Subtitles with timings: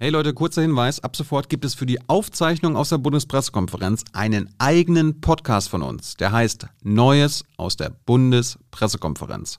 [0.00, 1.02] Hey Leute, kurzer Hinweis.
[1.02, 6.14] Ab sofort gibt es für die Aufzeichnung aus der Bundespressekonferenz einen eigenen Podcast von uns.
[6.14, 9.58] Der heißt Neues aus der Bundespressekonferenz.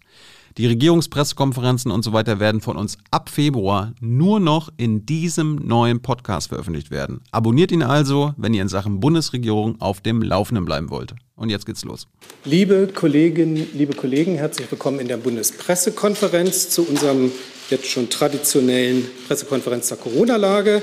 [0.57, 6.01] Die Regierungspressekonferenzen und so weiter werden von uns ab Februar nur noch in diesem neuen
[6.01, 7.19] Podcast veröffentlicht werden.
[7.31, 11.15] Abonniert ihn also, wenn ihr in Sachen Bundesregierung auf dem Laufenden bleiben wollt.
[11.35, 12.07] Und jetzt geht's los.
[12.45, 17.29] Liebe Kolleginnen, liebe Kollegen, herzlich willkommen in der Bundespressekonferenz zu unserem
[17.69, 20.81] jetzt schon traditionellen Pressekonferenz zur Corona-Lage.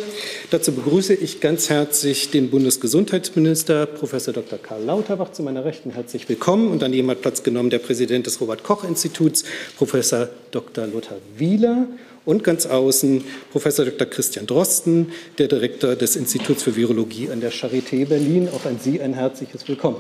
[0.50, 4.58] Dazu begrüße ich ganz herzlich den Bundesgesundheitsminister, Professor Dr.
[4.58, 5.91] Karl Lauterbach, zu meiner Rechten.
[5.91, 6.70] Herzlich willkommen.
[6.70, 9.44] Und daneben hat Platz genommen der Präsident des Robert-Koch-Instituts,
[9.77, 10.86] Professor Dr.
[10.86, 11.86] Lothar Wieler.
[12.24, 13.22] Und ganz außen
[13.52, 14.08] Professor Dr.
[14.08, 18.48] Christian Drosten, der Direktor des Instituts für Virologie an der Charité Berlin.
[18.48, 19.98] Auch an Sie ein herzliches Willkommen.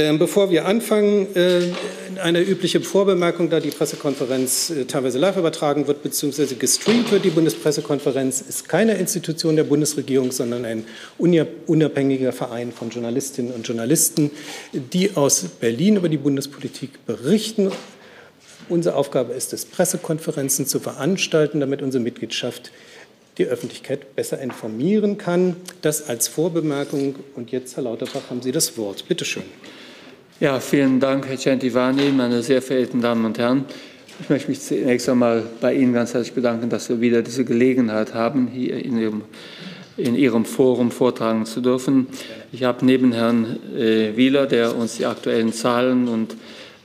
[0.00, 1.72] Ähm, bevor wir anfangen, äh,
[2.22, 6.54] eine übliche Vorbemerkung, da die Pressekonferenz äh, teilweise live übertragen wird bzw.
[6.54, 7.24] gestreamt wird.
[7.24, 10.84] Die Bundespressekonferenz ist keine Institution der Bundesregierung, sondern ein
[11.18, 14.30] unabhängiger Verein von Journalistinnen und Journalisten,
[14.72, 17.72] die aus Berlin über die Bundespolitik berichten.
[18.68, 22.70] Unsere Aufgabe ist es, Pressekonferenzen zu veranstalten, damit unsere Mitgliedschaft
[23.36, 25.56] die Öffentlichkeit besser informieren kann.
[25.82, 27.16] Das als Vorbemerkung.
[27.34, 29.04] Und jetzt, Herr Lauterbach, haben Sie das Wort.
[29.08, 29.42] Bitte schön.
[30.40, 33.64] Ja, vielen Dank, Herr Centivani, meine sehr verehrten Damen und Herren.
[34.20, 38.14] Ich möchte mich zunächst einmal bei Ihnen ganz herzlich bedanken, dass wir wieder diese Gelegenheit
[38.14, 39.22] haben, hier in Ihrem,
[39.96, 42.06] in Ihrem Forum vortragen zu dürfen.
[42.52, 46.36] Ich habe neben Herrn äh, Wieler, der uns die aktuellen Zahlen und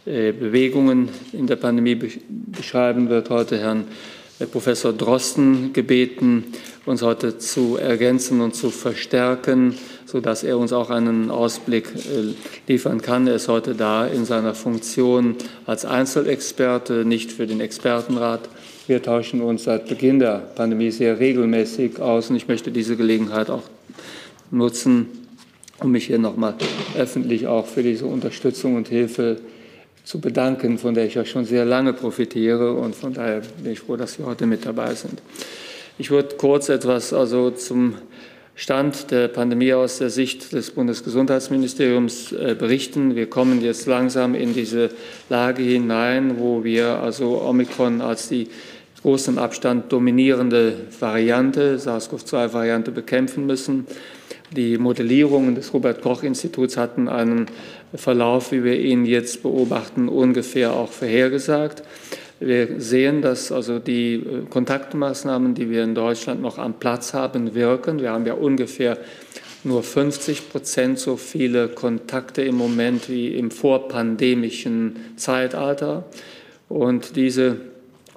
[0.07, 1.93] äh, Bewegungen in der Pandemie
[2.47, 3.83] beschreiben wird, heute Herrn
[4.47, 6.45] Professor Drosten gebeten,
[6.85, 9.75] uns heute zu ergänzen und zu verstärken
[10.13, 12.35] sodass er uns auch einen Ausblick äh,
[12.71, 13.25] liefern kann.
[13.25, 18.47] Er ist heute da in seiner Funktion als Einzelexperte, nicht für den Expertenrat.
[18.85, 23.49] Wir tauschen uns seit Beginn der Pandemie sehr regelmäßig aus und ich möchte diese Gelegenheit
[23.49, 23.63] auch
[24.51, 25.07] nutzen,
[25.79, 26.53] um mich hier nochmal
[26.95, 29.52] öffentlich auch für diese Unterstützung und Hilfe zu
[30.19, 33.95] bedanken, von der ich ja schon sehr lange profitiere und von daher bin ich froh,
[33.95, 35.21] dass Sie heute mit dabei sind.
[35.97, 37.95] Ich würde kurz etwas also zum
[38.55, 43.15] Stand der Pandemie aus der Sicht des Bundesgesundheitsministeriums äh, berichten.
[43.15, 44.91] Wir kommen jetzt langsam in diese
[45.29, 48.49] Lage hinein, wo wir also Omikron als die
[49.01, 53.87] großen Abstand dominierende Variante, SARS-CoV-2-Variante bekämpfen müssen.
[54.55, 57.47] Die Modellierungen des Robert-Koch-Instituts hatten einen
[57.95, 61.83] Verlauf, wie wir ihn jetzt beobachten, ungefähr auch vorhergesagt.
[62.39, 67.55] Wir sehen, dass also die äh, Kontaktmaßnahmen, die wir in Deutschland noch am Platz haben,
[67.55, 68.01] wirken.
[68.01, 68.97] Wir haben ja ungefähr
[69.63, 76.05] nur 50 Prozent so viele Kontakte im Moment wie im vorpandemischen Zeitalter.
[76.67, 77.57] Und diese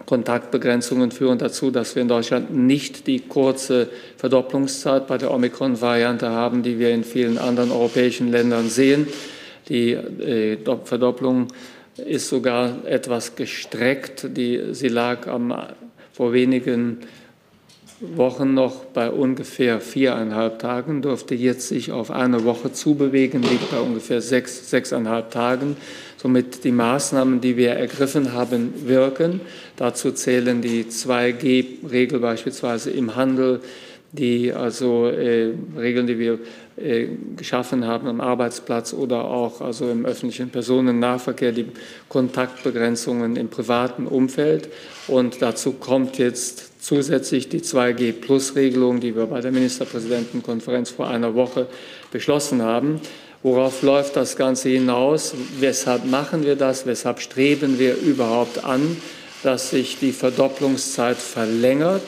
[0.06, 6.62] Kontaktbegrenzungen führen dazu, dass wir in Deutschland nicht die kurze Verdopplungszeit bei der Omikron-Variante haben,
[6.62, 9.08] die wir in vielen anderen europäischen Ländern sehen.
[9.68, 11.48] Die äh, Verdopplung
[11.96, 14.28] ist sogar etwas gestreckt.
[14.36, 15.54] Die, sie lag am,
[16.12, 16.98] vor wenigen
[18.00, 23.80] Wochen noch bei ungefähr viereinhalb Tagen, durfte jetzt sich auf eine Woche zubewegen, liegt bei
[23.80, 25.76] ungefähr sechs, sechseinhalb Tagen.
[26.18, 29.40] Somit die Maßnahmen, die wir ergriffen haben, wirken.
[29.76, 33.60] Dazu zählen die 2G-Regel beispielsweise im Handel,
[34.12, 36.38] die also äh, Regeln, die wir
[36.76, 41.66] äh, geschaffen haben am Arbeitsplatz oder auch also im öffentlichen Personennahverkehr, die
[42.08, 44.68] Kontaktbegrenzungen im privaten Umfeld.
[45.08, 51.66] Und dazu kommt jetzt zusätzlich die 2G-Plus-Regelung, die wir bei der Ministerpräsidentenkonferenz vor einer Woche
[52.12, 53.00] beschlossen haben.
[53.42, 55.34] Worauf läuft das Ganze hinaus?
[55.60, 56.86] Weshalb machen wir das?
[56.86, 58.96] Weshalb streben wir überhaupt an,
[59.42, 62.02] dass sich die Verdopplungszeit verlängert?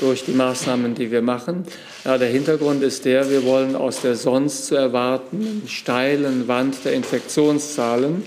[0.00, 1.64] durch die Maßnahmen, die wir machen.
[2.04, 6.94] Ja, der Hintergrund ist der, wir wollen aus der sonst zu erwartenden steilen Wand der
[6.94, 8.22] Infektionszahlen,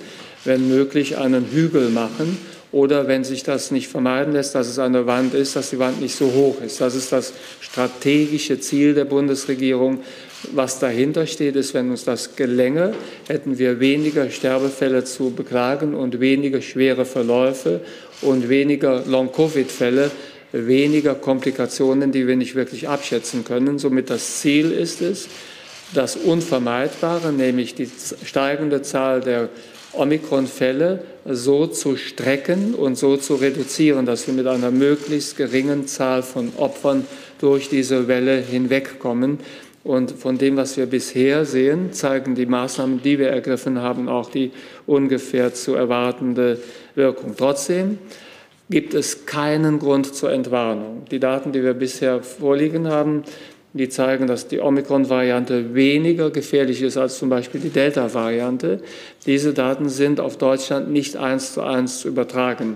[0.46, 2.38] wenn möglich, einen Hügel machen
[2.72, 6.02] oder wenn sich das nicht vermeiden lässt, dass es eine Wand ist, dass die Wand
[6.02, 6.81] nicht so hoch ist.
[6.81, 9.99] Das ist das strategische Ziel der Bundesregierung.
[10.53, 12.94] Was dahinter steht, ist, wenn uns das gelänge,
[13.28, 17.82] hätten wir weniger Sterbefälle zu beklagen und weniger schwere Verläufe
[18.22, 20.11] und weniger Long-Covid-Fälle
[20.52, 23.79] weniger Komplikationen, die wir nicht wirklich abschätzen können.
[23.79, 25.28] Somit das Ziel ist es,
[25.93, 27.90] das Unvermeidbare, nämlich die
[28.23, 29.49] steigende Zahl der
[29.93, 36.23] Omikron-Fälle so zu strecken und so zu reduzieren, dass wir mit einer möglichst geringen Zahl
[36.23, 37.05] von Opfern
[37.40, 39.40] durch diese Welle hinwegkommen.
[39.84, 44.29] Und von dem, was wir bisher sehen, zeigen die Maßnahmen, die wir ergriffen haben, auch
[44.29, 44.52] die
[44.85, 46.59] ungefähr zu erwartende
[46.97, 47.35] Wirkung.
[47.38, 47.99] Trotzdem
[48.70, 51.05] gibt es keinen Grund zur Entwarnung.
[51.09, 53.23] Die Daten, die wir bisher vorliegen haben,
[53.73, 58.82] die zeigen, dass die Omikron-Variante weniger gefährlich ist als zum Beispiel die Delta-Variante.
[59.26, 62.76] Diese Daten sind auf Deutschland nicht eins zu eins zu übertragen.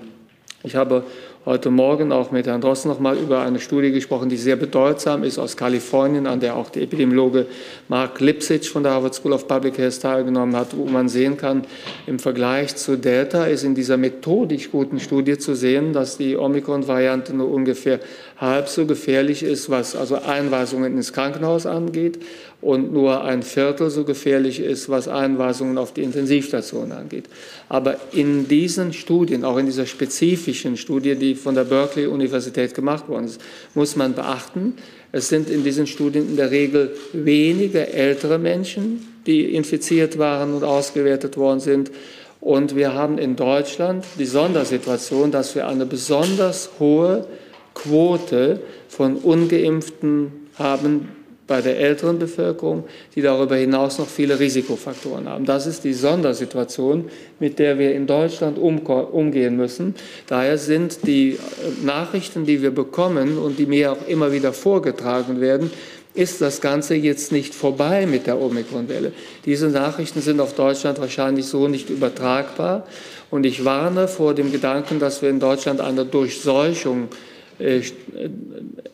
[0.63, 1.03] Ich habe
[1.43, 5.23] heute Morgen auch mit Herrn Drosten noch mal über eine Studie gesprochen, die sehr bedeutsam
[5.23, 7.47] ist aus Kalifornien, an der auch der Epidemiologe
[7.87, 11.63] Mark Lipsitch von der Harvard School of Public Health teilgenommen hat, wo man sehen kann,
[12.05, 17.35] im Vergleich zu Delta ist in dieser methodisch guten Studie zu sehen, dass die Omikron-Variante
[17.35, 17.99] nur ungefähr
[18.41, 22.17] halb so gefährlich ist, was also Einweisungen ins Krankenhaus angeht
[22.59, 27.25] und nur ein Viertel so gefährlich ist, was Einweisungen auf die Intensivstation angeht.
[27.69, 33.25] Aber in diesen Studien, auch in dieser spezifischen Studie, die von der Berkeley-Universität gemacht worden
[33.25, 33.39] ist,
[33.75, 34.73] muss man beachten,
[35.11, 40.63] es sind in diesen Studien in der Regel wenige ältere Menschen, die infiziert waren und
[40.63, 41.91] ausgewertet worden sind.
[42.39, 47.27] Und wir haben in Deutschland die Sondersituation, dass wir eine besonders hohe
[47.73, 51.09] Quote von ungeimpften haben,
[51.51, 55.43] bei der älteren Bevölkerung, die darüber hinaus noch viele Risikofaktoren haben.
[55.43, 57.09] Das ist die Sondersituation,
[57.41, 59.95] mit der wir in Deutschland umgehen müssen.
[60.27, 61.37] Daher sind die äh,
[61.85, 65.71] Nachrichten, die wir bekommen und die mir auch immer wieder vorgetragen werden,
[66.13, 69.11] ist das Ganze jetzt nicht vorbei mit der Omikron-Welle.
[69.43, 72.87] Diese Nachrichten sind auf Deutschland wahrscheinlich so nicht übertragbar.
[73.29, 77.30] Und ich warne vor dem Gedanken, dass wir in Deutschland eine Durchseuchung äh,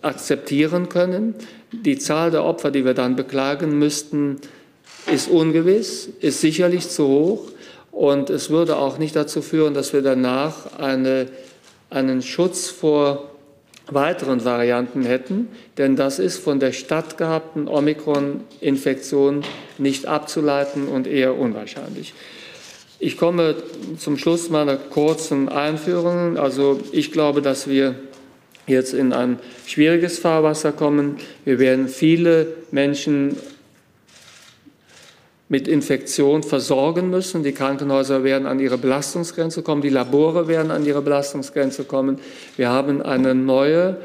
[0.02, 1.36] akzeptieren können.
[1.72, 4.38] Die Zahl der Opfer, die wir dann beklagen müssten,
[5.12, 7.52] ist ungewiss, ist sicherlich zu hoch
[7.92, 11.28] und es würde auch nicht dazu führen, dass wir danach eine,
[11.90, 13.32] einen Schutz vor
[13.90, 15.48] weiteren Varianten hätten,
[15.78, 19.44] denn das ist von der stattgehabten Omikron-Infektion
[19.78, 22.14] nicht abzuleiten und eher unwahrscheinlich.
[23.00, 23.56] Ich komme
[24.00, 26.38] zum Schluss meiner kurzen Einführung.
[26.38, 27.96] Also ich glaube, dass wir
[28.68, 31.18] jetzt in ein schwieriges Fahrwasser kommen.
[31.46, 33.38] Wir werden viele Menschen
[35.50, 37.44] mit Infektion versorgen müssen.
[37.44, 42.20] Die Krankenhäuser werden an ihre Belastungsgrenze kommen, die Labore werden an ihre Belastungsgrenze kommen.
[42.58, 43.98] Wir haben eine neue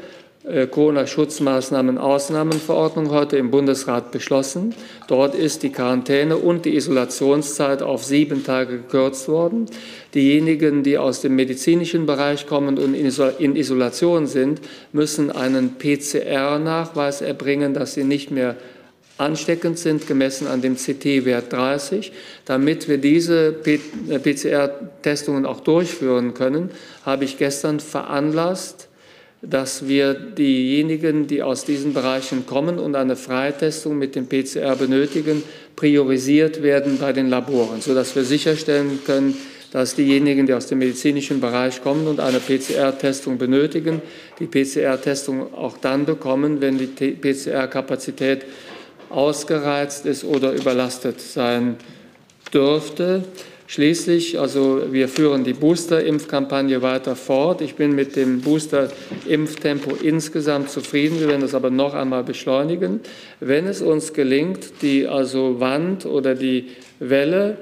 [0.43, 4.75] Corona-Schutzmaßnahmen-Ausnahmenverordnung heute im Bundesrat beschlossen.
[5.07, 9.67] Dort ist die Quarantäne und die Isolationszeit auf sieben Tage gekürzt worden.
[10.13, 14.59] Diejenigen, die aus dem medizinischen Bereich kommen und in Isolation sind,
[14.91, 18.57] müssen einen PCR-Nachweis erbringen, dass sie nicht mehr
[19.17, 22.11] ansteckend sind, gemessen an dem CT-Wert 30.
[22.43, 26.69] Damit wir diese PCR-Testungen auch durchführen können,
[27.05, 28.89] habe ich gestern veranlasst,
[29.43, 35.43] dass wir diejenigen, die aus diesen Bereichen kommen und eine Freitestung mit dem PCR benötigen,
[35.75, 39.37] priorisiert werden bei den Laboren, sodass wir sicherstellen können,
[39.71, 44.01] dass diejenigen, die aus dem medizinischen Bereich kommen und eine PCR-Testung benötigen,
[44.39, 48.45] die PCR-Testung auch dann bekommen, wenn die PCR-Kapazität
[49.09, 51.75] ausgereizt ist oder überlastet sein
[52.53, 53.23] dürfte.
[53.73, 57.59] Schließlich, also wir führen die Booster-Impfkampagne weiter fort.
[57.59, 61.19] Ich bin mit dem Booster-Impftempo insgesamt zufrieden.
[61.19, 62.99] Wir werden das aber noch einmal beschleunigen.
[63.39, 66.67] Wenn es uns gelingt, die also Wand oder die
[66.99, 67.57] Welle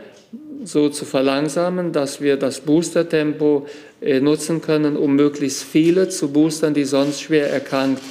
[0.66, 3.68] so zu verlangsamen, dass wir das Booster-Tempo
[4.02, 8.04] äh, nutzen können, um möglichst viele zu boostern, die sonst schwer erkrankt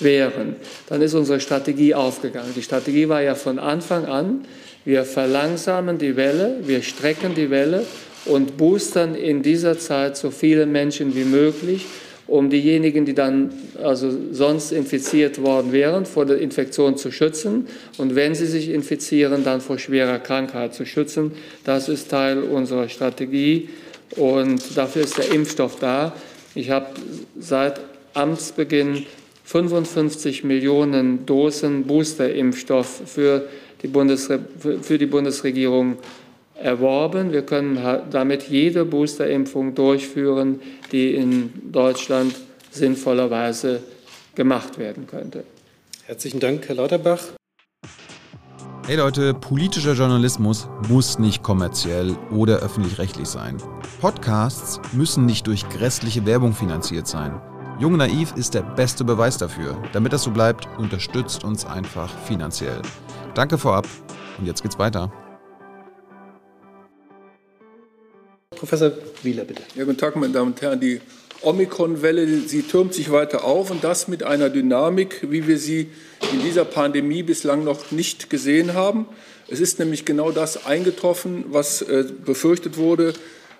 [0.00, 0.56] wären,
[0.88, 2.50] dann ist unsere Strategie aufgegangen.
[2.56, 4.44] Die Strategie war ja von Anfang an,
[4.84, 7.84] wir verlangsamen die Welle, wir strecken die Welle
[8.26, 11.86] und boostern in dieser Zeit so viele Menschen wie möglich,
[12.26, 17.66] um diejenigen, die dann also sonst infiziert worden wären, vor der Infektion zu schützen
[17.98, 21.32] und wenn sie sich infizieren, dann vor schwerer Krankheit zu schützen.
[21.64, 23.68] Das ist Teil unserer Strategie
[24.16, 26.14] und dafür ist der Impfstoff da.
[26.54, 26.86] Ich habe
[27.38, 27.80] seit
[28.14, 29.04] Amtsbeginn
[29.44, 34.40] 55 Millionen Dosen Boosterimpfstoff für die, Bundesre
[34.82, 35.96] für die Bundesregierung
[36.60, 37.32] erworben.
[37.32, 37.78] Wir können
[38.10, 40.60] damit jede Boosterimpfung durchführen,
[40.92, 42.34] die in Deutschland
[42.70, 43.80] sinnvollerweise
[44.34, 45.44] gemacht werden könnte.
[46.06, 47.20] Herzlichen Dank, Herr Lauterbach.
[48.86, 53.56] Hey Leute, politischer Journalismus muss nicht kommerziell oder öffentlich-rechtlich sein.
[54.02, 57.40] Podcasts müssen nicht durch grässliche Werbung finanziert sein.
[57.80, 59.82] Jung Naiv ist der beste Beweis dafür.
[59.94, 62.82] Damit das so bleibt, unterstützt uns einfach finanziell.
[63.34, 63.88] Danke vorab
[64.38, 65.12] und jetzt geht's weiter.
[68.50, 68.92] Professor
[69.24, 69.62] Wieler, bitte.
[69.74, 70.78] Ja, guten Tag, meine Damen und Herren.
[70.78, 71.00] Die
[71.42, 75.90] Omikron-Welle, sie türmt sich weiter auf und das mit einer Dynamik, wie wir sie
[76.32, 79.06] in dieser Pandemie bislang noch nicht gesehen haben.
[79.48, 83.14] Es ist nämlich genau das eingetroffen, was äh, befürchtet wurde.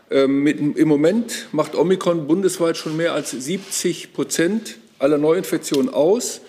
[0.08, 6.40] Ähm, Im Moment macht Omikron bundesweit schon mehr als 70 Prozent aller Neuinfektionen aus.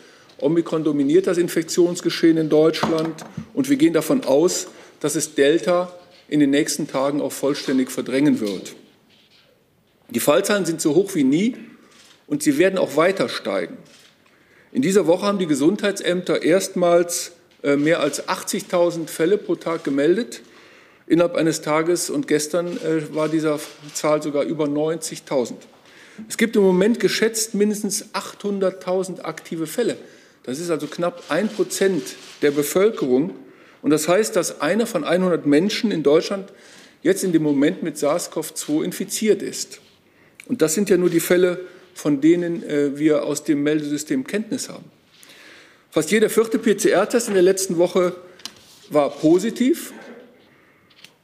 [0.45, 3.25] Omikron dominiert das Infektionsgeschehen in Deutschland
[3.55, 4.67] und wir gehen davon aus,
[4.99, 5.91] dass es Delta
[6.27, 8.75] in den nächsten Tagen auch vollständig verdrängen wird.
[10.11, 11.55] Die Fallzahlen sind so hoch wie nie
[12.27, 13.77] und sie werden auch weiter steigen.
[14.71, 17.31] In dieser Woche haben die Gesundheitsämter erstmals
[17.63, 20.41] äh, mehr als 80.000 Fälle pro Tag gemeldet
[21.07, 23.59] innerhalb eines Tages und gestern äh, war diese
[23.93, 25.53] Zahl sogar über 90.000.
[26.29, 29.97] Es gibt im Moment geschätzt mindestens 800.000 aktive Fälle.
[30.45, 32.03] Das ist also knapp ein Prozent
[32.41, 33.35] der Bevölkerung.
[33.81, 36.51] Und das heißt, dass einer von 100 Menschen in Deutschland
[37.01, 39.79] jetzt in dem Moment mit SARS-CoV-2 infiziert ist.
[40.47, 41.61] Und das sind ja nur die Fälle,
[41.95, 44.85] von denen äh, wir aus dem Meldesystem Kenntnis haben.
[45.89, 48.15] Fast jeder vierte PCR-Test in der letzten Woche
[48.89, 49.93] war positiv.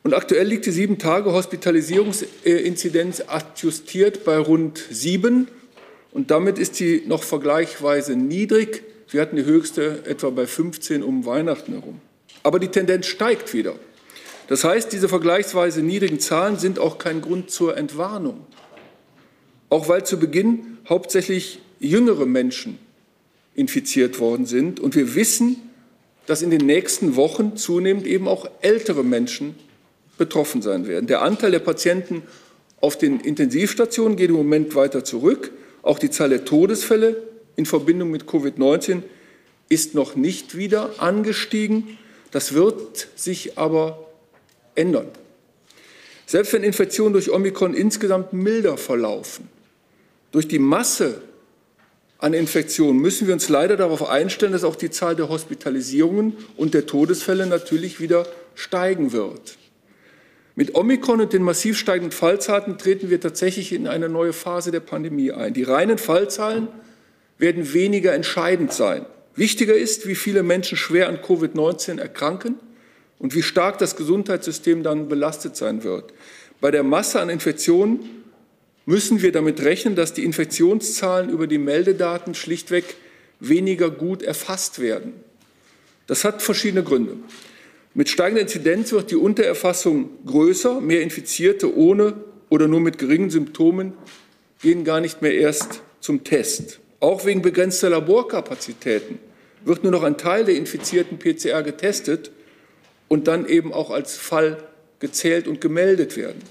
[0.03, 5.47] Und aktuell liegt die sieben Tage Hospitalisierungsinzidenz adjustiert bei rund sieben.
[6.11, 8.83] Und damit ist sie noch vergleichsweise niedrig.
[9.11, 11.99] Wir hatten die höchste etwa bei 15 um Weihnachten herum.
[12.43, 13.75] Aber die Tendenz steigt wieder.
[14.47, 18.45] Das heißt, diese vergleichsweise niedrigen Zahlen sind auch kein Grund zur Entwarnung.
[19.69, 22.79] Auch weil zu Beginn hauptsächlich jüngere Menschen
[23.53, 24.79] infiziert worden sind.
[24.79, 25.57] Und wir wissen,
[26.25, 29.55] dass in den nächsten Wochen zunehmend eben auch ältere Menschen
[30.17, 31.07] betroffen sein werden.
[31.07, 32.23] Der Anteil der Patienten
[32.79, 35.51] auf den Intensivstationen geht im Moment weiter zurück.
[35.81, 39.03] Auch die Zahl der Todesfälle in Verbindung mit Covid-19
[39.69, 41.97] ist noch nicht wieder angestiegen.
[42.31, 44.07] Das wird sich aber
[44.75, 45.07] ändern.
[46.25, 49.49] Selbst wenn Infektionen durch Omikron insgesamt milder verlaufen,
[50.31, 51.21] durch die Masse
[52.19, 56.73] an Infektionen müssen wir uns leider darauf einstellen, dass auch die Zahl der Hospitalisierungen und
[56.73, 59.57] der Todesfälle natürlich wieder steigen wird.
[60.55, 64.81] Mit Omikron und den massiv steigenden Fallzahlen treten wir tatsächlich in eine neue Phase der
[64.81, 65.53] Pandemie ein.
[65.53, 66.67] Die reinen Fallzahlen
[67.41, 69.05] werden weniger entscheidend sein.
[69.35, 72.59] Wichtiger ist, wie viele Menschen schwer an Covid-19 erkranken
[73.17, 76.13] und wie stark das Gesundheitssystem dann belastet sein wird.
[76.61, 78.01] Bei der Masse an Infektionen
[78.85, 82.95] müssen wir damit rechnen, dass die Infektionszahlen über die Meldedaten schlichtweg
[83.39, 85.13] weniger gut erfasst werden.
[86.05, 87.17] Das hat verschiedene Gründe.
[87.95, 92.13] Mit steigender Inzidenz wird die Untererfassung größer, mehr Infizierte ohne
[92.49, 93.93] oder nur mit geringen Symptomen
[94.61, 96.79] gehen gar nicht mehr erst zum Test.
[97.01, 99.17] Auch wegen begrenzter Laborkapazitäten
[99.65, 102.31] wird nur noch ein Teil der infizierten PCR getestet
[103.07, 104.63] und dann eben auch als Fall
[104.99, 106.41] gezählt und gemeldet werden.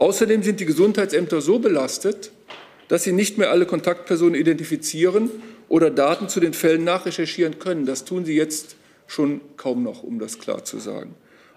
[0.00, 2.32] Außerdem sind die Gesundheitsämter so belastet,
[2.88, 5.30] dass sie nicht mehr alle Kontaktpersonen identifizieren
[5.68, 7.86] oder Daten zu den Fällen nachrecherchieren können.
[7.86, 8.74] Das tun sie jetzt
[9.06, 11.14] schon kaum noch, um das klar zu sagen.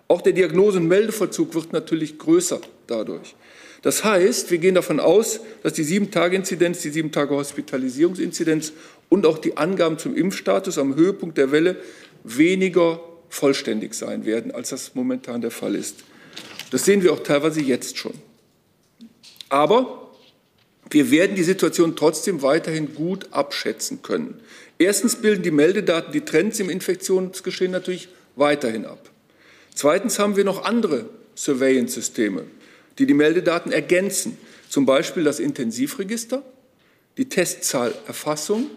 [0.07, 3.35] Auch der Diagnose- und Meldevollzug wird natürlich größer dadurch.
[3.85, 8.73] Das heißt, wir gehen davon aus, dass die Sieben-Tage-Inzidenz, die Sieben-Tage-Hospitalisierungsinzidenz
[9.09, 11.75] und auch die Angaben zum Impfstatus am Höhepunkt der Welle
[12.23, 12.99] weniger
[13.29, 15.97] vollständig sein werden, als das momentan der Fall ist.
[16.71, 18.15] Das sehen wir auch teilweise jetzt schon.
[19.49, 20.09] Aber
[20.89, 24.39] wir werden die Situation trotzdem weiterhin gut abschätzen können.
[24.79, 29.11] Erstens bilden die Meldedaten die Trends im Infektionsgeschehen natürlich weiterhin ab.
[29.75, 32.45] Zweitens haben wir noch andere Surveillance-Systeme,
[32.97, 34.37] die die Meldedaten ergänzen,
[34.69, 36.43] zum Beispiel das Intensivregister,
[37.17, 38.69] die Testzahlerfassung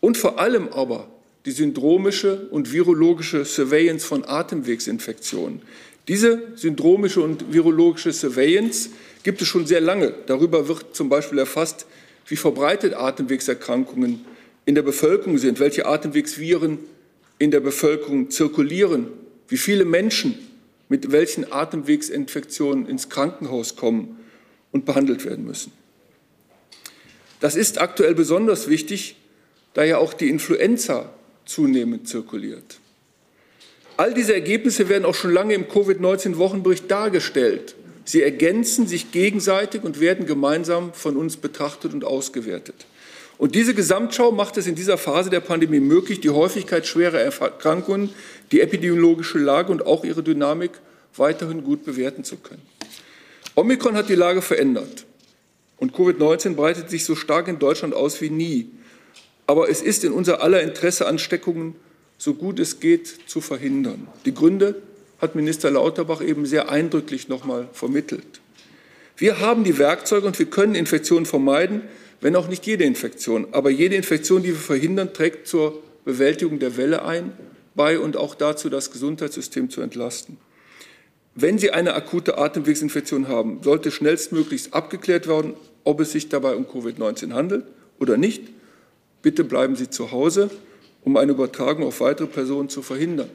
[0.00, 1.08] und vor allem aber
[1.46, 5.62] die syndromische und virologische Surveillance von Atemwegsinfektionen.
[6.08, 8.90] Diese syndromische und virologische Surveillance
[9.22, 10.14] gibt es schon sehr lange.
[10.26, 11.86] Darüber wird zum Beispiel erfasst,
[12.26, 14.24] wie verbreitet Atemwegserkrankungen
[14.66, 16.78] in der Bevölkerung sind, welche Atemwegsviren
[17.38, 19.08] in der Bevölkerung zirkulieren,
[19.48, 20.38] wie viele Menschen
[20.90, 24.18] mit welchen Atemwegsinfektionen ins Krankenhaus kommen
[24.72, 25.72] und behandelt werden müssen.
[27.38, 29.16] Das ist aktuell besonders wichtig,
[29.72, 31.08] da ja auch die Influenza
[31.46, 32.80] zunehmend zirkuliert.
[33.96, 37.76] All diese Ergebnisse werden auch schon lange im Covid-19-Wochenbericht dargestellt.
[38.04, 42.86] Sie ergänzen sich gegenseitig und werden gemeinsam von uns betrachtet und ausgewertet.
[43.38, 48.10] Und diese Gesamtschau macht es in dieser Phase der Pandemie möglich, die Häufigkeit schwerer Erkrankungen,
[48.52, 50.72] die epidemiologische Lage und auch ihre Dynamik
[51.16, 52.62] weiterhin gut bewerten zu können.
[53.54, 55.06] Omikron hat die Lage verändert
[55.76, 58.70] und Covid-19 breitet sich so stark in Deutschland aus wie nie.
[59.46, 61.74] Aber es ist in unser aller Interesse, Ansteckungen
[62.18, 64.06] so gut es geht zu verhindern.
[64.24, 64.82] Die Gründe
[65.20, 68.40] hat Minister Lauterbach eben sehr eindrücklich noch mal vermittelt.
[69.16, 71.82] Wir haben die Werkzeuge und wir können Infektionen vermeiden,
[72.20, 73.48] wenn auch nicht jede Infektion.
[73.52, 77.32] Aber jede Infektion, die wir verhindern, trägt zur Bewältigung der Welle ein,
[77.80, 80.36] bei und auch dazu, das Gesundheitssystem zu entlasten.
[81.34, 86.66] wenn Sie eine akute Atemwegsinfektion haben, sollte schnellstmöglichst abgeklärt werden, ob es sich dabei um
[86.66, 87.64] Covid-19 handelt
[87.98, 88.42] oder nicht.
[89.22, 90.50] Bitte bleiben Sie zu Hause,
[91.04, 93.30] um eine Übertragung auf weitere Personen zu verhindern.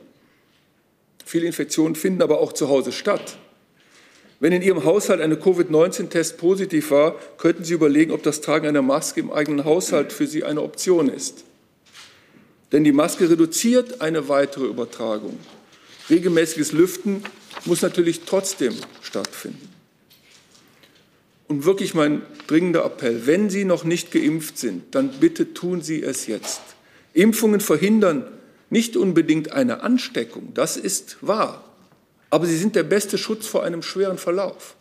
[1.25, 3.40] Viele Infektionen finden aber auch zu Hause statt.
[4.40, 8.84] Wenn in Ihrem Haushalt eine Covid-19-Test positiv war, könnten Sie überlegen, ob das Tragen einer
[8.84, 11.46] Maske im eigenen Haushalt für Sie eine Option ist.
[12.72, 15.38] Denn die Maske reduziert eine weitere Übertragung.
[16.10, 17.24] Regelmäßiges Lüften
[17.66, 19.70] muss natürlich trotzdem stattfinden.
[21.48, 26.02] Und wirklich mein dringender Appell, wenn Sie noch nicht geimpft sind, dann bitte tun Sie
[26.02, 26.62] es jetzt.
[27.14, 28.26] Impfungen verhindern
[28.70, 31.64] nicht unbedingt eine Ansteckung, das ist wahr,
[32.30, 34.76] aber sie sind der beste Schutz vor einem schweren Verlauf.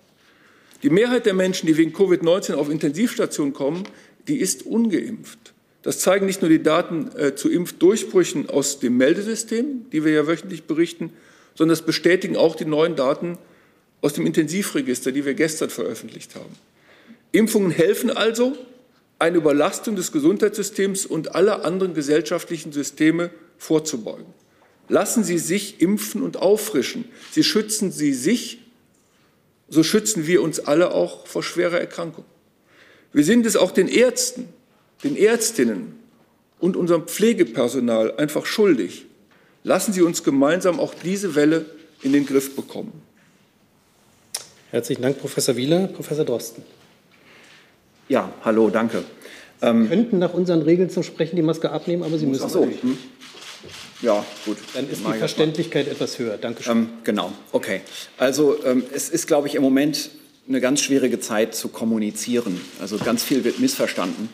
[0.82, 3.84] Die Mehrheit der Menschen, die wegen Covid-19 auf Intensivstationen kommen,
[4.26, 5.53] die ist ungeimpft.
[5.84, 10.26] Das zeigen nicht nur die Daten äh, zu Impfdurchbrüchen aus dem Meldesystem, die wir ja
[10.26, 11.12] wöchentlich berichten,
[11.54, 13.36] sondern das bestätigen auch die neuen Daten
[14.00, 16.56] aus dem Intensivregister, die wir gestern veröffentlicht haben.
[17.32, 18.56] Impfungen helfen also,
[19.18, 24.26] eine Überlastung des Gesundheitssystems und aller anderen gesellschaftlichen Systeme vorzubeugen.
[24.88, 27.04] Lassen Sie sich impfen und auffrischen.
[27.30, 28.60] Sie schützen Sie sich,
[29.68, 32.24] so schützen wir uns alle auch vor schwerer Erkrankung.
[33.12, 34.48] Wir sind es auch den Ärzten,
[35.04, 35.94] den Ärztinnen
[36.58, 39.06] und unserem Pflegepersonal einfach schuldig,
[39.64, 41.64] Lassen Sie uns gemeinsam auch diese Welle
[42.02, 42.92] in den Griff bekommen.
[44.70, 45.86] Herzlichen Dank, Professor Wieler.
[45.86, 46.62] Professor Drosten.
[48.10, 49.04] Ja, hallo, danke.
[49.62, 52.64] Ähm, Sie könnten nach unseren Regeln zum Sprechen die Maske abnehmen, aber Sie müssen so.
[52.64, 52.98] Hm.
[54.02, 54.58] Ja, gut.
[54.74, 56.36] Dann ist die Verständlichkeit etwas höher.
[56.36, 56.76] Dankeschön.
[56.76, 57.80] Ähm, genau, okay.
[58.18, 60.10] Also ähm, es ist, glaube ich, im Moment
[60.46, 62.60] eine ganz schwierige Zeit zu kommunizieren.
[62.80, 64.28] Also ganz viel wird missverstanden.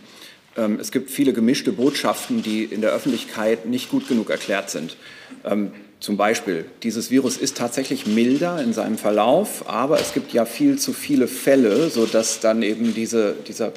[0.61, 4.97] Ähm, es gibt viele gemischte Botschaften, die in der Öffentlichkeit nicht gut genug erklärt sind.
[5.45, 10.45] Ähm, zum Beispiel, dieses Virus ist tatsächlich milder in seinem Verlauf, aber es gibt ja
[10.45, 13.73] viel zu viele Fälle, sodass dann eben diese, dieser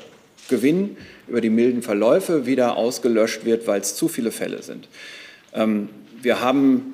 [0.49, 0.97] Gewinn
[1.27, 4.87] über die milden Verläufe wieder ausgelöscht wird, weil es zu viele Fälle sind.
[5.53, 5.89] Ähm,
[6.21, 6.93] wir haben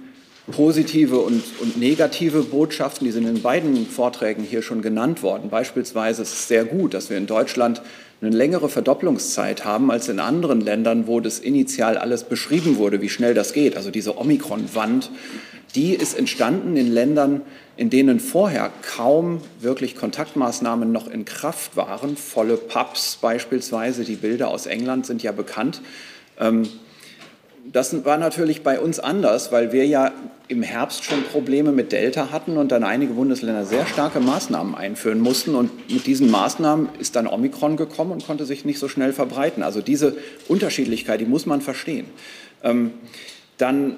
[0.51, 5.49] positive und, und, negative Botschaften, die sind in beiden Vorträgen hier schon genannt worden.
[5.51, 7.83] Beispielsweise ist es sehr gut, dass wir in Deutschland
[8.21, 13.09] eine längere Verdopplungszeit haben als in anderen Ländern, wo das initial alles beschrieben wurde, wie
[13.09, 13.77] schnell das geht.
[13.77, 15.09] Also diese Omikron-Wand,
[15.75, 17.41] die ist entstanden in Ländern,
[17.77, 22.17] in denen vorher kaum wirklich Kontaktmaßnahmen noch in Kraft waren.
[22.17, 25.81] Volle Pubs beispielsweise, die Bilder aus England sind ja bekannt.
[26.39, 26.67] Ähm,
[27.71, 30.11] das war natürlich bei uns anders, weil wir ja
[30.47, 35.19] im Herbst schon Probleme mit Delta hatten und dann einige Bundesländer sehr starke Maßnahmen einführen
[35.19, 35.53] mussten.
[35.53, 39.61] Und mit diesen Maßnahmen ist dann Omikron gekommen und konnte sich nicht so schnell verbreiten.
[39.61, 42.07] Also diese Unterschiedlichkeit, die muss man verstehen.
[42.63, 42.91] Ähm,
[43.57, 43.97] dann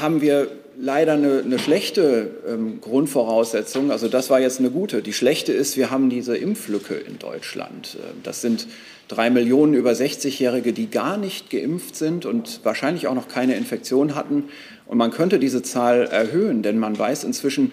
[0.00, 0.48] haben wir
[0.78, 3.90] leider eine, eine schlechte ähm, Grundvoraussetzung.
[3.90, 5.02] Also das war jetzt eine gute.
[5.02, 7.98] Die schlechte ist, wir haben diese Impflücke in Deutschland.
[8.00, 8.66] Ähm, das sind
[9.08, 14.14] drei Millionen über 60-Jährige, die gar nicht geimpft sind und wahrscheinlich auch noch keine Infektion
[14.14, 14.44] hatten.
[14.86, 17.72] Und man könnte diese Zahl erhöhen, denn man weiß inzwischen,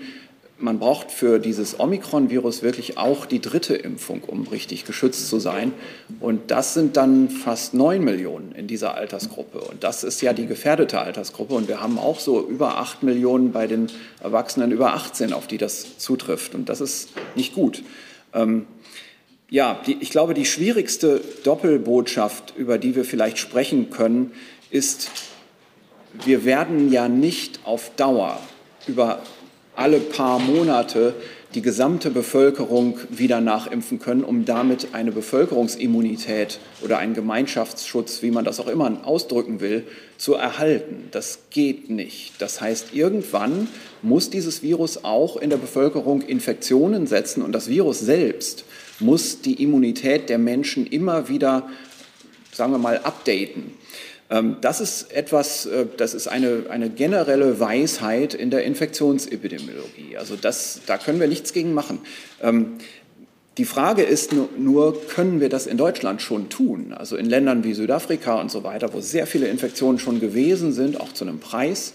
[0.62, 5.72] man braucht für dieses Omikron-Virus wirklich auch die dritte Impfung, um richtig geschützt zu sein.
[6.20, 9.60] Und das sind dann fast neun Millionen in dieser Altersgruppe.
[9.60, 11.54] Und das ist ja die gefährdete Altersgruppe.
[11.54, 13.88] Und wir haben auch so über acht Millionen bei den
[14.22, 16.56] Erwachsenen über 18, auf die das zutrifft.
[16.56, 17.82] Und das ist nicht gut.
[18.34, 18.66] Ähm,
[19.50, 24.32] ja, die, ich glaube, die schwierigste Doppelbotschaft, über die wir vielleicht sprechen können,
[24.70, 25.10] ist,
[26.26, 28.40] wir werden ja nicht auf Dauer
[28.88, 29.22] über
[29.76, 31.14] alle paar Monate
[31.56, 38.46] die gesamte Bevölkerung wieder nachimpfen können, um damit eine Bevölkerungsimmunität oder einen Gemeinschaftsschutz, wie man
[38.46, 39.84] das auch immer ausdrücken will,
[40.18, 41.08] zu erhalten.
[41.10, 42.34] Das geht nicht.
[42.40, 43.68] Das heißt, irgendwann
[44.04, 48.66] muss dieses Virus auch in der Bevölkerung Infektionen setzen und das Virus selbst
[49.00, 51.70] muss die Immunität der Menschen immer wieder,
[52.52, 53.72] sagen wir mal, updaten.
[54.30, 60.18] Ähm, das ist etwas, äh, das ist eine, eine generelle Weisheit in der Infektionsepidemiologie.
[60.18, 62.00] Also das, da können wir nichts gegen machen.
[62.42, 62.78] Ähm,
[63.58, 66.94] die Frage ist nur, können wir das in Deutschland schon tun?
[66.94, 71.00] Also in Ländern wie Südafrika und so weiter, wo sehr viele Infektionen schon gewesen sind,
[71.02, 71.94] auch zu einem Preis.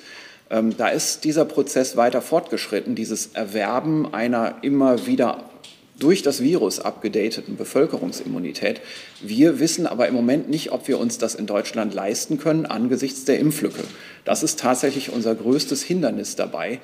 [0.50, 5.48] Ähm, da ist dieser Prozess weiter fortgeschritten, dieses Erwerben einer immer wieder
[5.98, 8.80] durch das Virus abgedateten Bevölkerungsimmunität.
[9.20, 13.24] Wir wissen aber im Moment nicht, ob wir uns das in Deutschland leisten können angesichts
[13.24, 13.84] der Impflücke.
[14.24, 16.80] Das ist tatsächlich unser größtes Hindernis dabei.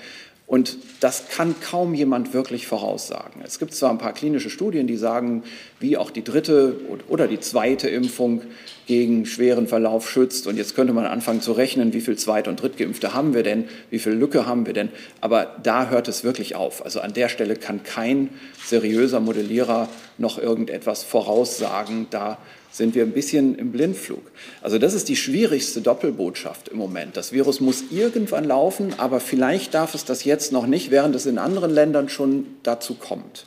[0.46, 3.40] Und das kann kaum jemand wirklich voraussagen.
[3.44, 5.44] Es gibt zwar ein paar klinische Studien, die sagen,
[5.78, 6.74] wie auch die dritte
[7.08, 8.42] oder die zweite Impfung
[8.86, 10.46] gegen schweren Verlauf schützt.
[10.46, 13.64] Und jetzt könnte man anfangen zu rechnen, wie viel Zweit- und Drittgeimpfte haben wir denn,
[13.90, 14.88] wie viel Lücke haben wir denn.
[15.20, 16.84] Aber da hört es wirklich auf.
[16.84, 18.30] Also an der Stelle kann kein
[18.64, 19.88] seriöser Modellierer
[20.18, 22.06] noch irgendetwas voraussagen.
[22.10, 22.38] Da
[22.72, 24.30] sind wir ein bisschen im Blindflug.
[24.62, 27.16] Also das ist die schwierigste Doppelbotschaft im Moment.
[27.16, 31.26] Das Virus muss irgendwann laufen, aber vielleicht darf es das jetzt noch nicht, während es
[31.26, 33.44] in anderen Ländern schon dazu kommt.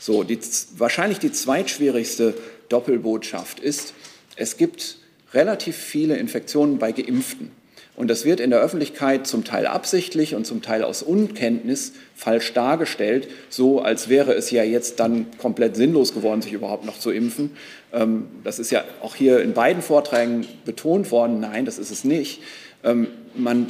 [0.00, 0.38] So, die,
[0.76, 2.34] wahrscheinlich die zweitschwierigste
[2.68, 3.94] Doppelbotschaft ist,
[4.38, 4.96] es gibt
[5.34, 7.50] relativ viele Infektionen bei Geimpften.
[7.96, 12.52] Und das wird in der Öffentlichkeit zum Teil absichtlich und zum Teil aus Unkenntnis falsch
[12.52, 17.10] dargestellt, so als wäre es ja jetzt dann komplett sinnlos geworden, sich überhaupt noch zu
[17.10, 17.50] impfen.
[17.92, 21.40] Ähm, das ist ja auch hier in beiden Vorträgen betont worden.
[21.40, 22.40] Nein, das ist es nicht.
[22.84, 23.66] Ähm, man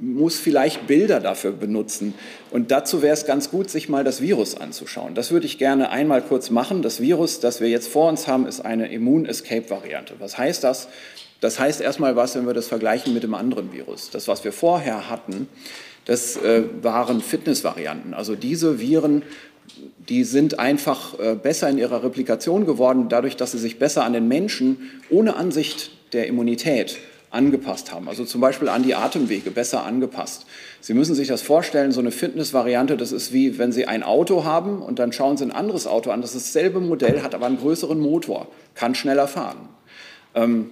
[0.00, 2.14] muss vielleicht Bilder dafür benutzen.
[2.50, 5.14] Und dazu wäre es ganz gut, sich mal das Virus anzuschauen.
[5.14, 6.82] Das würde ich gerne einmal kurz machen.
[6.82, 10.14] Das Virus, das wir jetzt vor uns haben, ist eine Immun-Escape-Variante.
[10.18, 10.88] Was heißt das?
[11.40, 14.10] Das heißt erstmal was, wenn wir das vergleichen mit dem anderen Virus.
[14.10, 15.48] Das, was wir vorher hatten,
[16.04, 18.14] das äh, waren Fitnessvarianten.
[18.14, 19.22] Also diese Viren,
[20.08, 24.14] die sind einfach äh, besser in ihrer Replikation geworden, dadurch, dass sie sich besser an
[24.14, 26.98] den Menschen ohne Ansicht der Immunität
[27.30, 28.08] angepasst haben.
[28.08, 30.46] Also zum Beispiel an die Atemwege besser angepasst.
[30.80, 34.44] Sie müssen sich das vorstellen, so eine Fitnessvariante, das ist wie wenn Sie ein Auto
[34.44, 37.46] haben und dann schauen Sie ein anderes Auto an, das ist dasselbe Modell, hat aber
[37.46, 39.68] einen größeren Motor, kann schneller fahren.
[40.34, 40.70] Ähm,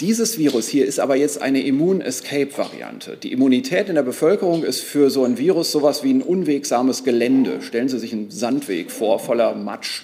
[0.00, 3.16] dieses Virus hier ist aber jetzt eine Immun-Escape-Variante.
[3.16, 7.62] Die Immunität in der Bevölkerung ist für so ein Virus sowas wie ein unwegsames Gelände.
[7.62, 10.02] Stellen Sie sich einen Sandweg vor, voller Matsch.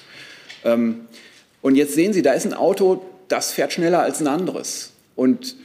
[0.64, 1.06] Ähm,
[1.62, 4.92] und jetzt sehen Sie, da ist ein Auto, das fährt schneller als ein anderes.
[5.18, 5.56] Und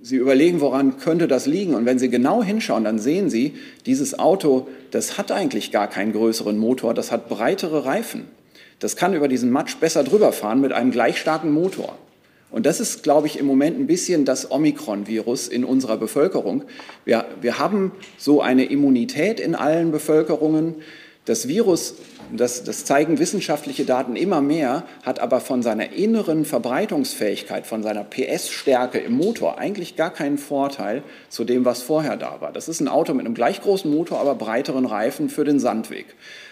[0.00, 1.74] Sie überlegen, woran könnte das liegen?
[1.74, 6.12] Und wenn Sie genau hinschauen, dann sehen Sie, dieses Auto, das hat eigentlich gar keinen
[6.12, 8.26] größeren Motor, das hat breitere Reifen.
[8.78, 11.98] Das kann über diesen Matsch besser drüber fahren mit einem gleich starken Motor.
[12.52, 16.62] Und das ist, glaube ich, im Moment ein bisschen das Omikron-Virus in unserer Bevölkerung.
[17.04, 20.76] Wir, wir haben so eine Immunität in allen Bevölkerungen.
[21.24, 21.96] Das Virus,
[22.30, 28.04] das, das zeigen wissenschaftliche Daten immer mehr, hat aber von seiner inneren Verbreitungsfähigkeit, von seiner
[28.04, 32.52] PS-Stärke im Motor eigentlich gar keinen Vorteil zu dem, was vorher da war.
[32.52, 36.06] Das ist ein Auto mit einem gleich großen Motor, aber breiteren Reifen für den Sandweg.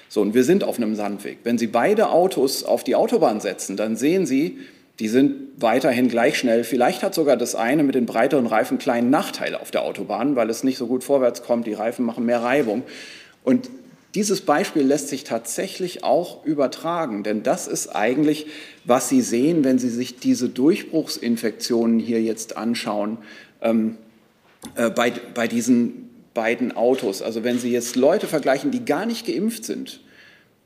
[0.09, 1.39] So, und wir sind auf einem Sandweg.
[1.45, 4.59] Wenn Sie beide Autos auf die Autobahn setzen, dann sehen Sie,
[4.99, 6.63] die sind weiterhin gleich schnell.
[6.63, 10.51] Vielleicht hat sogar das eine mit den breiteren Reifen kleinen Nachteil auf der Autobahn, weil
[10.51, 11.67] es nicht so gut vorwärts kommt.
[11.67, 12.83] Die Reifen machen mehr Reibung.
[13.45, 13.71] Und
[14.15, 18.47] dieses Beispiel lässt sich tatsächlich auch übertragen, denn das ist eigentlich,
[18.85, 23.19] was Sie sehen, wenn Sie sich diese Durchbruchsinfektionen hier jetzt anschauen
[23.63, 23.97] ähm,
[24.75, 27.23] äh, bei, bei diesen beiden Autos.
[27.23, 30.01] Also wenn Sie jetzt Leute vergleichen, die gar nicht geimpft sind,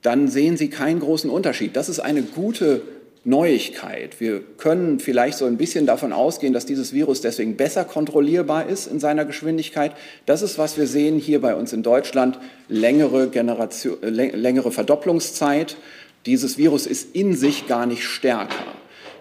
[0.00, 1.76] dann sehen Sie keinen großen Unterschied.
[1.76, 2.82] Das ist eine gute
[3.24, 4.20] Neuigkeit.
[4.20, 8.86] Wir können vielleicht so ein bisschen davon ausgehen, dass dieses Virus deswegen besser kontrollierbar ist
[8.86, 9.92] in seiner Geschwindigkeit.
[10.26, 15.78] Das ist, was wir sehen hier bei uns in Deutschland, längere, Generation, längere Verdopplungszeit.
[16.26, 18.64] Dieses Virus ist in sich gar nicht stärker.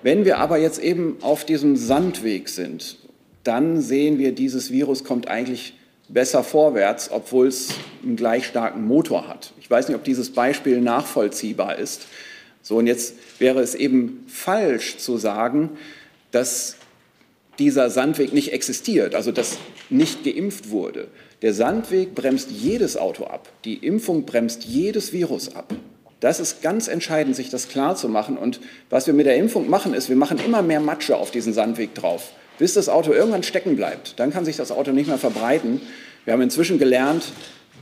[0.01, 2.97] Wenn wir aber jetzt eben auf diesem Sandweg sind,
[3.45, 5.75] dann sehen wir, dieses Virus kommt eigentlich
[6.09, 7.69] besser vorwärts, obwohl es
[8.03, 9.53] einen gleich starken Motor hat.
[9.61, 12.07] Ich weiß nicht, ob dieses Beispiel nachvollziehbar ist.
[12.63, 15.71] So, und jetzt wäre es eben falsch zu sagen,
[16.31, 16.77] dass
[17.59, 19.57] dieser Sandweg nicht existiert, also dass
[19.89, 21.09] nicht geimpft wurde.
[21.41, 23.49] Der Sandweg bremst jedes Auto ab.
[23.65, 25.75] Die Impfung bremst jedes Virus ab.
[26.21, 28.37] Das ist ganz entscheidend, sich das klar zu machen.
[28.37, 31.51] Und was wir mit der Impfung machen, ist, wir machen immer mehr Matsche auf diesen
[31.51, 34.17] Sandweg drauf, bis das Auto irgendwann stecken bleibt.
[34.19, 35.81] Dann kann sich das Auto nicht mehr verbreiten.
[36.23, 37.33] Wir haben inzwischen gelernt,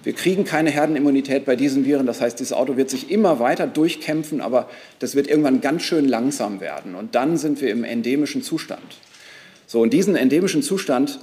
[0.03, 2.05] wir kriegen keine Herdenimmunität bei diesen Viren.
[2.05, 6.07] Das heißt, dieses Auto wird sich immer weiter durchkämpfen, aber das wird irgendwann ganz schön
[6.07, 6.95] langsam werden.
[6.95, 8.81] Und dann sind wir im endemischen Zustand.
[9.67, 11.19] So, und diesen endemischen Zustand,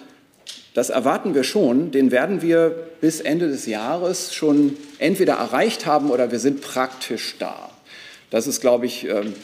[0.74, 6.10] das erwarten wir schon, den werden wir bis Ende des Jahres schon entweder erreicht haben
[6.10, 7.70] oder wir sind praktisch da.
[8.30, 9.34] Das ist, glaube ich, ähm,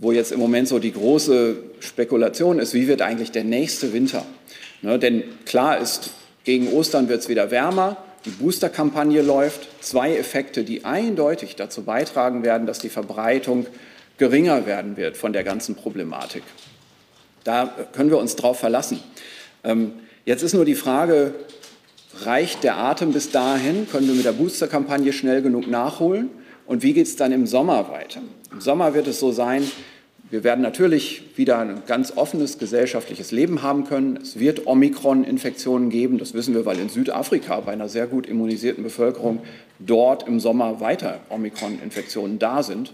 [0.00, 4.24] wo jetzt im Moment so die große Spekulation ist, wie wird eigentlich der nächste Winter?
[4.82, 6.10] Ne, denn klar ist,
[6.44, 7.96] gegen Ostern wird es wieder wärmer.
[8.24, 9.68] Die Booster-Kampagne läuft.
[9.82, 13.66] Zwei Effekte, die eindeutig dazu beitragen werden, dass die Verbreitung
[14.18, 16.42] geringer werden wird von der ganzen Problematik.
[17.44, 19.00] Da können wir uns drauf verlassen.
[19.64, 19.92] Ähm,
[20.24, 21.34] jetzt ist nur die Frage,
[22.22, 23.88] reicht der Atem bis dahin?
[23.90, 26.30] Können wir mit der Booster-Kampagne schnell genug nachholen?
[26.66, 28.20] Und wie geht es dann im Sommer weiter?
[28.52, 29.70] Im Sommer wird es so sein,
[30.30, 34.18] wir werden natürlich wieder ein ganz offenes gesellschaftliches Leben haben können.
[34.20, 38.84] Es wird Omikron-Infektionen geben, das wissen wir, weil in Südafrika bei einer sehr gut immunisierten
[38.84, 39.40] Bevölkerung
[39.78, 42.92] dort im Sommer weiter Omikron-Infektionen da sind.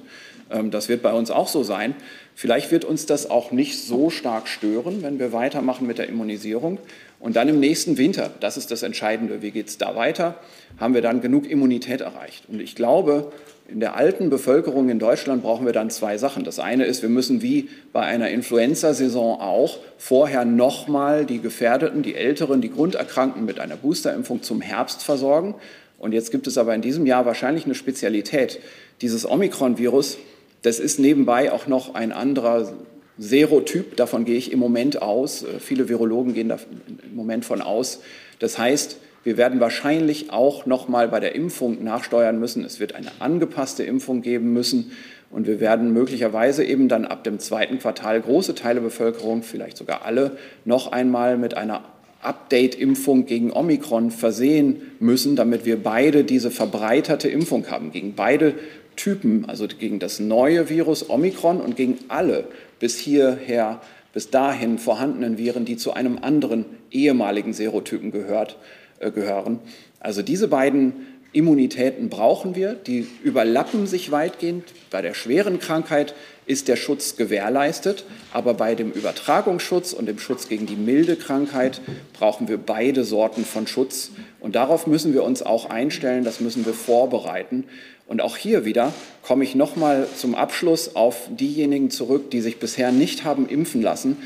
[0.50, 1.96] Ähm, das wird bei uns auch so sein.
[2.36, 6.78] Vielleicht wird uns das auch nicht so stark stören, wenn wir weitermachen mit der Immunisierung.
[7.24, 10.34] Und dann im nächsten Winter, das ist das Entscheidende, wie geht es da weiter,
[10.76, 12.44] haben wir dann genug Immunität erreicht.
[12.50, 13.32] Und ich glaube,
[13.66, 16.44] in der alten Bevölkerung in Deutschland brauchen wir dann zwei Sachen.
[16.44, 22.14] Das eine ist, wir müssen wie bei einer Influenza-Saison auch vorher nochmal die Gefährdeten, die
[22.14, 25.54] Älteren, die Grunderkrankten mit einer Boosterimpfung zum Herbst versorgen.
[25.98, 28.60] Und jetzt gibt es aber in diesem Jahr wahrscheinlich eine Spezialität.
[29.00, 30.18] Dieses Omikron-Virus,
[30.60, 32.70] das ist nebenbei auch noch ein anderer
[33.18, 33.96] Serotyp.
[33.96, 35.42] Davon gehe ich im Moment aus.
[35.42, 38.00] Äh, viele Virologen gehen da im Moment von aus.
[38.38, 42.64] Das heißt, wir werden wahrscheinlich auch noch mal bei der Impfung nachsteuern müssen.
[42.64, 44.92] Es wird eine angepasste Impfung geben müssen.
[45.30, 49.76] Und wir werden möglicherweise eben dann ab dem zweiten Quartal große Teile der Bevölkerung, vielleicht
[49.76, 51.82] sogar alle, noch einmal mit einer
[52.20, 58.54] Update-Impfung gegen Omikron versehen müssen, damit wir beide diese verbreiterte Impfung haben, gegen beide
[58.96, 62.44] Typen, also gegen das neue Virus Omikron und gegen alle
[62.78, 63.80] bis hierher,
[64.12, 68.56] bis dahin vorhandenen Viren, die zu einem anderen ehemaligen Serotypen gehört.
[69.04, 69.58] Äh, gehören.
[70.00, 70.92] Also diese beiden
[71.32, 74.64] Immunitäten brauchen wir, die überlappen sich weitgehend.
[74.90, 76.14] Bei der schweren Krankheit
[76.46, 81.80] ist der Schutz gewährleistet, aber bei dem Übertragungsschutz und dem Schutz gegen die milde Krankheit
[82.12, 84.10] brauchen wir beide Sorten von Schutz.
[84.40, 87.64] Und darauf müssen wir uns auch einstellen, das müssen wir vorbereiten.
[88.06, 92.58] Und auch hier wieder komme ich noch mal zum Abschluss auf diejenigen zurück, die sich
[92.58, 94.18] bisher nicht haben impfen lassen.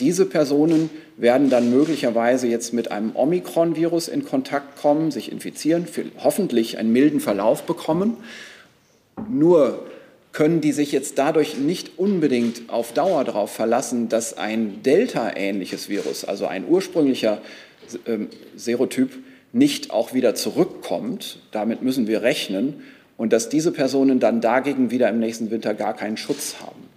[0.00, 0.88] Diese Personen
[1.18, 5.86] werden dann möglicherweise jetzt mit einem Omikron-Virus in Kontakt kommen, sich infizieren,
[6.18, 8.16] hoffentlich einen milden Verlauf bekommen.
[9.28, 9.84] Nur
[10.32, 16.24] können die sich jetzt dadurch nicht unbedingt auf Dauer darauf verlassen, dass ein Delta-ähnliches Virus,
[16.24, 17.42] also ein ursprünglicher
[18.06, 19.10] ähm, Serotyp,
[19.52, 21.40] nicht auch wieder zurückkommt.
[21.50, 22.82] Damit müssen wir rechnen
[23.18, 26.88] und dass diese Personen dann dagegen wieder im nächsten Winter gar keinen Schutz haben.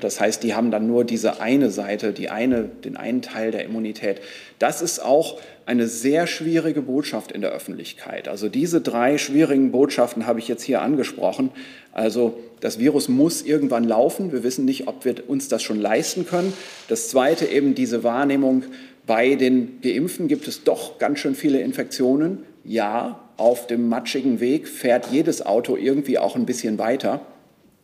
[0.00, 3.64] Das heißt, die haben dann nur diese eine Seite, die eine, den einen Teil der
[3.64, 4.20] Immunität.
[4.58, 8.26] Das ist auch eine sehr schwierige Botschaft in der Öffentlichkeit.
[8.28, 11.50] Also diese drei schwierigen Botschaften habe ich jetzt hier angesprochen.
[11.92, 14.32] Also das Virus muss irgendwann laufen.
[14.32, 16.52] Wir wissen nicht, ob wir uns das schon leisten können.
[16.88, 18.64] Das Zweite eben diese Wahrnehmung,
[19.06, 22.38] bei den Geimpften gibt es doch ganz schön viele Infektionen.
[22.64, 27.20] Ja, auf dem matschigen Weg fährt jedes Auto irgendwie auch ein bisschen weiter.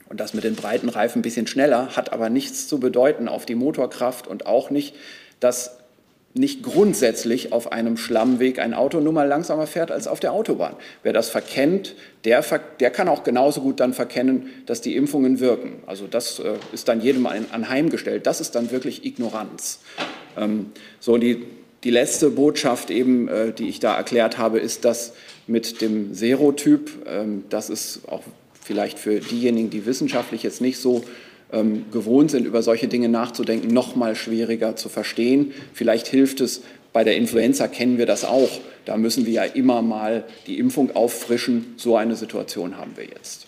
[0.09, 3.47] Und das mit den breiten Reifen ein bisschen schneller, hat aber nichts zu bedeuten auf
[3.47, 4.95] die Motorkraft und auch nicht,
[5.41, 5.79] dass
[6.35, 10.77] nicht grundsätzlich auf einem Schlammweg ein Auto nur mal langsamer fährt als auf der Autobahn.
[11.03, 12.43] Wer das verkennt, der,
[12.81, 15.83] der kann auch genauso gut dann verkennen, dass die Impfungen wirken.
[15.87, 18.27] Also das äh, ist dann jedem anheimgestellt.
[18.27, 19.81] Das ist dann wirklich Ignoranz.
[20.39, 21.45] Ähm, so, die,
[21.85, 25.13] die letzte Botschaft eben, äh, die ich da erklärt habe, ist, dass
[25.47, 26.91] mit dem Serotyp.
[27.07, 28.23] Ähm, das ist auch
[28.61, 31.05] vielleicht für diejenigen, die wissenschaftlich jetzt nicht so
[31.53, 35.53] ähm, gewohnt sind, über solche Dinge nachzudenken, noch mal schwieriger zu verstehen.
[35.75, 38.51] Vielleicht hilft es, bei der Influenza kennen wir das auch.
[38.85, 41.75] Da müssen wir ja immer mal die Impfung auffrischen.
[41.77, 43.47] So eine Situation haben wir jetzt.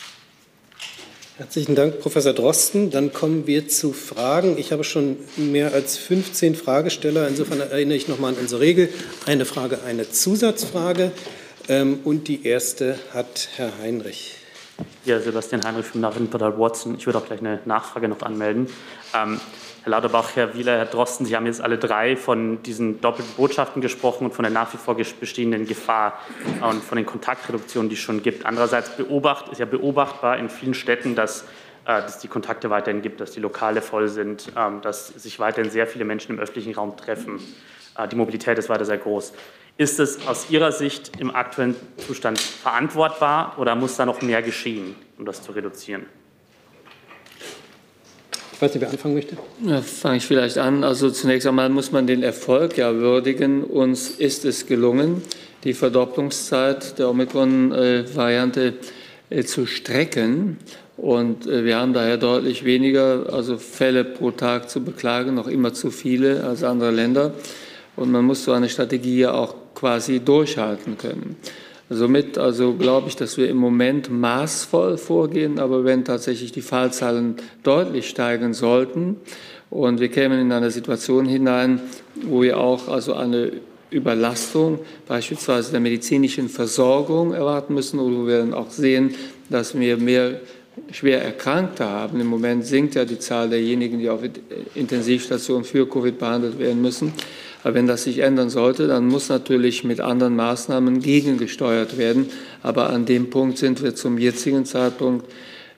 [1.37, 2.91] Herzlichen Dank, Professor Drosten.
[2.91, 4.57] Dann kommen wir zu Fragen.
[4.57, 7.27] Ich habe schon mehr als 15 Fragesteller.
[7.27, 8.89] Insofern erinnere ich noch mal an unsere Regel.
[9.27, 11.11] Eine Frage, eine Zusatzfrage.
[11.69, 14.37] Ähm, und die erste hat Herr Heinrich.
[15.05, 16.97] Ja, Sebastian Heinrich vom Nachrichtenportal Watson.
[16.97, 18.69] Ich würde auch gleich eine Nachfrage noch anmelden.
[19.15, 19.41] Ähm,
[19.83, 23.83] Herr Lauterbach, Herr Wieler, Herr Drosten, Sie haben jetzt alle drei von diesen doppelten Botschaften
[23.83, 26.19] gesprochen und von der nach wie vor bestehenden Gefahr
[26.69, 28.47] und von den Kontaktreduktionen, die es schon gibt.
[28.47, 31.45] Andererseits beobacht, ist ja beobachtbar in vielen Städten, dass
[31.87, 35.71] äh, dass die Kontakte weiterhin gibt, dass die Lokale voll sind, ähm, dass sich weiterhin
[35.71, 37.41] sehr viele Menschen im öffentlichen Raum treffen.
[37.99, 39.35] Äh, die Mobilität ist weiter sehr groß.
[39.77, 41.75] Ist es aus Ihrer Sicht im aktuellen
[42.07, 46.07] Zustand verantwortbar oder muss da noch mehr geschehen, um das zu reduzieren?
[48.53, 49.37] Ich weiß nicht, wer anfangen möchte.
[49.65, 50.85] Ja, Fange ich vielleicht an.
[50.85, 53.65] Also zunächst einmal muss man den Erfolg ja würdigen.
[53.65, 55.23] Uns ist es gelungen,
[55.65, 58.75] die Verdopplungszeit der Omikron-Variante
[59.29, 60.59] äh, zu strecken.
[60.97, 65.75] Und äh, wir haben daher deutlich weniger also Fälle pro Tag zu beklagen, noch immer
[65.75, 67.35] zu viele als andere Länder.
[67.97, 71.37] Und man muss so eine Strategie ja auch quasi durchhalten können.
[71.91, 77.37] Somit also glaube ich, dass wir im Moment maßvoll vorgehen, aber wenn tatsächlich die Fallzahlen
[77.63, 79.17] deutlich steigen sollten
[79.71, 81.81] und wir kämen in eine Situation hinein,
[82.23, 83.53] wo wir auch also eine
[83.91, 89.15] Überlastung beispielsweise der medizinischen Versorgung erwarten müssen oder wo wir dann auch sehen,
[89.51, 90.41] dass wir mehr
[90.91, 92.21] schwer Erkrankte haben.
[92.21, 94.21] Im Moment sinkt ja die Zahl derjenigen, die auf
[94.75, 97.13] Intensivstationen für Covid behandelt werden müssen.
[97.65, 102.29] Aber wenn das sich ändern sollte, dann muss natürlich mit anderen Maßnahmen gegengesteuert werden.
[102.63, 105.27] Aber an dem Punkt sind wir zum jetzigen Zeitpunkt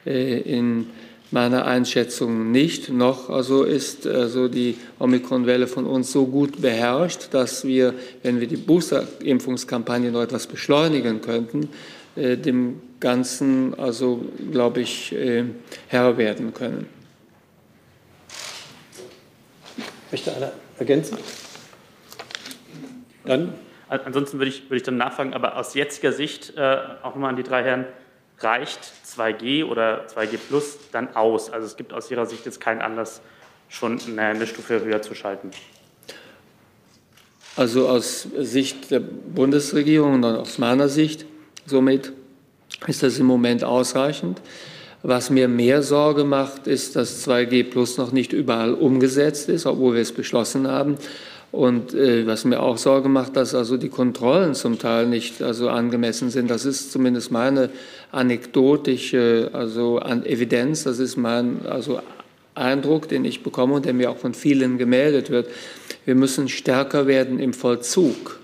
[0.04, 0.86] äh, in
[1.30, 2.90] meiner Einschätzung nicht.
[2.90, 7.94] Noch also ist also die Omikron-Welle von uns so gut beherrscht, dass wir,
[8.24, 11.68] wenn wir die Booster-Impfungskampagne noch etwas beschleunigen könnten,
[12.16, 15.44] äh, dem Ganzen also, glaube ich, äh,
[15.86, 16.86] Herr werden können.
[20.10, 21.18] Möchte einer ergänzen?
[23.26, 23.54] Dann?
[23.88, 27.36] Ansonsten würde ich, würde ich dann nachfragen, aber aus jetziger Sicht, äh, auch nochmal an
[27.36, 27.86] die drei Herren,
[28.40, 31.50] reicht 2G oder 2G Plus dann aus?
[31.50, 33.20] Also es gibt aus Ihrer Sicht jetzt keinen Anlass,
[33.68, 35.50] schon eine Stufe höher zu schalten.
[37.56, 41.24] Also aus Sicht der Bundesregierung und aus meiner Sicht
[41.64, 42.12] somit
[42.86, 44.42] ist das im Moment ausreichend.
[45.02, 49.94] Was mir mehr Sorge macht, ist, dass 2G Plus noch nicht überall umgesetzt ist, obwohl
[49.94, 50.96] wir es beschlossen haben.
[51.56, 55.70] Und äh, was mir auch Sorge macht, dass also die Kontrollen zum Teil nicht also
[55.70, 56.50] angemessen sind.
[56.50, 57.70] Das ist zumindest meine
[58.12, 60.84] anekdotische also an Evidenz.
[60.84, 62.00] Das ist mein also
[62.54, 65.48] Eindruck, den ich bekomme und der mir auch von vielen gemeldet wird.
[66.04, 68.38] Wir müssen stärker werden im Vollzug.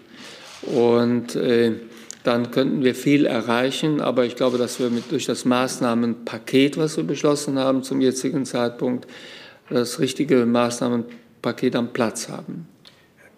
[0.62, 1.72] Und äh,
[2.24, 4.00] dann könnten wir viel erreichen.
[4.00, 8.46] Aber ich glaube, dass wir mit, durch das Maßnahmenpaket, was wir beschlossen haben zum jetzigen
[8.46, 9.06] Zeitpunkt,
[9.68, 12.71] das richtige Maßnahmenpaket am Platz haben.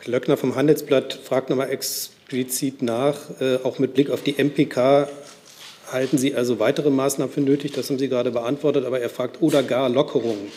[0.05, 5.09] Klöckner vom Handelsblatt fragt nochmal explizit nach, äh, auch mit Blick auf die MPK.
[5.91, 7.73] Halten Sie also weitere Maßnahmen für nötig?
[7.73, 10.53] Das haben Sie gerade beantwortet, aber er fragt, oder gar Lockerungen?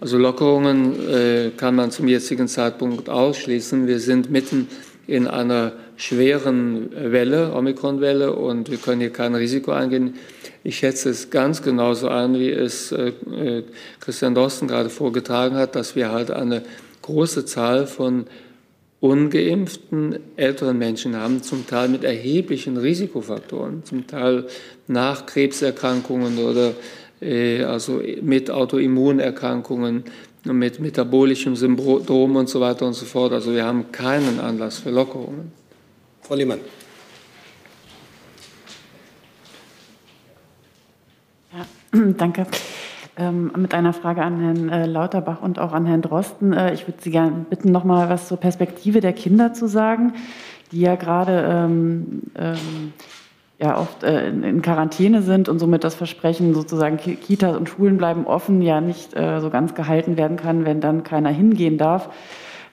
[0.00, 3.86] Also Lockerungen äh, kann man zum jetzigen Zeitpunkt ausschließen.
[3.86, 4.66] Wir sind mitten
[5.06, 10.14] in einer schweren Welle, Omikron-Welle, und wir können hier kein Risiko eingehen.
[10.64, 13.62] Ich schätze es ganz genauso ein, wie es äh, äh
[14.00, 16.64] Christian Dorsten gerade vorgetragen hat, dass wir halt eine
[17.08, 18.26] große Zahl von
[19.00, 24.46] ungeimpften älteren Menschen haben, zum Teil mit erheblichen Risikofaktoren, zum Teil
[24.86, 26.74] nach Krebserkrankungen oder
[27.20, 30.04] äh, also mit Autoimmunerkrankungen,
[30.44, 33.32] mit metabolischem Syndrom und so weiter und so fort.
[33.32, 35.50] Also wir haben keinen Anlass für Lockerungen.
[36.20, 36.60] Frau Lehmann.
[41.52, 41.66] Ja,
[42.18, 42.46] danke.
[43.18, 46.52] Ähm, mit einer Frage an Herrn äh, Lauterbach und auch an Herrn Drosten.
[46.52, 50.12] Äh, ich würde Sie gerne bitten, noch mal was zur Perspektive der Kinder zu sagen,
[50.70, 52.92] die ja gerade ähm, ähm,
[53.58, 57.96] ja oft äh, in, in, Quarantäne sind und somit das Versprechen, sozusagen Kitas und Schulen
[57.96, 62.10] bleiben offen, ja nicht äh, so ganz gehalten werden kann, wenn dann keiner hingehen darf.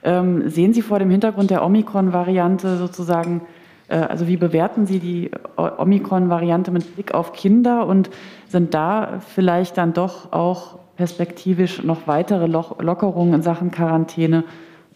[0.04, 3.40] Ähm, sehen Sie vor dem Hintergrund der Omikron-Variante sozusagen
[3.88, 8.10] also wie bewerten Sie die Omikron-Variante mit Blick auf Kinder und
[8.48, 14.44] sind da vielleicht dann doch auch perspektivisch noch weitere Lockerungen in Sachen Quarantäne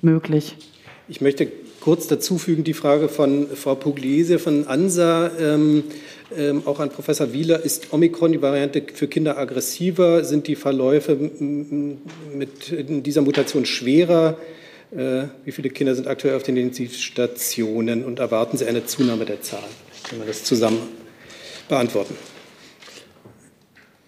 [0.01, 0.57] möglich?
[1.09, 1.49] Ich möchte
[1.81, 5.85] kurz dazu fügen die Frage von Frau Pugliese von ANSA, ähm,
[6.37, 7.65] ähm, auch an Professor Wieler.
[7.65, 10.25] Ist Omikron die Variante für Kinder aggressiver?
[10.25, 14.37] Sind die Verläufe mit dieser Mutation schwerer?
[14.93, 19.41] Äh, wie viele Kinder sind aktuell auf den Intensivstationen und erwarten Sie eine Zunahme der
[19.41, 19.65] Zahlen?
[20.09, 20.81] Können wir das zusammen
[21.69, 22.17] beantworten?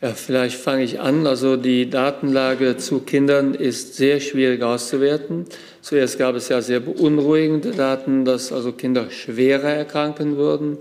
[0.00, 1.28] Ja, vielleicht fange ich an.
[1.28, 5.46] Also die Datenlage zu Kindern ist sehr schwierig auszuwerten.
[5.80, 10.78] Zuerst gab es ja sehr beunruhigende Daten, dass also Kinder schwerer erkranken würden.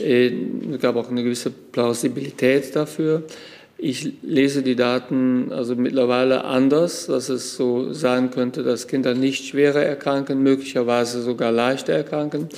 [0.00, 0.32] Äh,
[0.72, 3.24] es gab auch eine gewisse Plausibilität dafür.
[3.76, 9.46] Ich lese die Daten also mittlerweile anders, dass es so sein könnte, dass Kinder nicht
[9.46, 12.48] schwerer erkranken, möglicherweise sogar leichter erkranken.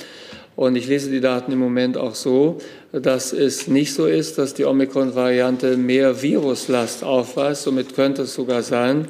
[0.55, 2.57] Und ich lese die Daten im Moment auch so,
[2.91, 7.63] dass es nicht so ist, dass die Omikron-Variante mehr Viruslast aufweist.
[7.63, 9.07] Somit könnte es sogar sein,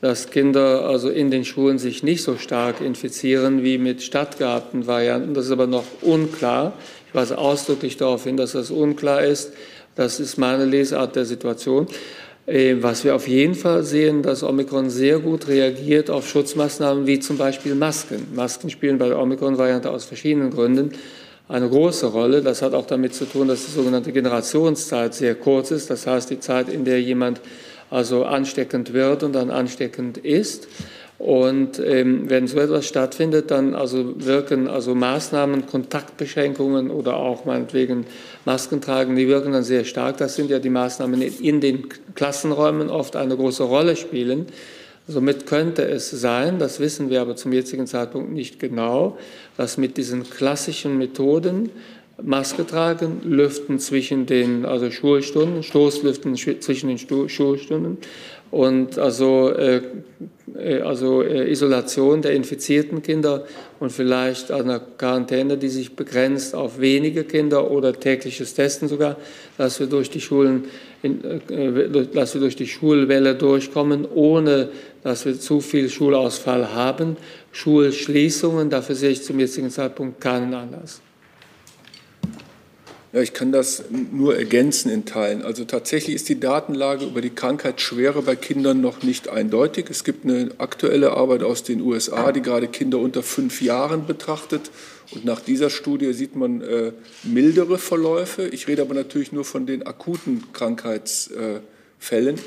[0.00, 5.34] dass Kinder also in den Schulen sich nicht so stark infizieren wie mit stattgehabten Varianten.
[5.34, 6.74] Das ist aber noch unklar.
[7.08, 9.52] Ich weise ausdrücklich darauf hin, dass das unklar ist.
[9.96, 11.86] Das ist meine Lesart der Situation.
[12.46, 17.18] Äh, was wir auf jeden Fall sehen, dass Omikron sehr gut reagiert auf Schutzmaßnahmen wie
[17.18, 18.28] zum Beispiel Masken.
[18.34, 20.92] Masken spielen bei der Omikron-Variante aus verschiedenen Gründen
[21.48, 22.42] eine große Rolle.
[22.42, 25.88] Das hat auch damit zu tun, dass die sogenannte Generationszeit sehr kurz ist.
[25.88, 27.40] Das heißt, die Zeit, in der jemand
[27.88, 30.68] also ansteckend wird und dann ansteckend ist.
[31.18, 38.04] Und ähm, wenn so etwas stattfindet, dann also wirken also Maßnahmen, Kontaktbeschränkungen oder auch meinetwegen
[38.44, 40.18] Masken tragen, die wirken dann sehr stark.
[40.18, 44.46] Das sind ja die Maßnahmen, die in den Klassenräumen oft eine große Rolle spielen.
[45.08, 49.16] Somit könnte es sein, das wissen wir aber zum jetzigen Zeitpunkt nicht genau,
[49.56, 51.70] dass mit diesen klassischen Methoden
[52.22, 57.98] Maske tragen, Lüften zwischen den also Schulstunden, Stoßlüften zwischen den Schulstunden
[58.50, 59.80] und also, äh,
[60.56, 63.44] äh, also äh, Isolation der infizierten Kinder
[63.80, 69.16] und vielleicht eine Quarantäne, die sich begrenzt auf wenige Kinder oder tägliches Testen sogar,
[69.58, 70.64] dass wir durch die Schulen,
[71.02, 71.10] äh,
[72.14, 74.68] dass wir durch die Schulwelle durchkommen, ohne
[75.02, 77.16] dass wir zu viel Schulausfall haben.
[77.52, 81.00] Schulschließungen, dafür sehe ich zum jetzigen Zeitpunkt keinen Anlass.
[83.12, 85.42] Ja, ich kann das nur ergänzen in Teilen.
[85.42, 89.86] Also tatsächlich ist die Datenlage über die Krankheitsschwere bei Kindern noch nicht eindeutig.
[89.88, 94.70] Es gibt eine aktuelle Arbeit aus den USA, die gerade Kinder unter fünf Jahren betrachtet.
[95.12, 96.92] Und nach dieser Studie sieht man äh,
[97.22, 98.48] mildere Verläufe.
[98.48, 102.36] Ich rede aber natürlich nur von den akuten Krankheitsfällen.
[102.36, 102.40] Äh,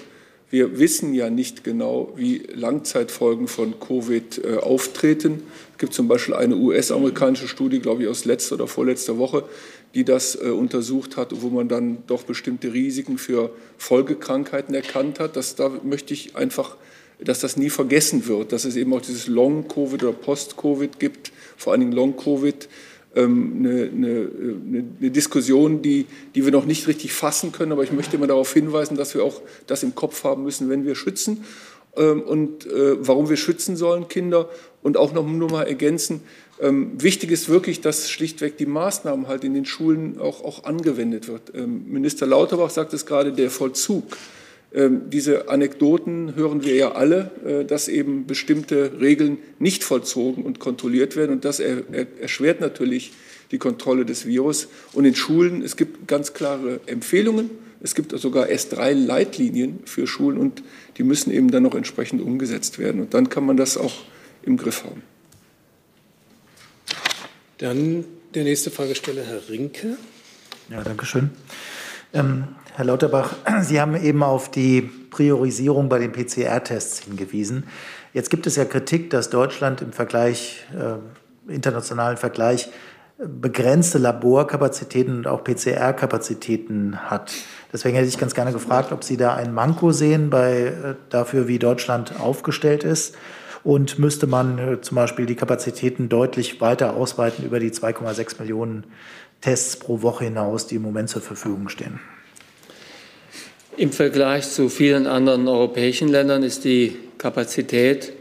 [0.51, 5.43] Wir wissen ja nicht genau, wie Langzeitfolgen von Covid äh, auftreten.
[5.73, 9.43] Es gibt zum Beispiel eine US-amerikanische Studie, glaube ich, aus letzter oder vorletzter Woche,
[9.95, 15.35] die das äh, untersucht hat, wo man dann doch bestimmte Risiken für Folgekrankheiten erkannt hat.
[15.35, 16.77] Das, da möchte ich einfach,
[17.19, 21.73] dass das nie vergessen wird, dass es eben auch dieses Long-Covid oder Post-Covid gibt, vor
[21.73, 22.69] allen Dingen Long-Covid,
[23.15, 24.29] ähm, eine, eine,
[24.99, 27.71] eine, Diskussion, die, die wir noch nicht richtig fassen können.
[27.71, 30.85] Aber ich möchte immer darauf hinweisen, dass wir auch das im Kopf haben müssen, wenn
[30.85, 31.43] wir schützen
[31.97, 34.49] ähm, und äh, warum wir schützen sollen, Kinder.
[34.81, 36.21] Und auch noch nur mal ergänzen,
[36.59, 41.27] ähm, wichtig ist wirklich, dass schlichtweg die Maßnahmen halt in den Schulen auch, auch angewendet
[41.27, 41.53] wird.
[41.55, 44.17] Ähm, Minister Lauterbach sagt es gerade, der Vollzug.
[44.71, 50.59] Ähm, diese Anekdoten hören wir ja alle, äh, dass eben bestimmte Regeln nicht vollzogen und
[50.59, 51.31] kontrolliert werden.
[51.31, 53.13] Und das er, er, erschwert natürlich
[53.51, 54.67] die Kontrolle des Virus.
[54.93, 57.49] Und in Schulen, es gibt ganz klare Empfehlungen.
[57.81, 60.61] Es gibt sogar S3-Leitlinien für Schulen und
[60.97, 62.99] die müssen eben dann noch entsprechend umgesetzt werden.
[62.99, 63.93] Und dann kann man das auch
[64.43, 65.01] im Griff haben.
[67.59, 69.97] Dann der nächste Fragesteller, Herr Rinke.
[70.69, 71.31] Ja, danke schön.
[72.13, 77.65] Ähm, Herr Lauterbach, Sie haben eben auf die Priorisierung bei den PCR-Tests hingewiesen.
[78.13, 82.69] Jetzt gibt es ja Kritik, dass Deutschland im Vergleich, äh, internationalen Vergleich,
[83.17, 87.33] begrenzte Laborkapazitäten und auch PCR-Kapazitäten hat.
[87.73, 91.49] Deswegen hätte ich ganz gerne gefragt, ob Sie da ein Manko sehen bei, äh, dafür,
[91.49, 93.15] wie Deutschland aufgestellt ist
[93.63, 98.83] und müsste man äh, zum Beispiel die Kapazitäten deutlich weiter ausweiten über die 2,6 Millionen
[99.41, 101.99] Tests pro Woche hinaus, die im Moment zur Verfügung stehen.
[103.77, 108.11] Im Vergleich zu vielen anderen europäischen Ländern ist die Kapazität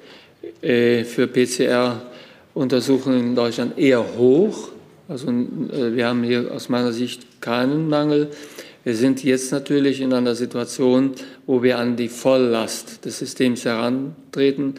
[0.62, 4.68] äh, für PCR-Untersuchungen in Deutschland eher hoch.
[5.08, 8.30] Also äh, wir haben hier aus meiner Sicht keinen Mangel.
[8.84, 11.12] Wir sind jetzt natürlich in einer Situation,
[11.46, 14.74] wo wir an die Volllast des Systems herantreten.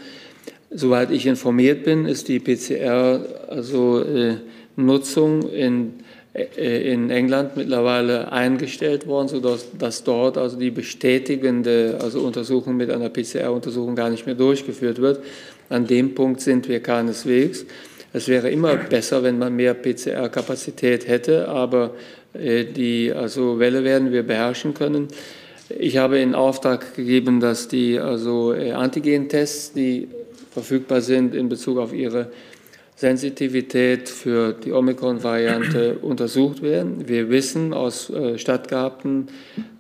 [0.72, 4.36] Soweit ich informiert bin, ist die PCR, also äh,
[4.76, 5.94] Nutzung in,
[6.34, 12.92] äh, in England mittlerweile eingestellt worden, sodass dass dort also die bestätigende also Untersuchung mit
[12.92, 15.22] einer PCR-Untersuchung gar nicht mehr durchgeführt wird.
[15.70, 17.66] An dem Punkt sind wir keineswegs.
[18.14, 21.96] Es wäre immer besser, wenn man mehr PCR-Kapazität hätte, aber
[22.34, 25.08] äh, die also Welle werden wir beherrschen können.
[25.78, 30.08] Ich habe in Auftrag gegeben, dass die also äh, Antigen-Tests, die
[30.52, 32.32] verfügbar sind in Bezug auf ihre
[32.96, 37.08] Sensitivität für die Omikron-Variante untersucht werden.
[37.08, 39.28] Wir wissen aus äh, stattgehabten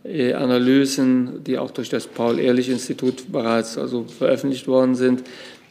[0.05, 5.23] äh, Analysen, die auch durch das Paul-Ehrlich-Institut bereits also veröffentlicht worden sind,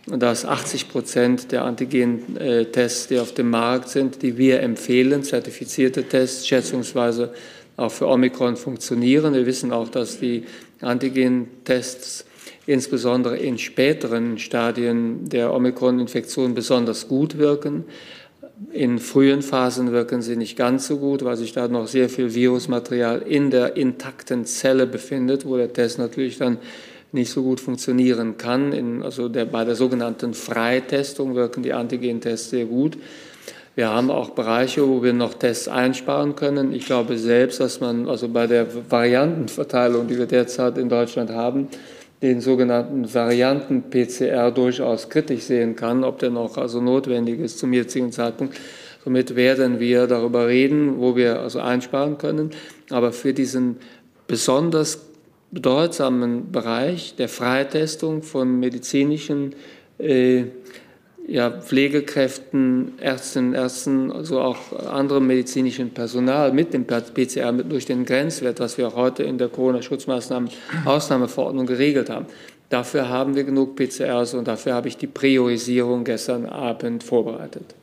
[0.06, 6.46] dass 80 Prozent der Antigen-Tests, die auf dem Markt sind, die wir empfehlen, zertifizierte Tests,
[6.46, 7.32] schätzungsweise
[7.78, 9.32] auch für Omikron funktionieren.
[9.32, 10.44] Wir wissen auch, dass die
[10.80, 12.26] Antigen-Tests
[12.68, 17.84] insbesondere in späteren Stadien der Omikron-Infektion besonders gut wirken.
[18.74, 22.34] In frühen Phasen wirken sie nicht ganz so gut, weil sich da noch sehr viel
[22.34, 26.58] Virusmaterial in der intakten Zelle befindet, wo der Test natürlich dann
[27.10, 28.74] nicht so gut funktionieren kann.
[28.74, 32.98] In, also der, bei der sogenannten Freitestung wirken die Antigen-Tests sehr gut.
[33.76, 36.74] Wir haben auch Bereiche, wo wir noch Tests einsparen können.
[36.74, 41.68] Ich glaube selbst, dass man also bei der Variantenverteilung, die wir derzeit in Deutschland haben,
[42.22, 48.10] den sogenannten Varianten-PCR durchaus kritisch sehen kann, ob der noch also notwendig ist zum jetzigen
[48.10, 48.58] Zeitpunkt.
[49.04, 52.50] Somit werden wir darüber reden, wo wir also einsparen können.
[52.90, 53.76] Aber für diesen
[54.26, 55.06] besonders
[55.50, 59.54] bedeutsamen Bereich der Freitestung von medizinischen
[59.98, 60.44] äh,
[61.28, 68.06] ja, Pflegekräften, Ärztinnen, Ärzten, also auch anderem medizinischen Personal mit dem PCR mit durch den
[68.06, 70.48] Grenzwert, was wir auch heute in der Corona-Schutzmaßnahmen
[70.86, 72.26] Ausnahmeverordnung geregelt haben.
[72.70, 77.74] Dafür haben wir genug PCRs und dafür habe ich die Priorisierung gestern Abend vorbereitet.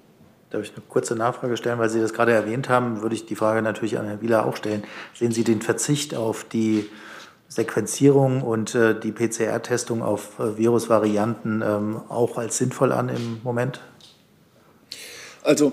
[0.50, 1.78] Darf ich eine kurze Nachfrage stellen?
[1.78, 4.56] Weil Sie das gerade erwähnt haben, würde ich die Frage natürlich an Herrn Wieler auch
[4.56, 4.84] stellen.
[5.14, 6.86] Sehen Sie den Verzicht auf die
[7.56, 13.80] Sequenzierung und äh, die PCR-Testung auf äh, Virusvarianten ähm, auch als sinnvoll an im Moment?
[15.42, 15.72] Also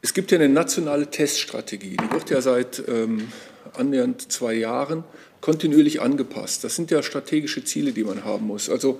[0.00, 3.28] es gibt ja eine nationale Teststrategie, die wird ja seit ähm,
[3.76, 5.04] annähernd zwei Jahren
[5.42, 6.64] kontinuierlich angepasst.
[6.64, 8.70] Das sind ja strategische Ziele, die man haben muss.
[8.70, 8.98] Also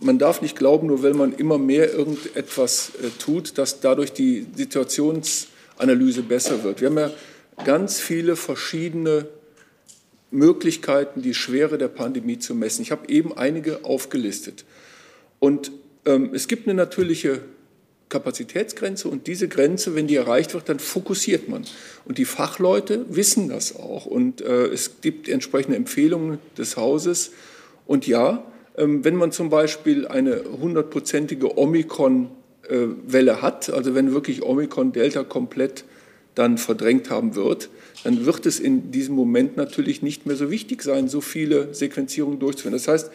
[0.00, 4.46] man darf nicht glauben, nur weil man immer mehr irgendetwas äh, tut, dass dadurch die
[4.54, 6.80] Situationsanalyse besser wird.
[6.80, 7.10] Wir haben ja
[7.66, 9.26] ganz viele verschiedene
[10.30, 12.82] Möglichkeiten, die Schwere der Pandemie zu messen.
[12.82, 14.64] Ich habe eben einige aufgelistet.
[15.38, 15.72] Und
[16.06, 17.40] ähm, es gibt eine natürliche
[18.10, 21.64] Kapazitätsgrenze und diese Grenze, wenn die erreicht wird, dann fokussiert man.
[22.04, 27.30] Und die Fachleute wissen das auch und äh, es gibt entsprechende Empfehlungen des Hauses.
[27.86, 28.44] Und ja,
[28.76, 35.84] ähm, wenn man zum Beispiel eine hundertprozentige Omikron-Welle hat, also wenn wirklich Omikron-Delta komplett
[36.34, 37.70] dann verdrängt haben wird,
[38.04, 42.38] dann wird es in diesem Moment natürlich nicht mehr so wichtig sein, so viele Sequenzierungen
[42.38, 42.72] durchzuführen.
[42.72, 43.10] Das heißt,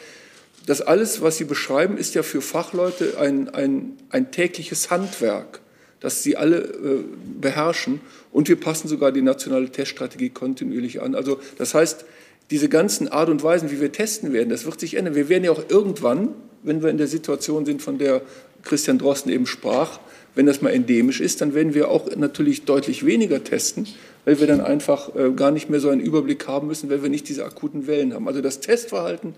[0.66, 5.62] das alles, was Sie beschreiben, ist ja für Fachleute ein, ein, ein tägliches Handwerk,
[6.00, 7.04] das sie alle äh,
[7.40, 8.02] beherrschen.
[8.32, 11.16] Und wir passen sogar die nationale Teststrategie kontinuierlich an.
[11.16, 12.06] Also das heißt,
[12.52, 15.16] diese ganzen Art und Weisen, wie wir testen werden, das wird sich ändern.
[15.16, 16.30] Wir werden ja auch irgendwann,
[16.64, 18.22] wenn wir in der Situation sind, von der
[18.64, 20.00] Christian Drosten eben sprach,
[20.36, 23.88] wenn das mal endemisch ist, dann werden wir auch natürlich deutlich weniger testen,
[24.26, 27.10] weil wir dann einfach äh, gar nicht mehr so einen Überblick haben müssen, weil wir
[27.10, 28.28] nicht diese akuten Wellen haben.
[28.28, 29.36] Also das Testverhalten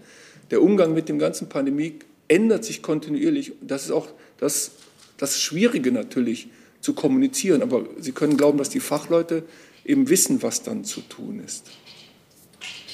[0.49, 3.53] der Umgang mit dem ganzen Pandemie ändert sich kontinuierlich.
[3.61, 4.07] Das ist auch
[4.37, 4.71] das,
[5.17, 6.47] das Schwierige natürlich
[6.81, 7.61] zu kommunizieren.
[7.61, 9.43] Aber Sie können glauben, dass die Fachleute
[9.85, 11.69] eben wissen, was dann zu tun ist.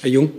[0.02, 0.32] Herr Jung.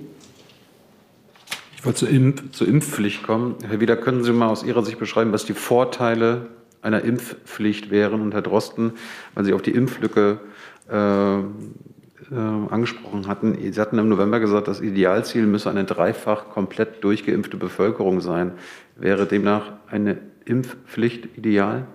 [1.76, 3.56] Ich wollte zur, Impf zur Impfpflicht kommen.
[3.66, 6.48] Herr Wieder, können Sie mal aus Ihrer Sicht beschreiben, was die Vorteile
[6.80, 8.22] einer Impfpflicht wären?
[8.22, 8.92] Und Herr Drosten,
[9.34, 10.40] weil Sie auf die Impflücke
[10.88, 13.56] äh, äh, angesprochen hatten.
[13.72, 18.52] Sie hatten im November gesagt, das Idealziel müsse eine dreifach komplett durchgeimpfte Bevölkerung sein.
[18.96, 21.86] Wäre demnach eine Impfpflicht ideal?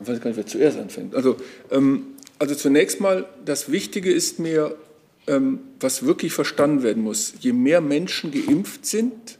[0.00, 1.14] Ich weiß gar nicht, wer zuerst anfängt.
[1.14, 1.36] Also,
[1.70, 2.06] ähm,
[2.38, 4.76] also zunächst mal, das Wichtige ist mir,
[5.26, 7.34] ähm, was wirklich verstanden werden muss.
[7.40, 9.38] Je mehr Menschen geimpft sind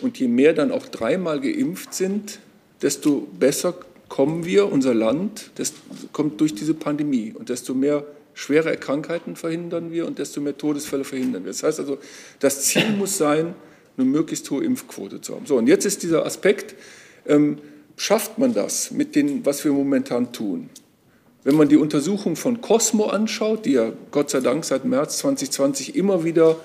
[0.00, 2.38] und je mehr dann auch dreimal geimpft sind,
[2.80, 3.74] desto besser
[4.08, 5.72] kommen wir, unser Land, das
[6.12, 7.34] kommt durch diese Pandemie.
[7.36, 8.04] Und desto mehr
[8.34, 11.50] schwere Krankheiten verhindern wir und desto mehr Todesfälle verhindern wir.
[11.50, 11.98] Das heißt also,
[12.38, 13.54] das Ziel muss sein,
[13.96, 15.46] eine möglichst hohe Impfquote zu haben.
[15.46, 16.76] So, und jetzt ist dieser Aspekt,
[17.26, 17.58] ähm,
[17.96, 20.70] schafft man das mit dem, was wir momentan tun?
[21.42, 25.96] Wenn man die Untersuchung von Cosmo anschaut, die ja Gott sei Dank seit März 2020
[25.96, 26.56] immer wieder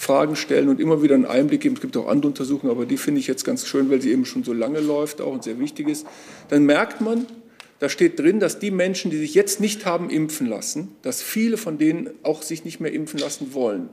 [0.00, 1.74] Fragen stellen und immer wieder einen Einblick geben.
[1.74, 4.24] Es gibt auch andere Untersuchungen, aber die finde ich jetzt ganz schön, weil sie eben
[4.24, 6.06] schon so lange läuft auch und sehr wichtig ist.
[6.48, 7.26] Dann merkt man,
[7.80, 11.58] da steht drin, dass die Menschen, die sich jetzt nicht haben impfen lassen, dass viele
[11.58, 13.90] von denen auch sich nicht mehr impfen lassen wollen.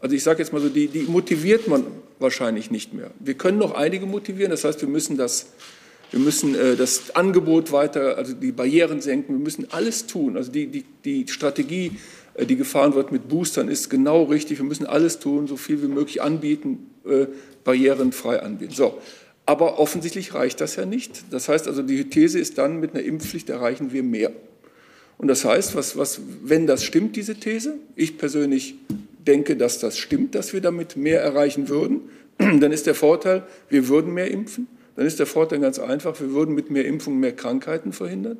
[0.00, 1.84] Also ich sage jetzt mal so, die, die motiviert man
[2.18, 3.10] wahrscheinlich nicht mehr.
[3.20, 5.48] Wir können noch einige motivieren, das heißt, wir müssen das
[6.10, 9.34] wir müssen äh, das Angebot weiter, also die Barrieren senken.
[9.34, 10.36] Wir müssen alles tun.
[10.36, 11.98] Also die, die, die Strategie
[12.38, 14.58] die gefahren wird mit Boostern, ist genau richtig.
[14.58, 17.26] Wir müssen alles tun, so viel wie möglich anbieten, äh,
[17.62, 18.74] barrierenfrei anbieten.
[18.74, 18.98] So.
[19.46, 21.24] Aber offensichtlich reicht das ja nicht.
[21.30, 24.32] Das heißt also, die These ist dann, mit einer Impfpflicht erreichen wir mehr.
[25.18, 28.74] Und das heißt, was, was, wenn das stimmt, diese These, ich persönlich
[29.26, 32.02] denke, dass das stimmt, dass wir damit mehr erreichen würden,
[32.38, 34.66] dann ist der Vorteil, wir würden mehr impfen.
[34.96, 38.38] Dann ist der Vorteil ganz einfach, wir würden mit mehr Impfungen mehr Krankheiten verhindern.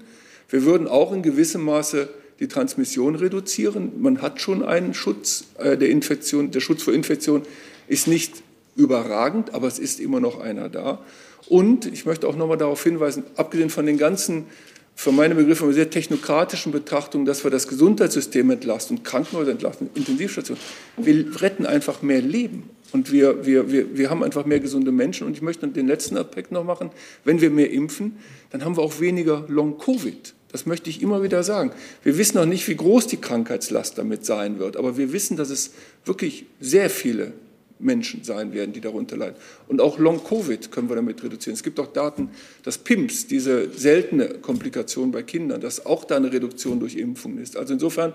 [0.49, 2.09] Wir würden auch in gewissem Maße
[2.41, 3.93] die Transmission reduzieren.
[4.01, 6.51] Man hat schon einen Schutz äh, der Infektion.
[6.51, 7.43] Der Schutz vor Infektion
[7.89, 8.43] ist nicht
[8.77, 11.01] überragend, aber es ist immer noch einer da.
[11.49, 14.47] Und ich möchte auch noch mal darauf hinweisen, abgesehen von den ganzen,
[14.95, 20.63] für meine Begriffe, sehr technokratischen Betrachtungen, dass wir das Gesundheitssystem entlasten und Krankenhäuser entlasten, Intensivstationen,
[20.97, 22.71] wir retten einfach mehr Leben.
[22.93, 25.27] Und wir, wir, wir, wir haben einfach mehr gesunde Menschen.
[25.27, 26.91] Und ich möchte den letzten Aspekt noch machen.
[27.25, 28.19] Wenn wir mehr impfen,
[28.51, 30.34] dann haben wir auch weniger Long-Covid.
[30.55, 31.73] Das möchte ich immer wieder sagen.
[32.05, 35.51] Wir wissen noch nicht, wie groß die Krankheitslast damit sein wird, aber wir wissen, dass
[35.51, 35.73] es
[36.05, 37.33] wirklich sehr viele
[37.81, 39.35] Menschen sein werden, die darunter leiden.
[39.67, 41.55] Und auch Long-Covid können wir damit reduzieren.
[41.55, 42.31] Es gibt auch Daten,
[42.63, 47.57] dass PIMS, diese seltene Komplikation bei Kindern, dass auch da eine Reduktion durch Impfungen ist.
[47.57, 48.13] Also insofern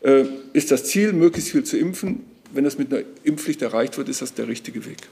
[0.00, 0.24] äh,
[0.54, 2.24] ist das Ziel, möglichst viel zu impfen.
[2.54, 5.02] Wenn das mit einer Impfpflicht erreicht wird, ist das der richtige Weg.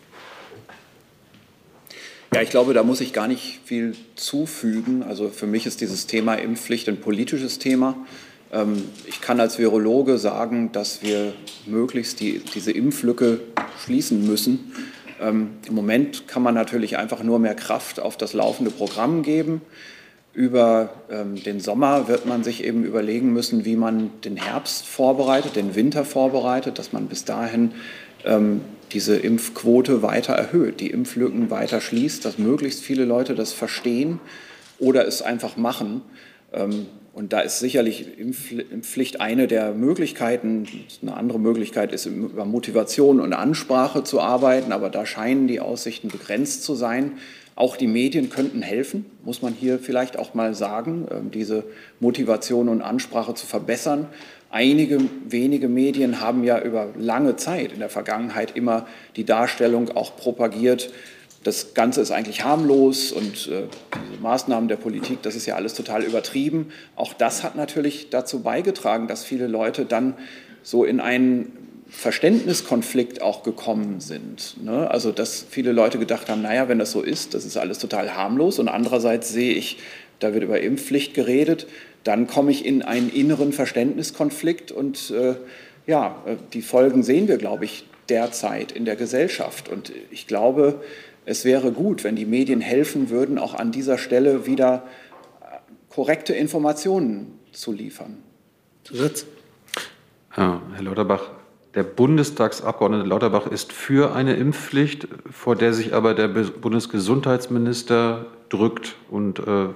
[2.35, 5.05] Ja, ich glaube, da muss ich gar nicht viel zufügen.
[5.05, 7.97] Also für mich ist dieses Thema Impfpflicht ein politisches Thema.
[8.53, 11.32] Ähm, ich kann als Virologe sagen, dass wir
[11.64, 13.39] möglichst die, diese Impflücke
[13.85, 14.72] schließen müssen.
[15.22, 19.61] Ähm, Im Moment kann man natürlich einfach nur mehr Kraft auf das laufende Programm geben.
[20.32, 25.55] über ähm, den Sommer wird man sich eben überlegen müssen, wie man den Herbst vorbereitet,
[25.55, 27.70] den Winter vorbereitet, dass man bis dahin
[28.95, 34.20] diese Impfquote weiter erhöht, die Impflücken weiter schließt, dass möglichst viele Leute das verstehen
[34.78, 36.03] oder es einfach machen.
[36.53, 40.66] Ähm, und da ist sicherlich Impfpflicht eine der Möglichkeiten.
[41.01, 46.09] Eine andere Möglichkeit ist, über Motivation und Ansprache zu arbeiten, aber da scheinen die Aussichten
[46.09, 47.12] begrenzt zu sein.
[47.57, 51.64] Auch die Medien könnten helfen, muss man hier vielleicht auch mal sagen, ähm, diese
[52.01, 54.09] Motivation und Ansprache zu verbessern.
[54.55, 58.86] Einige wenige Medien haben ja über lange Zeit in der Vergangenheit immer
[59.16, 60.92] die Darstellung auch propagiert,
[61.42, 63.64] das Ganze ist eigentlich harmlos und äh,
[64.09, 66.70] diese Maßnahmen der Politik, das ist ja alles total übertrieben.
[66.94, 70.14] Auch das hat natürlich dazu beigetragen, dass viele Leute dann
[70.62, 71.50] so in einen
[71.88, 74.62] Verständniskonflikt auch gekommen sind.
[74.62, 74.88] Ne?
[74.88, 78.14] Also dass viele Leute gedacht haben, naja, wenn das so ist, das ist alles total
[78.14, 78.61] harmlos.
[78.61, 79.78] Und andererseits sehe ich,
[80.20, 81.66] da wird über Impfpflicht geredet,
[82.05, 84.70] dann komme ich in einen inneren Verständniskonflikt.
[84.70, 85.34] Und äh,
[85.86, 89.68] ja, äh, die Folgen sehen wir, glaube ich, derzeit in der Gesellschaft.
[89.68, 90.82] Und ich glaube,
[91.24, 94.84] es wäre gut, wenn die Medien helfen würden, auch an dieser Stelle wieder
[95.88, 98.18] korrekte Informationen zu liefern.
[98.82, 99.26] Zusatz?
[100.36, 101.30] Ja, Herr Lauterbach,
[101.74, 109.40] der Bundestagsabgeordnete Lauterbach ist für eine Impfpflicht, vor der sich aber der Bundesgesundheitsminister drückt und
[109.40, 109.66] äh,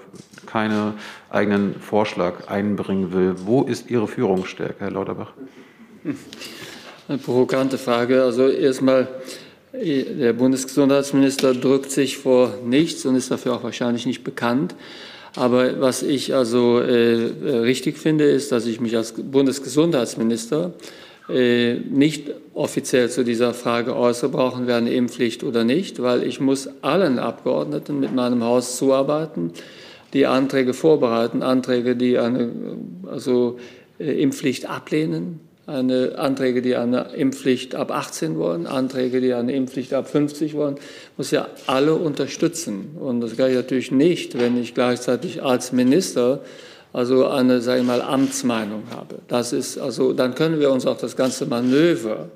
[0.46, 0.94] keinen
[1.30, 3.34] eigenen Vorschlag einbringen will.
[3.44, 5.32] Wo ist Ihre Führungsstärke, Herr Lauterbach?
[7.08, 8.22] Eine provokante Frage.
[8.22, 9.08] Also erstmal
[9.72, 14.74] der Bundesgesundheitsminister drückt sich vor nichts und ist dafür auch wahrscheinlich nicht bekannt.
[15.34, 22.30] Aber was ich also äh, richtig finde, ist, dass ich mich als Bundesgesundheitsminister äh, nicht
[22.54, 27.18] offiziell zu dieser Frage äußere, brauchen wir eine Impfpflicht oder nicht, weil ich muss allen
[27.18, 29.52] Abgeordneten mit meinem Haus zuarbeiten,
[30.12, 32.50] die Anträge vorbereiten, Anträge, die eine
[33.10, 33.58] also,
[33.98, 39.92] äh, Impfpflicht ablehnen, eine Anträge, die eine Impfpflicht ab 18 wollen, Anträge, die eine Impfpflicht
[39.92, 40.76] ab 50 wollen,
[41.18, 42.96] muss ja alle unterstützen.
[42.98, 46.40] Und das kann ich natürlich nicht, wenn ich gleichzeitig als Minister
[46.92, 49.16] also eine, sage ich mal, Amtsmeinung habe.
[49.28, 52.28] Das ist also, dann können wir uns auch das ganze Manöver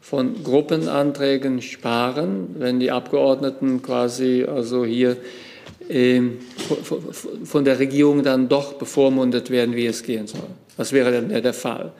[0.00, 5.16] von Gruppenanträgen sparen, wenn die Abgeordneten quasi also hier
[5.88, 6.20] äh,
[7.44, 10.40] von der Regierung dann doch bevormundet werden, wie es gehen soll.
[10.76, 11.92] Das wäre dann der Fall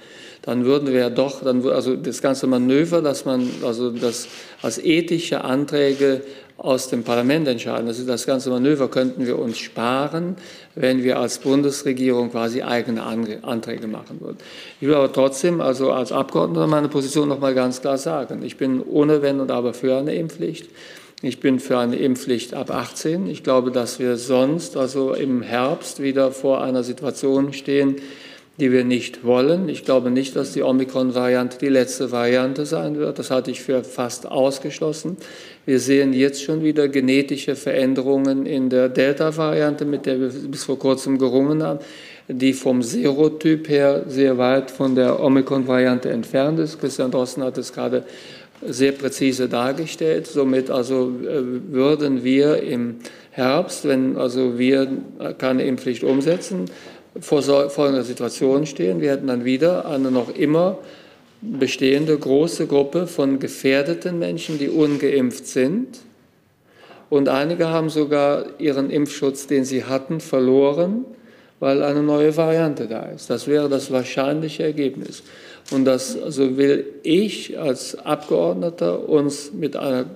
[0.44, 4.28] dann würden wir ja doch, dann, also das ganze Manöver, dass man also das
[4.60, 6.20] als ethische Anträge
[6.56, 7.88] aus dem Parlament entscheiden.
[7.88, 10.36] Also das ganze Manöver könnten wir uns sparen,
[10.74, 14.38] wenn wir als Bundesregierung quasi eigene Anträge machen würden.
[14.80, 18.42] Ich will aber trotzdem, also als Abgeordneter, meine Position noch mal ganz klar sagen.
[18.44, 20.68] Ich bin ohne Wenn und Aber für eine Impfpflicht.
[21.22, 23.28] Ich bin für eine Impfpflicht ab 18.
[23.28, 27.96] Ich glaube, dass wir sonst, also im Herbst, wieder vor einer Situation stehen,
[28.58, 29.68] die wir nicht wollen.
[29.68, 33.18] Ich glaube nicht, dass die Omikron-Variante die letzte Variante sein wird.
[33.18, 35.16] Das halte ich für fast ausgeschlossen.
[35.66, 40.78] Wir sehen jetzt schon wieder genetische Veränderungen in der Delta-Variante, mit der wir bis vor
[40.78, 41.80] kurzem gerungen haben,
[42.28, 46.80] die vom Serotyp her sehr weit von der Omikron-Variante entfernt ist.
[46.80, 48.04] Christian Drosten hat es gerade
[48.62, 50.28] sehr präzise dargestellt.
[50.28, 51.42] Somit also äh,
[51.72, 52.96] würden wir im
[53.30, 54.86] Herbst, wenn also wir
[55.38, 56.66] keine Impfpflicht umsetzen,
[57.20, 59.00] vor folgender Situation stehen.
[59.00, 60.78] Wir hätten dann wieder eine noch immer
[61.40, 65.98] bestehende große Gruppe von gefährdeten Menschen, die ungeimpft sind.
[67.10, 71.04] Und einige haben sogar ihren Impfschutz, den sie hatten, verloren,
[71.60, 73.30] weil eine neue Variante da ist.
[73.30, 75.22] Das wäre das wahrscheinliche Ergebnis.
[75.70, 80.06] Und das also will ich als Abgeordneter uns mit einer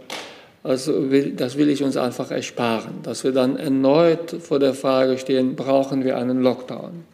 [0.68, 5.16] also will, das will ich uns einfach ersparen, dass wir dann erneut vor der Frage
[5.16, 7.04] stehen, brauchen wir einen Lockdown?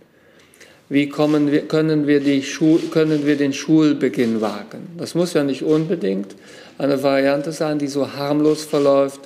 [0.88, 4.88] Wie wir, können, wir Schul, können wir den Schulbeginn wagen?
[4.98, 6.34] Das muss ja nicht unbedingt
[6.78, 9.20] eine Variante sein, die so harmlos verläuft,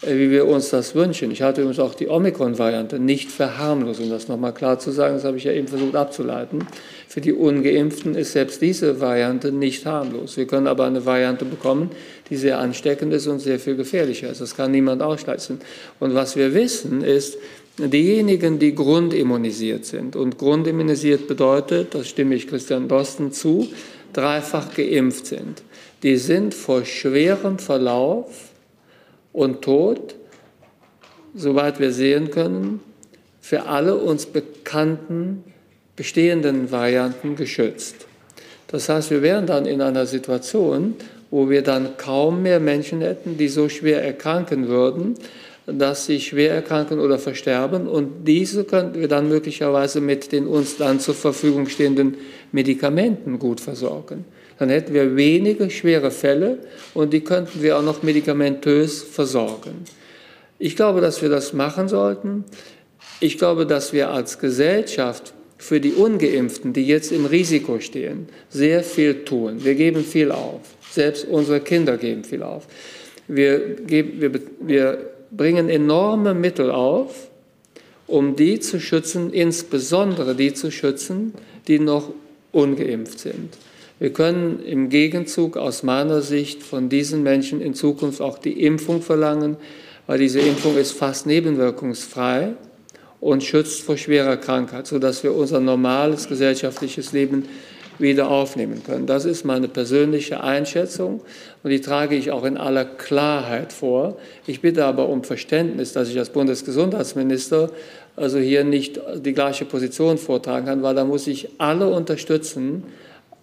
[0.00, 1.30] äh, wie wir uns das wünschen.
[1.30, 5.24] Ich hatte übrigens auch die Omikron-Variante nicht verharmlos, um das nochmal klar zu sagen, das
[5.24, 6.66] habe ich ja eben versucht abzuleiten.
[7.08, 10.36] Für die Ungeimpften ist selbst diese Variante nicht harmlos.
[10.36, 11.90] Wir können aber eine Variante bekommen,
[12.28, 14.42] die sehr ansteckend ist und sehr viel gefährlicher ist.
[14.42, 15.58] Das kann niemand ausschließen.
[16.00, 17.38] Und was wir wissen ist,
[17.78, 23.68] diejenigen, die grundimmunisiert sind, und grundimmunisiert bedeutet, das stimme ich Christian Dosten zu,
[24.12, 25.62] dreifach geimpft sind,
[26.02, 28.50] die sind vor schwerem Verlauf
[29.32, 30.14] und Tod,
[31.34, 32.80] soweit wir sehen können,
[33.40, 35.44] für alle uns bekannten
[35.98, 38.06] bestehenden Varianten geschützt.
[38.68, 40.94] Das heißt, wir wären dann in einer Situation,
[41.30, 45.14] wo wir dann kaum mehr Menschen hätten, die so schwer erkranken würden,
[45.66, 47.88] dass sie schwer erkranken oder versterben.
[47.88, 52.16] Und diese könnten wir dann möglicherweise mit den uns dann zur Verfügung stehenden
[52.52, 54.24] Medikamenten gut versorgen.
[54.60, 56.58] Dann hätten wir wenige schwere Fälle
[56.94, 59.84] und die könnten wir auch noch medikamentös versorgen.
[60.60, 62.44] Ich glaube, dass wir das machen sollten.
[63.18, 68.82] Ich glaube, dass wir als Gesellschaft für die ungeimpften, die jetzt im Risiko stehen, sehr
[68.84, 69.64] viel tun.
[69.64, 70.60] Wir geben viel auf.
[70.90, 72.66] Selbst unsere Kinder geben viel auf.
[73.26, 77.28] Wir, geben, wir, wir bringen enorme Mittel auf,
[78.06, 81.34] um die zu schützen, insbesondere die zu schützen,
[81.66, 82.12] die noch
[82.52, 83.58] ungeimpft sind.
[83.98, 89.02] Wir können im Gegenzug aus meiner Sicht von diesen Menschen in Zukunft auch die Impfung
[89.02, 89.56] verlangen,
[90.06, 92.54] weil diese Impfung ist fast nebenwirkungsfrei
[93.20, 97.44] und schützt vor schwerer Krankheit, sodass wir unser normales gesellschaftliches Leben
[97.98, 99.06] wieder aufnehmen können.
[99.06, 101.20] Das ist meine persönliche Einschätzung
[101.62, 104.18] und die trage ich auch in aller Klarheit vor.
[104.46, 107.70] Ich bitte aber um Verständnis, dass ich als Bundesgesundheitsminister
[108.14, 112.84] also hier nicht die gleiche Position vortragen kann, weil da muss ich alle unterstützen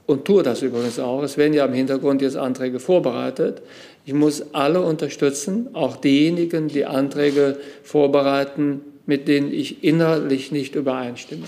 [0.06, 1.24] und tue das übrigens auch.
[1.24, 3.62] Es werden ja im Hintergrund jetzt Anträge vorbereitet.
[4.06, 11.46] Ich muss alle unterstützen, auch diejenigen, die Anträge vorbereiten, mit denen ich innerlich nicht übereinstimme.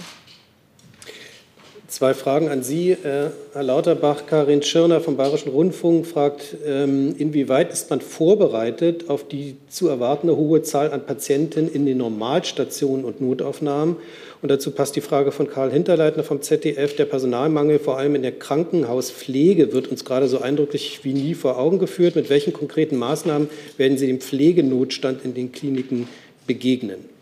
[1.89, 4.25] Zwei Fragen an Sie, äh, Herr Lauterbach.
[4.27, 10.35] Karin Schirner vom Bayerischen Rundfunk fragt, ähm, inwieweit ist man vorbereitet auf die zu erwartende
[10.35, 13.95] hohe Zahl an Patienten in den Normalstationen und Notaufnahmen?
[14.41, 16.93] Und dazu passt die Frage von Karl Hinterleitner vom ZDF.
[16.97, 21.57] Der Personalmangel, vor allem in der Krankenhauspflege, wird uns gerade so eindrücklich wie nie vor
[21.57, 22.17] Augen geführt.
[22.17, 26.09] Mit welchen konkreten Maßnahmen werden Sie dem Pflegenotstand in den Kliniken
[26.45, 27.16] begegnen?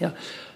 [0.00, 0.14] Ja,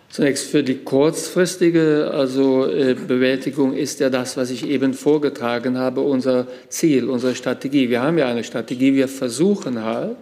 [0.08, 6.00] zunächst für die kurzfristige also, äh, Bewältigung ist ja das, was ich eben vorgetragen habe,
[6.00, 7.90] unser Ziel, unsere Strategie.
[7.90, 10.16] Wir haben ja eine Strategie, wir versuchen halt,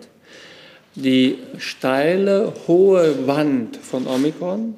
[0.95, 4.75] die steile, hohe Wand von Omikron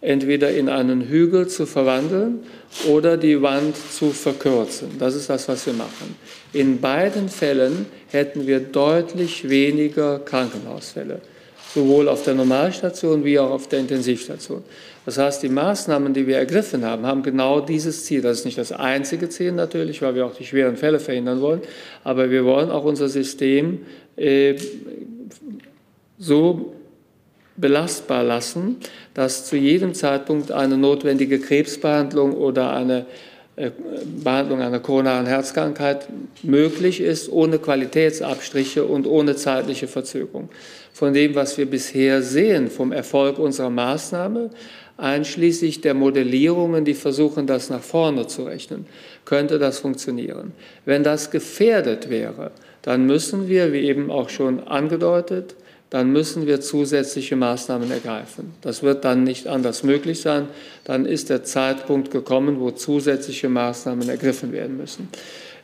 [0.00, 2.40] entweder in einen Hügel zu verwandeln
[2.88, 4.90] oder die Wand zu verkürzen.
[4.98, 6.16] Das ist das, was wir machen.
[6.52, 11.20] In beiden Fällen hätten wir deutlich weniger Krankenhausfälle
[11.74, 14.62] sowohl auf der Normalstation wie auch auf der Intensivstation.
[15.04, 18.20] Das heißt, die Maßnahmen, die wir ergriffen haben, haben genau dieses Ziel.
[18.20, 21.62] Das ist nicht das einzige Ziel natürlich, weil wir auch die schweren Fälle verhindern wollen,
[22.04, 23.80] aber wir wollen auch unser System
[24.16, 24.54] äh,
[26.18, 26.74] so
[27.56, 28.76] belastbar lassen,
[29.14, 33.06] dass zu jedem Zeitpunkt eine notwendige Krebsbehandlung oder eine
[33.56, 33.70] äh,
[34.24, 36.08] Behandlung einer koronaren Herzkrankheit
[36.42, 40.48] möglich ist, ohne Qualitätsabstriche und ohne zeitliche Verzögerung.
[40.92, 44.50] Von dem, was wir bisher sehen, vom Erfolg unserer Maßnahme,
[44.96, 48.86] einschließlich der Modellierungen, die versuchen, das nach vorne zu rechnen,
[49.24, 50.52] könnte das funktionieren.
[50.84, 55.54] Wenn das gefährdet wäre, dann müssen wir, wie eben auch schon angedeutet,
[55.92, 58.54] dann müssen wir zusätzliche Maßnahmen ergreifen.
[58.62, 60.48] Das wird dann nicht anders möglich sein.
[60.84, 65.08] Dann ist der Zeitpunkt gekommen, wo zusätzliche Maßnahmen ergriffen werden müssen.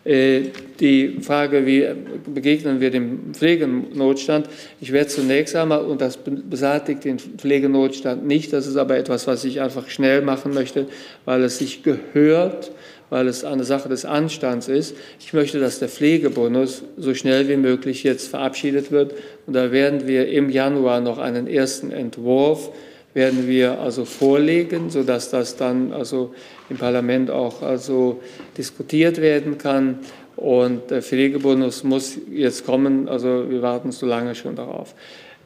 [0.09, 1.87] Äh, die Frage, wie
[2.33, 4.49] begegnen wir dem Pflegenotstand?
[4.81, 9.45] Ich werde zunächst einmal, und das beseitigt den Pflegenotstand nicht, das ist aber etwas, was
[9.45, 10.87] ich einfach schnell machen möchte,
[11.27, 12.71] weil es sich gehört,
[13.11, 14.97] weil es eine Sache des Anstands ist.
[15.21, 19.13] Ich möchte, dass der Pflegebonus so schnell wie möglich jetzt verabschiedet wird.
[19.47, 22.71] Und da werden wir im Januar noch einen ersten Entwurf
[23.19, 26.33] werden wir also vorlegen, sodass das dann also
[26.71, 28.21] im Parlament auch also
[28.57, 29.99] diskutiert werden kann.
[30.37, 34.95] Und der Pflegebonus muss jetzt kommen, also wir warten so lange schon darauf.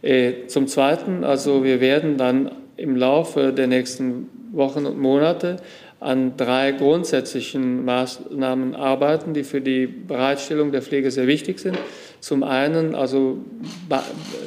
[0.02, 5.56] Äh, zum Zweiten, also wir werden dann im Laufe der nächsten Wochen und Monate
[5.98, 11.78] an drei grundsätzlichen Maßnahmen arbeiten, die für die Bereitstellung der Pflege sehr wichtig sind.
[12.20, 13.38] Zum einen also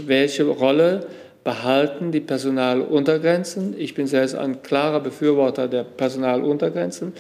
[0.06, 1.08] welche Rolle
[1.46, 3.76] behalten die Personaluntergrenzen.
[3.78, 7.14] Ich bin selbst ein klarer Befürworter der Personaluntergrenzen.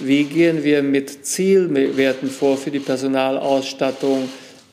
[0.00, 4.28] Wie gehen wir mit Zielwerten vor für die Personalausstattung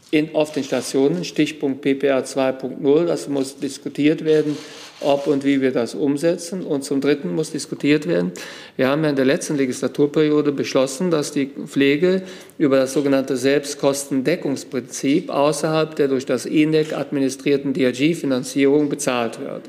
[0.09, 1.23] in, auf den Stationen?
[1.23, 4.57] Stichpunkt PPA 2.0, das muss diskutiert werden
[5.01, 6.63] ob und wie wir das umsetzen.
[6.63, 8.31] Und zum Dritten muss diskutiert werden.
[8.75, 12.23] Wir haben ja in der letzten Legislaturperiode beschlossen, dass die Pflege
[12.57, 19.63] über das sogenannte Selbstkostendeckungsprinzip außerhalb der durch das INEC administrierten DRG-Finanzierung bezahlt wird.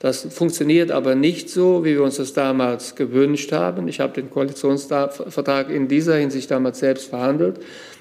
[0.00, 3.88] Das funktioniert aber nicht so, wie wir uns das damals gewünscht haben.
[3.88, 7.58] Ich habe den Koalitionsvertrag in dieser Hinsicht damals selbst verhandelt.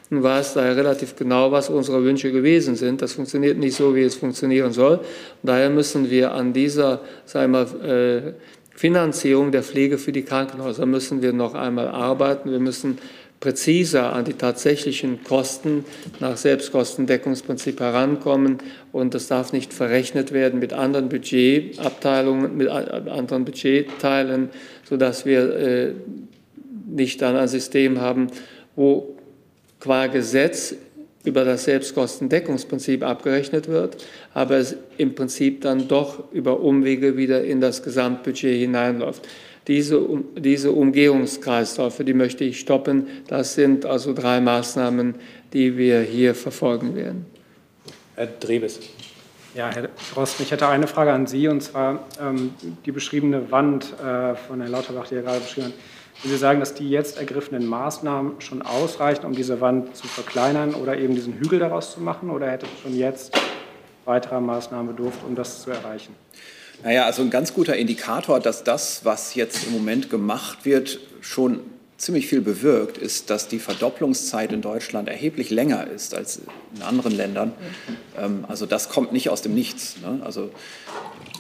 [0.10, 3.01] Nun weiß daher relativ genau, was unsere Wünsche gewesen sind.
[3.01, 4.97] Das funktioniert nicht so, wie es funktionieren soll.
[4.97, 5.05] Und
[5.43, 8.34] daher müssen wir an dieser sagen wir, äh,
[8.78, 12.51] Finanzierung der Pflege für die Krankenhäuser müssen wir noch einmal arbeiten.
[12.51, 12.99] Wir müssen
[13.39, 15.84] präziser an die tatsächlichen Kosten
[16.20, 18.60] nach Selbstkostendeckungsprinzip herankommen.
[18.91, 24.49] Und das darf nicht verrechnet werden mit anderen Budgetabteilungen, mit anderen Budgetteilen,
[24.88, 25.93] sodass wir äh,
[26.88, 28.28] nicht dann ein System haben,
[28.76, 29.16] wo
[29.80, 30.75] qua Gesetz
[31.23, 37.59] über das Selbstkostendeckungsprinzip abgerechnet wird, aber es im Prinzip dann doch über Umwege wieder in
[37.59, 39.28] das Gesamtbudget hineinläuft.
[39.67, 40.01] Diese,
[40.38, 43.07] diese Umgehungskreisläufe, die möchte ich stoppen.
[43.28, 45.15] Das sind also drei Maßnahmen,
[45.51, 47.25] die wir hier verfolgen werden.
[48.15, 48.80] Herr Drebes.
[49.53, 52.53] Ja, Herr Drosten, ich hätte eine Frage an Sie, und zwar ähm,
[52.86, 55.73] die beschriebene Wand äh, von Herrn Lauterbach, die er gerade beschrieben hat.
[56.24, 60.74] Wenn Sie sagen, dass die jetzt ergriffenen Maßnahmen schon ausreichen, um diese Wand zu verkleinern
[60.74, 63.38] oder eben diesen Hügel daraus zu machen, oder hätte es schon jetzt
[64.05, 66.15] weiterer Maßnahmen bedurft, um das zu erreichen?
[66.84, 71.59] Naja, also ein ganz guter Indikator, dass das, was jetzt im Moment gemacht wird, schon
[71.98, 76.41] ziemlich viel bewirkt, ist, dass die Verdopplungszeit in Deutschland erheblich länger ist als
[76.76, 77.54] in anderen Ländern.
[78.18, 79.98] Ähm, also das kommt nicht aus dem Nichts.
[80.02, 80.22] Ne?
[80.24, 80.52] Also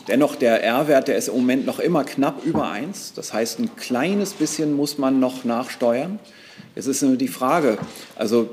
[0.07, 3.13] dennoch der R-Wert, der ist im Moment noch immer knapp über 1.
[3.13, 6.19] Das heißt, ein kleines bisschen muss man noch nachsteuern.
[6.73, 7.77] Es ist nur die Frage,
[8.15, 8.49] also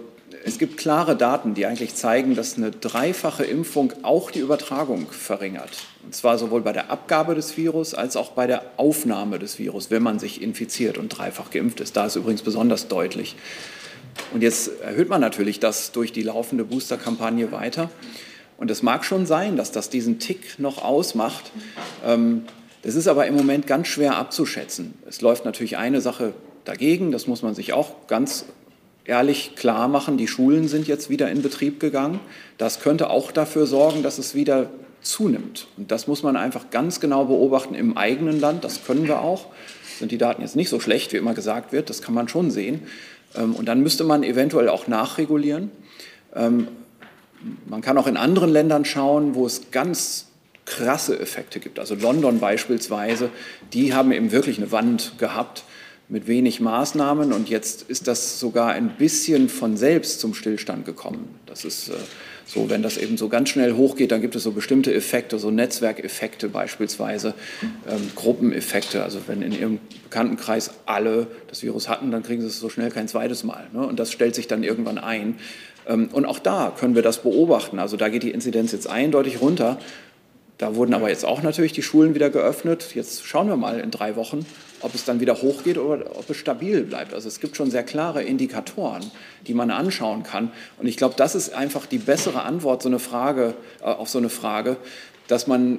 [0.47, 5.71] es gibt klare Daten, die eigentlich zeigen, dass eine dreifache Impfung auch die Übertragung verringert.
[6.05, 9.91] Und zwar sowohl bei der Abgabe des Virus als auch bei der Aufnahme des Virus,
[9.91, 11.97] wenn man sich infiziert und dreifach geimpft ist.
[11.97, 13.37] Da ist übrigens besonders deutlich.
[14.35, 17.91] Und jetzt erhöht man natürlich das durch die laufende Boosterkampagne weiter.
[18.59, 21.53] Und es mag schon sein, dass das diesen Tick noch ausmacht.
[22.05, 22.45] Ähm,
[22.83, 24.93] das ist aber im Moment ganz schwer abzuschätzen.
[25.09, 26.35] Es läuft natürlich eine Sache
[26.67, 28.45] dagegen, das muss man sich auch ganz
[29.05, 32.21] ehrlich klar machen, die Schulen sind jetzt wieder in Betrieb gegangen.
[32.59, 34.71] Das könnte auch dafür sorgen, dass es wieder
[35.03, 35.67] zunimmt.
[35.77, 38.65] Und das muss man einfach ganz genau beobachten im eigenen Land.
[38.65, 39.47] Das können wir auch.
[39.99, 42.51] Sind die Daten jetzt nicht so schlecht, wie immer gesagt wird, das kann man schon
[42.51, 42.83] sehen.
[43.37, 45.71] Ähm, und dann müsste man eventuell auch nachregulieren.
[46.35, 46.69] Ähm,
[47.67, 50.29] man kann auch in anderen Ländern schauen, wo es ganz
[50.65, 51.79] krasse Effekte gibt.
[51.79, 53.29] Also London beispielsweise,
[53.75, 55.65] die haben eben wirklich eine Wand gehabt
[56.09, 61.35] mit wenig Maßnahmen und jetzt ist das sogar ein bisschen von selbst zum Stillstand gekommen.
[61.47, 61.95] Das ist äh,
[62.47, 65.51] so, wenn das eben so ganz schnell hochgeht, dann gibt es so bestimmte Effekte, so
[65.51, 67.35] Netzwerkeffekte beispielsweise,
[67.89, 69.03] ähm, Gruppeneffekte.
[69.03, 72.91] Also wenn in Ihrem Bekanntenkreis alle das Virus hatten, dann kriegen Sie es so schnell
[72.91, 73.67] kein zweites Mal.
[73.73, 73.87] Ne?
[73.87, 75.37] Und das stellt sich dann irgendwann ein.
[75.89, 77.79] Ähm, und auch da können wir das beobachten.
[77.79, 79.79] Also da geht die Inzidenz jetzt eindeutig runter.
[80.59, 82.95] Da wurden aber jetzt auch natürlich die Schulen wieder geöffnet.
[82.95, 84.47] Jetzt schauen wir mal in drei Wochen,
[84.85, 87.15] ob es dann wieder hochgeht oder ob es stabil bleibt.
[87.15, 89.11] Also es gibt schon sehr klare Indikatoren,
[89.47, 90.53] die man anschauen kann.
[90.79, 94.19] Und ich glaube, das ist einfach die bessere Antwort so eine Frage, äh, auf so
[94.19, 94.77] eine Frage,
[95.27, 95.79] dass man,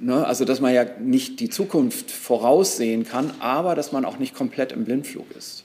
[0.00, 4.34] ne, also dass man ja nicht die Zukunft voraussehen kann, aber dass man auch nicht
[4.34, 5.64] komplett im Blindflug ist.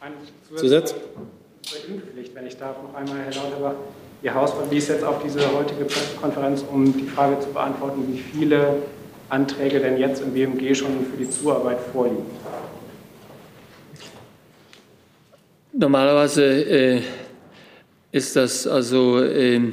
[0.00, 0.12] Ein
[0.54, 0.94] Zusatz?
[2.34, 3.74] Wenn ich darf, noch einmal, Herr Lauterbach.
[4.22, 8.82] Ihr Haus verwies jetzt auf diese heutige Pressekonferenz, um die Frage zu beantworten, wie viele
[9.30, 12.26] Anträge denn jetzt im BMG schon für die Zuarbeit vorliegen?
[15.72, 17.02] Normalerweise äh,
[18.10, 19.72] ist das also, äh,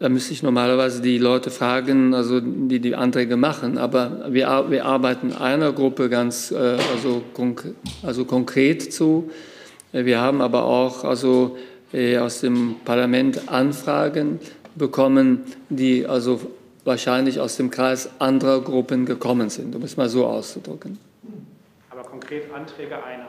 [0.00, 4.84] da müsste ich normalerweise die Leute fragen, also die die Anträge machen, aber wir, wir
[4.84, 6.56] arbeiten einer Gruppe ganz äh,
[6.92, 9.30] also, konk also konkret zu.
[9.92, 11.56] Wir haben aber auch also
[11.92, 14.40] äh, aus dem Parlament Anfragen
[14.74, 16.40] bekommen, die also
[16.88, 20.98] wahrscheinlich aus dem Kreis anderer Gruppen gekommen sind, um es mal so auszudrücken.
[21.90, 23.28] Aber konkret Anträge einer?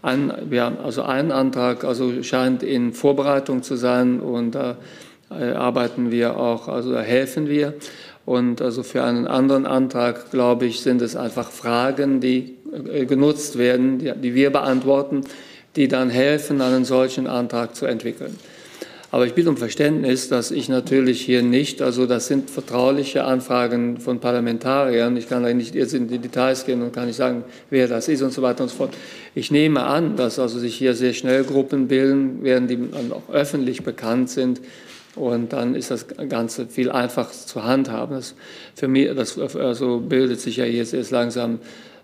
[0.00, 4.76] Ein, wir haben also ein Antrag also scheint in Vorbereitung zu sein und da
[5.30, 7.74] äh, arbeiten wir auch, also da helfen wir.
[8.24, 12.56] Und also für einen anderen Antrag, glaube ich, sind es einfach Fragen, die
[12.90, 15.22] äh, genutzt werden, die, die wir beantworten,
[15.76, 18.38] die dann helfen, einen solchen Antrag zu entwickeln.
[19.12, 23.98] Aber ich bitte um Verständnis, dass ich natürlich hier nicht, also das sind vertrauliche Anfragen
[23.98, 25.18] von Parlamentariern.
[25.18, 28.08] Ich kann da nicht jetzt in die Details gehen und kann nicht sagen, wer das
[28.08, 28.94] ist und so weiter und so fort.
[29.34, 33.28] Ich nehme an, dass also sich hier sehr schnell Gruppen bilden werden, die dann auch
[33.30, 34.62] öffentlich bekannt sind.
[35.14, 38.16] Und dann ist das Ganze viel einfacher zu handhaben.
[38.16, 38.34] Das
[38.74, 41.58] für mich, das also bildet sich ja jetzt erst langsam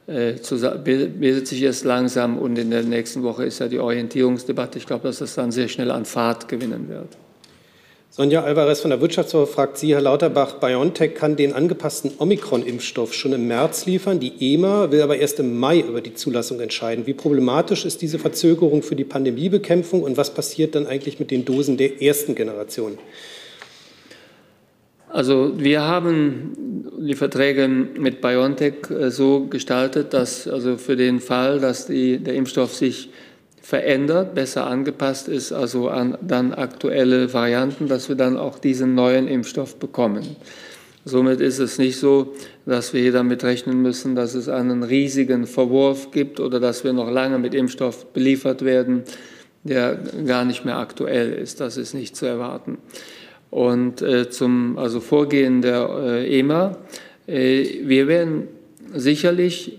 [0.08, 4.78] bildet sich erst langsam und in der nächsten Woche ist ja die Orientierungsdebatte.
[4.78, 7.18] Ich glaube, dass das dann sehr schnell an Fahrt gewinnen wird.
[8.10, 13.34] Sonja Alvarez von der Wirtschaftswoche fragt Sie, Herr Lauterbach, BioNTech kann den angepassten Omikron-Impfstoff schon
[13.34, 14.18] im März liefern.
[14.18, 17.06] Die EMA will aber erst im Mai über die Zulassung entscheiden.
[17.06, 21.44] Wie problematisch ist diese Verzögerung für die Pandemiebekämpfung und was passiert dann eigentlich mit den
[21.44, 22.98] Dosen der ersten Generation?
[25.10, 31.60] Also wir haben die Verträge mit BioNTech äh, so gestaltet, dass also für den Fall,
[31.60, 33.10] dass die, der Impfstoff sich
[33.62, 39.28] verändert, besser angepasst ist, also an dann aktuelle Varianten, dass wir dann auch diesen neuen
[39.28, 40.36] Impfstoff bekommen.
[41.04, 42.34] Somit ist es nicht so,
[42.66, 46.92] dass wir hier damit rechnen müssen, dass es einen riesigen Verwurf gibt oder dass wir
[46.92, 49.04] noch lange mit Impfstoff beliefert werden,
[49.64, 51.60] der gar nicht mehr aktuell ist.
[51.60, 52.78] Das ist nicht zu erwarten.
[53.50, 56.76] Und äh, zum also Vorgehen der äh, EMA,
[57.26, 58.48] äh, wir werden
[58.94, 59.78] sicherlich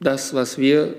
[0.00, 0.94] das, was wir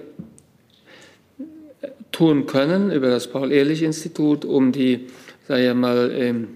[2.11, 5.07] tun können über das Paul-Ehrlich-Institut, um die,
[5.47, 6.47] sage ich mal, ähm,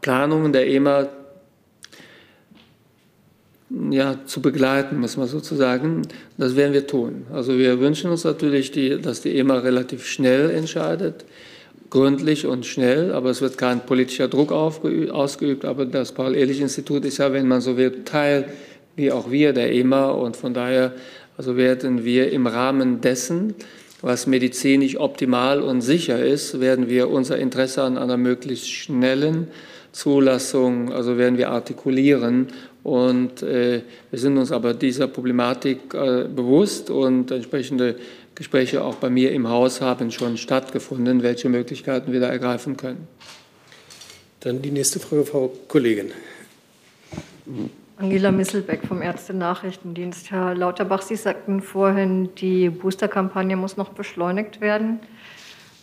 [0.00, 1.08] Planungen der EMA
[3.90, 6.02] ja, zu begleiten, muss man sozusagen.
[6.36, 7.26] Das werden wir tun.
[7.32, 11.24] Also wir wünschen uns natürlich, die, dass die EMA relativ schnell entscheidet,
[11.90, 15.64] gründlich und schnell, aber es wird kein politischer Druck ausgeübt.
[15.64, 18.50] Aber das Paul-Ehrlich-Institut ist ja, wenn man so will, Teil,
[18.96, 20.10] wie auch wir, der EMA.
[20.10, 20.92] Und von daher
[21.36, 23.54] also werden wir im Rahmen dessen,
[24.02, 29.48] was medizinisch optimal und sicher ist, werden wir unser Interesse an einer möglichst schnellen
[29.92, 32.48] Zulassung, also werden wir artikulieren
[32.82, 37.96] und äh, wir sind uns aber dieser Problematik äh, bewusst und entsprechende
[38.40, 43.06] Gespräche auch bei mir im Haus haben schon stattgefunden, welche Möglichkeiten wir da ergreifen können.
[44.40, 46.12] Dann die nächste Frage, Frau Kollegin.
[47.98, 50.30] Angela Misselbeck vom Ärzte-Nachrichtendienst.
[50.30, 55.00] Herr Lauterbach, Sie sagten vorhin, die Booster-Kampagne muss noch beschleunigt werden.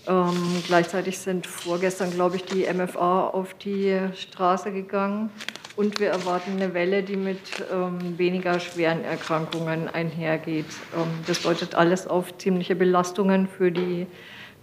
[0.08, 5.30] Ähm, gleichzeitig sind vorgestern, glaube ich, die MFA auf die Straße gegangen.
[5.78, 7.38] Und wir erwarten eine Welle, die mit
[7.71, 10.65] ähm, weniger schweren Erkrankungen einhergeht.
[10.95, 14.07] Ähm, das deutet alles auf ziemliche Belastungen für die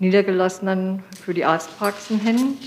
[0.00, 2.58] Niedergelassenen, für die Arztpraxen hin.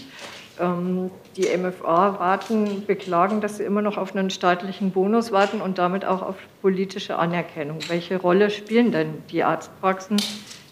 [0.61, 5.77] Ähm, die MFA warten, beklagen, dass sie immer noch auf einen staatlichen Bonus warten und
[5.77, 7.79] damit auch auf politische Anerkennung.
[7.89, 10.15] Welche Rolle spielen denn die Arztpraxen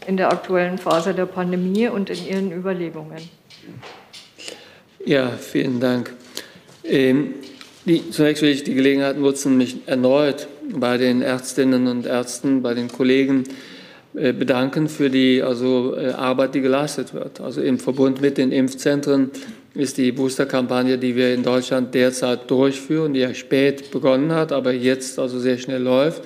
[0.08, 3.30] in der aktuellen Phase der Pandemie und in ihren Überlegungen?
[5.04, 6.14] Ja, vielen Dank.
[6.86, 7.34] Ähm,
[7.86, 12.74] die, zunächst will ich die Gelegenheit nutzen, mich erneut bei den Ärztinnen und Ärzten, bei
[12.74, 13.44] den Kollegen
[14.16, 17.42] äh, bedanken für die also, äh, Arbeit, die geleistet wird.
[17.42, 19.30] Also im Verbund mit den Impfzentren
[19.74, 24.72] ist die Boosterkampagne, die wir in Deutschland derzeit durchführen, die ja spät begonnen hat, aber
[24.72, 26.24] jetzt also sehr schnell läuft.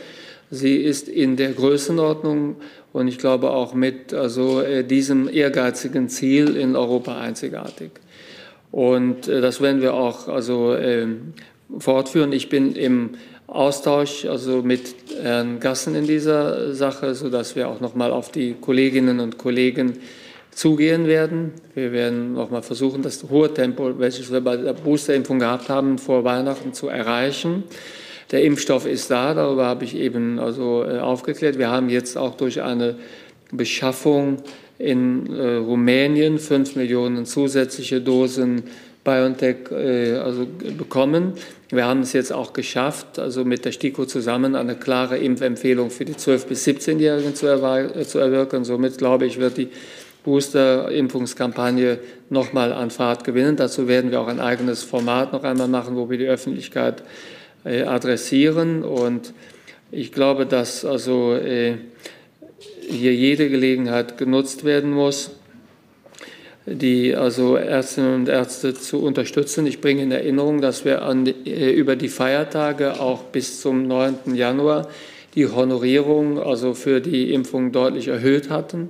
[0.52, 2.58] Sie ist in der Größenordnung
[2.94, 7.92] und ich glaube auch mit also, äh, diesem ehrgeizigen Ziel in Europa einzigartig.
[8.72, 11.34] Und das werden wir auch also, ähm,
[11.78, 12.32] fortführen.
[12.34, 13.12] Ich bin im
[13.48, 18.56] Austausch also mit Herrn Gassen in dieser Sache, sodass wir auch noch mal auf die
[18.60, 19.98] Kolleginnen und Kollegen
[20.52, 21.54] zugehen werden.
[21.74, 25.98] Wir werden noch mal versuchen, das hohe Tempo, welches wir bei der Boosterimpfung gehabt haben,
[25.98, 27.64] vor Weihnachten zu erreichen.
[28.32, 31.58] Der Impfstoff ist da, darüber habe ich eben also äh, aufgeklärt.
[31.58, 32.96] Wir haben jetzt auch durch eine
[33.52, 34.38] Beschaffung
[34.78, 38.64] in äh, Rumänien fünf Millionen zusätzliche Dosen
[39.04, 40.46] BioNTech äh, also
[40.78, 41.34] bekommen.
[41.70, 46.06] Wir haben es jetzt auch geschafft, also mit der STIKO zusammen eine klare Impfempfehlung für
[46.06, 47.46] die 12- bis 17-Jährigen zu,
[48.06, 48.64] zu erwirken.
[48.64, 49.70] Somit glaube ich, wird die
[50.24, 53.56] Booster-Impfungskampagne nochmal an Fahrt gewinnen.
[53.56, 57.04] Dazu werden wir auch ein eigenes Format noch einmal machen, wo wir die Öffentlichkeit
[57.64, 58.84] äh, adressieren.
[58.84, 59.34] Und
[59.92, 61.78] ich glaube, dass also äh,
[62.90, 65.32] hier jede Gelegenheit genutzt werden muss,
[66.72, 69.66] die also Ärztinnen und Ärzte zu unterstützen.
[69.66, 74.36] Ich bringe in Erinnerung, dass wir an, äh, über die Feiertage auch bis zum 9.
[74.36, 74.88] Januar
[75.36, 78.90] die Honorierung also für die Impfung deutlich erhöht hatten,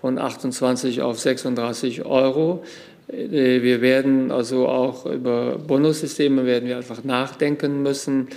[0.00, 2.64] von 28 auf 36 Euro.
[3.08, 8.28] Äh, wir werden also auch über Bonussysteme werden wir einfach nachdenken müssen.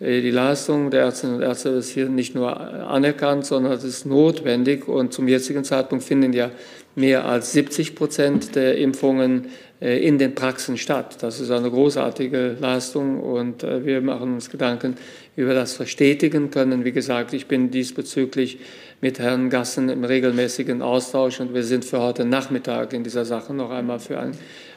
[0.00, 4.06] Äh, die Leistung der Ärztinnen und Ärzte ist hier nicht nur anerkannt, sondern es ist
[4.06, 4.88] notwendig.
[4.88, 6.50] Und zum jetzigen Zeitpunkt finden ja
[6.94, 9.48] mehr als 70 Prozent der Impfungen
[9.80, 11.18] äh, in den Praxen statt.
[11.20, 14.96] Das ist eine großartige Leistung und äh, wir machen uns Gedanken,
[15.36, 16.84] wie wir das verstetigen können.
[16.84, 18.58] Wie gesagt, ich bin diesbezüglich
[19.00, 23.52] mit Herrn Gassen im regelmäßigen Austausch und wir sind für heute Nachmittag in dieser Sache
[23.52, 24.32] noch einmal für ein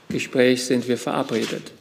[0.10, 1.72] Gespräch sind wir verabredet.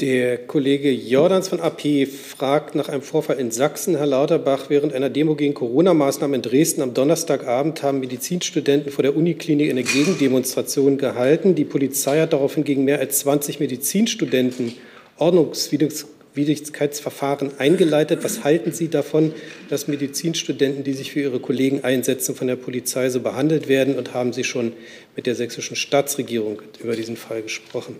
[0.00, 3.96] Der Kollege Jordans von AP fragt nach einem Vorfall in Sachsen.
[3.96, 9.16] Herr Lauterbach, während einer Demo gegen Corona-Maßnahmen in Dresden am Donnerstagabend haben Medizinstudenten vor der
[9.16, 11.54] Uniklinik eine Gegendemonstration gehalten.
[11.54, 14.74] Die Polizei hat daraufhin gegen mehr als 20 Medizinstudenten
[15.16, 18.22] Ordnungswidrigkeitsverfahren eingeleitet.
[18.22, 19.32] Was halten Sie davon,
[19.70, 23.96] dass Medizinstudenten, die sich für ihre Kollegen einsetzen, von der Polizei so behandelt werden?
[23.96, 24.74] Und haben Sie schon
[25.16, 27.96] mit der sächsischen Staatsregierung über diesen Fall gesprochen?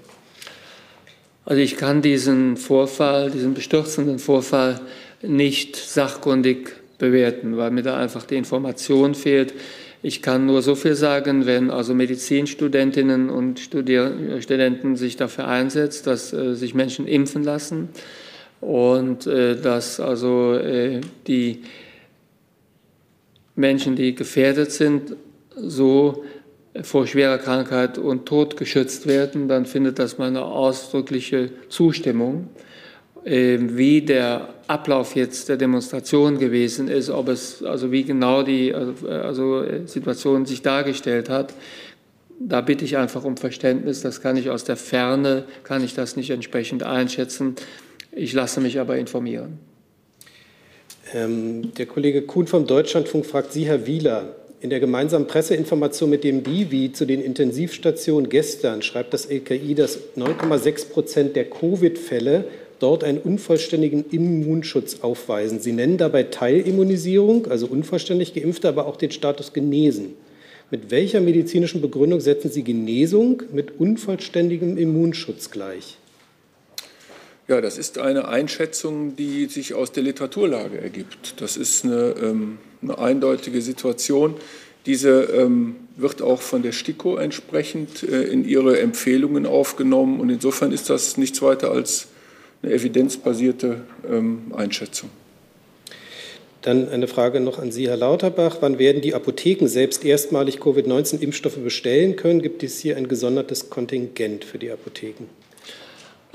[1.47, 4.81] Also ich kann diesen Vorfall, diesen bestürzenden Vorfall
[5.23, 9.55] nicht sachkundig bewerten, weil mir da einfach die Information fehlt.
[10.03, 16.09] Ich kann nur so viel sagen, wenn also Medizinstudentinnen und Studier Studenten sich dafür einsetzt,
[16.09, 17.91] dass äh, sich Menschen impfen lassen
[18.61, 21.63] und äh, dass also äh, die
[23.55, 25.15] Menschen, die gefährdet sind,
[25.55, 26.25] so
[26.83, 32.49] vor schwerer Krankheit und Tod geschützt werden, dann findet das meine ausdrückliche Zustimmung.
[33.25, 38.73] Ähm, wie der Ablauf jetzt der Demonstration gewesen ist, ob es, also wie genau die
[38.73, 41.53] also, also Situation sich dargestellt hat,
[42.39, 44.01] da bitte ich einfach um Verständnis.
[44.03, 47.57] Das kann ich aus der Ferne, kann ich das nicht entsprechend einschätzen.
[48.13, 49.59] Ich lasse mich aber informieren.
[51.13, 54.37] Ähm, der Kollege Kuhn vom Deutschlandfunk fragt Sie, Herr Wieler,
[54.67, 60.01] in der gemeinsamen Presseinformation mit dem Divi zu den Intensivstationen gestern schreibt das LKI, dass
[60.17, 62.47] 9,6 Prozent der Covid-Fälle
[62.81, 65.61] dort einen unvollständigen Immunschutz aufweisen.
[65.61, 70.15] Sie nennen dabei Teilimmunisierung, also unvollständig geimpfte, aber auch den Status genesen.
[70.73, 75.97] Mit welcher medizinischen Begründung setzen Sie Genesung mit unvollständigem Immunschutz gleich?
[77.49, 81.41] Ja, das ist eine Einschätzung, die sich aus der Literaturlage ergibt.
[81.41, 84.35] Das ist eine, ähm, eine eindeutige Situation.
[84.85, 90.19] Diese ähm, wird auch von der STIKO entsprechend äh, in ihre Empfehlungen aufgenommen.
[90.19, 92.09] Und insofern ist das nichts weiter als
[92.63, 95.11] eine evidenzbasierte ähm, Einschätzung.
[96.63, 98.57] Dann eine Frage noch an Sie, Herr Lauterbach.
[98.61, 102.43] Wann werden die Apotheken selbst erstmalig Covid-19-Impfstoffe bestellen können?
[102.43, 105.27] Gibt es hier ein gesondertes Kontingent für die Apotheken?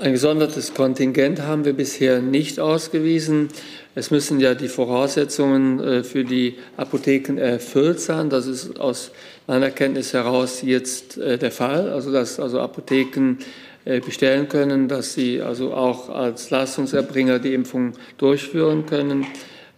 [0.02, 3.50] Ein gesondertes Kontingent haben wir bisher nicht ausgewiesen.
[3.94, 8.28] Es müssen ja die Voraussetzungen äh, für die Apotheken erfüllt sein.
[8.28, 9.12] Das ist aus
[9.46, 11.88] meiner Kenntnis heraus jetzt äh, der Fall.
[11.90, 13.36] Also dass also Apotheken
[13.84, 19.24] äh, bestellen können, dass sie also auch als Leistungserbringer die Impfung durchführen können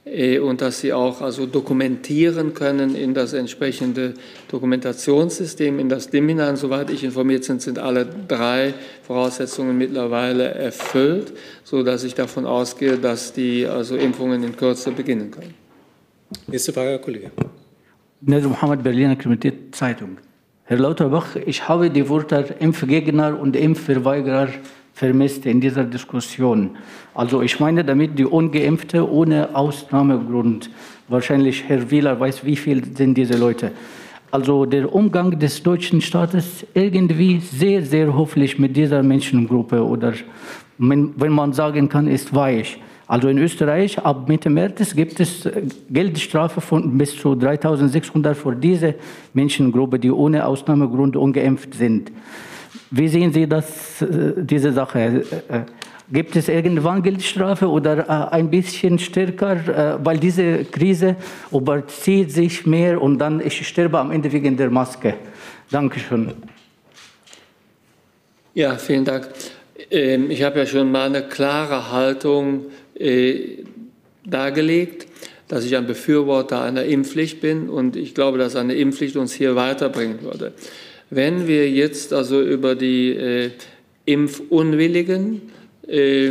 [0.07, 4.15] und dass sie auch also dokumentieren können in das entsprechende
[4.51, 6.57] Dokumentationssystem, in das DIM hinein.
[6.57, 11.33] Soweit ich informiert bin, sind alle drei Voraussetzungen mittlerweile erfüllt,
[11.65, 15.55] sodass ich davon ausgehe, dass die also Impfungen in Kürze beginnen können.
[16.49, 17.31] Nächste Frage, Herr Kollege.
[18.21, 19.17] Nedr Mohammed, Berliner
[19.73, 20.19] Zeitung.
[20.65, 24.49] Herr Lauterbach, ich habe die Worte Impfgegner und Impfverweigerer
[24.95, 26.71] vermisst in dieser Diskussion.
[27.15, 30.71] Also ich meine damit die Ungeimpfte ohne Ausnahmegrund.
[31.09, 33.73] Wahrscheinlich Herr Wieler weiß, wie viel sind diese Leute.
[34.31, 40.15] Also der Umgang des deutschen Staates irgendwie sehr, sehr hoffentlich mit dieser Menschengruppe oder
[40.79, 42.79] wenn man sagen kann, ist weich.
[43.07, 48.57] Also in Österreich ab Mitte März gibt es äh, Geldstrafe von bis zu 3600 für
[48.57, 48.95] diese
[49.35, 52.11] Menschengruppe, die ohne Ausnahmegrund ungeimpft sind.
[52.91, 55.23] Wie sehen Sie das, äh, diese Sache?
[55.49, 55.61] Äh,
[56.13, 61.17] gibt es irgendwann Geldstrafe oder ein bisschen stärker, weil diese Krise
[61.51, 65.15] überzieht sich mehr und dann ich sterbe am Ende wegen der Maske.
[65.71, 66.35] Dankeschön.
[68.53, 69.31] Ja, vielen Dank.
[69.91, 73.65] Ähm, ich habe ja schon mal eine klare Haltung äh,
[74.25, 75.09] dargelegt,
[75.49, 79.57] dass ich ein Befürworter einer Impfpflicht bin und ich glaube, dass eine Impfpflicht uns hier
[79.57, 80.53] weiterbringen würde.
[81.15, 83.51] Wenn wir jetzt also über die äh,
[84.05, 85.43] Impfunwilligen,
[85.87, 86.31] äh,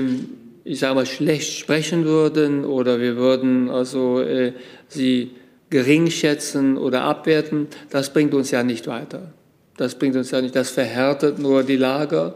[0.66, 4.52] ich sage mal, schlecht sprechen würden oder wir würden also äh,
[4.90, 5.32] sie
[5.70, 9.32] gering schätzen oder abwerten, das bringt uns ja nicht weiter.
[9.78, 12.36] Das bringt uns ja nicht, das verhärtet nur die Lager.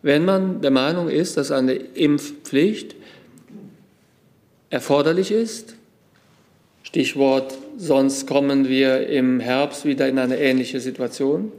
[0.00, 2.96] Wenn man der Meinung ist, dass eine Impfpflicht
[4.70, 5.74] erforderlich ist.
[6.82, 11.52] Stichwort, sonst kommen wir im Herbst wieder in eine ähnliche Situation.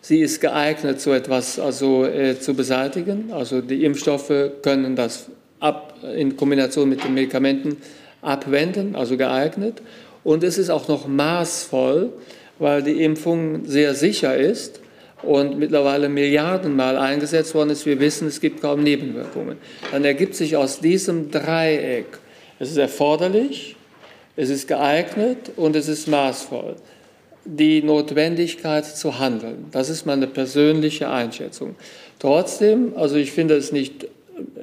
[0.00, 3.32] Sie ist geeignet, so etwas also äh, zu beseitigen.
[3.32, 5.26] Also die Impfstoffe können das
[5.60, 7.76] ab, in Kombination mit den Medikamenten
[8.20, 9.80] abwenden, also geeignet.
[10.24, 12.12] Und es ist auch noch maßvoll,
[12.58, 14.80] weil die Impfung sehr sicher ist
[15.22, 17.86] und mittlerweile Milliardenmal eingesetzt worden ist.
[17.86, 19.56] Wir wissen, es gibt kaum Nebenwirkungen.
[19.92, 22.06] Dann ergibt sich aus diesem Dreieck
[22.62, 23.74] es ist erforderlich,
[24.42, 26.74] es ist geeignet und es ist maßvoll.
[27.44, 31.76] Die Notwendigkeit zu handeln, das ist meine persönliche Einschätzung.
[32.18, 34.06] Trotzdem, also ich finde es nicht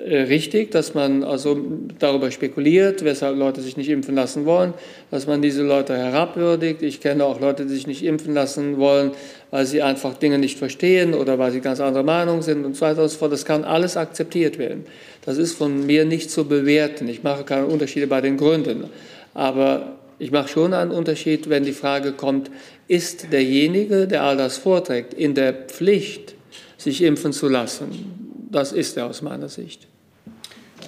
[0.05, 1.57] äh, richtig, dass man also
[1.99, 4.73] darüber spekuliert, weshalb Leute sich nicht impfen lassen wollen,
[5.11, 6.81] dass man diese Leute herabwürdigt.
[6.81, 9.11] Ich kenne auch Leute, die sich nicht impfen lassen wollen,
[9.51, 12.81] weil sie einfach Dinge nicht verstehen oder weil sie ganz anderer Meinung sind und so
[12.81, 13.31] weiter und so fort.
[13.31, 14.85] Das kann alles akzeptiert werden.
[15.25, 17.07] Das ist von mir nicht zu bewerten.
[17.07, 18.85] Ich mache keine Unterschiede bei den Gründen.
[19.33, 22.51] Aber ich mache schon einen Unterschied, wenn die Frage kommt,
[22.87, 26.35] ist derjenige, der all das vorträgt, in der Pflicht,
[26.77, 28.47] sich impfen zu lassen?
[28.51, 29.87] Das ist er aus meiner Sicht.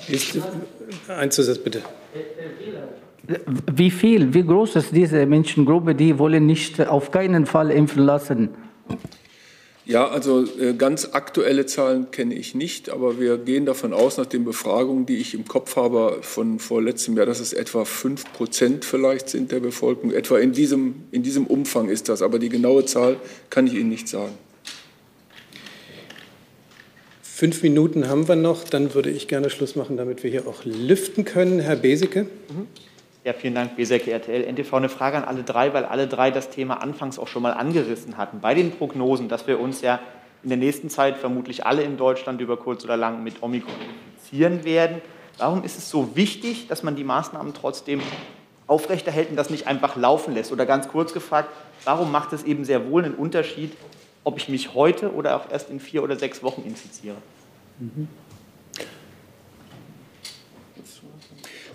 [0.08, 0.38] Ist,
[1.08, 1.82] ein Zusatz bitte.
[3.72, 8.50] Wie viel, wie groß ist diese Menschengruppe, die wollen nicht auf keinen Fall impfen lassen?
[9.92, 14.26] Ja, also äh, ganz aktuelle Zahlen kenne ich nicht, aber wir gehen davon aus, nach
[14.26, 18.32] den Befragungen, die ich im Kopf habe von vor letztem Jahr, dass es etwa fünf
[18.32, 20.14] Prozent vielleicht sind der Bevölkerung.
[20.14, 23.18] Etwa in diesem, in diesem Umfang ist das, aber die genaue Zahl
[23.50, 24.32] kann ich Ihnen nicht sagen.
[27.22, 30.64] Fünf Minuten haben wir noch, dann würde ich gerne Schluss machen, damit wir hier auch
[30.64, 31.60] lüften können.
[31.60, 32.24] Herr Beseke.
[32.24, 32.68] Mhm.
[33.24, 34.52] Ja, vielen Dank, Beseke, RTL.
[34.52, 37.54] NTV eine Frage an alle drei, weil alle drei das Thema anfangs auch schon mal
[37.54, 38.40] angerissen hatten.
[38.40, 40.00] Bei den Prognosen, dass wir uns ja
[40.42, 43.76] in der nächsten Zeit vermutlich alle in Deutschland über kurz oder lang mit Omikron
[44.16, 45.02] infizieren werden.
[45.38, 48.02] Warum ist es so wichtig, dass man die Maßnahmen trotzdem
[48.66, 50.52] aufrechterhält und das nicht einfach laufen lässt?
[50.52, 51.50] Oder ganz kurz gefragt,
[51.84, 53.78] warum macht es eben sehr wohl einen Unterschied,
[54.24, 57.18] ob ich mich heute oder auch erst in vier oder sechs Wochen infiziere.
[57.80, 58.08] Mhm.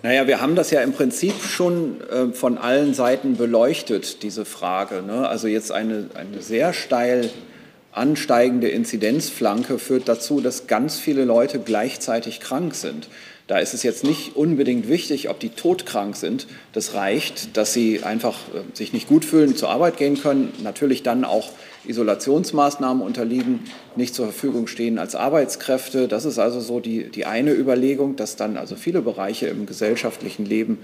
[0.07, 5.03] Naja, wir haben das ja im Prinzip schon äh, von allen Seiten beleuchtet, diese Frage.
[5.05, 5.27] Ne?
[5.27, 7.29] Also jetzt eine, eine sehr steil
[7.91, 13.09] ansteigende Inzidenzflanke führt dazu, dass ganz viele Leute gleichzeitig krank sind.
[13.47, 16.47] Da ist es jetzt nicht unbedingt wichtig, ob die todkrank sind.
[16.71, 21.03] Das reicht, dass sie einfach äh, sich nicht gut fühlen, zur Arbeit gehen können, natürlich
[21.03, 21.49] dann auch
[21.87, 23.61] Isolationsmaßnahmen unterliegen,
[23.95, 26.07] nicht zur Verfügung stehen als Arbeitskräfte.
[26.07, 30.45] Das ist also so die, die eine Überlegung, dass dann also viele Bereiche im gesellschaftlichen
[30.45, 30.79] Leben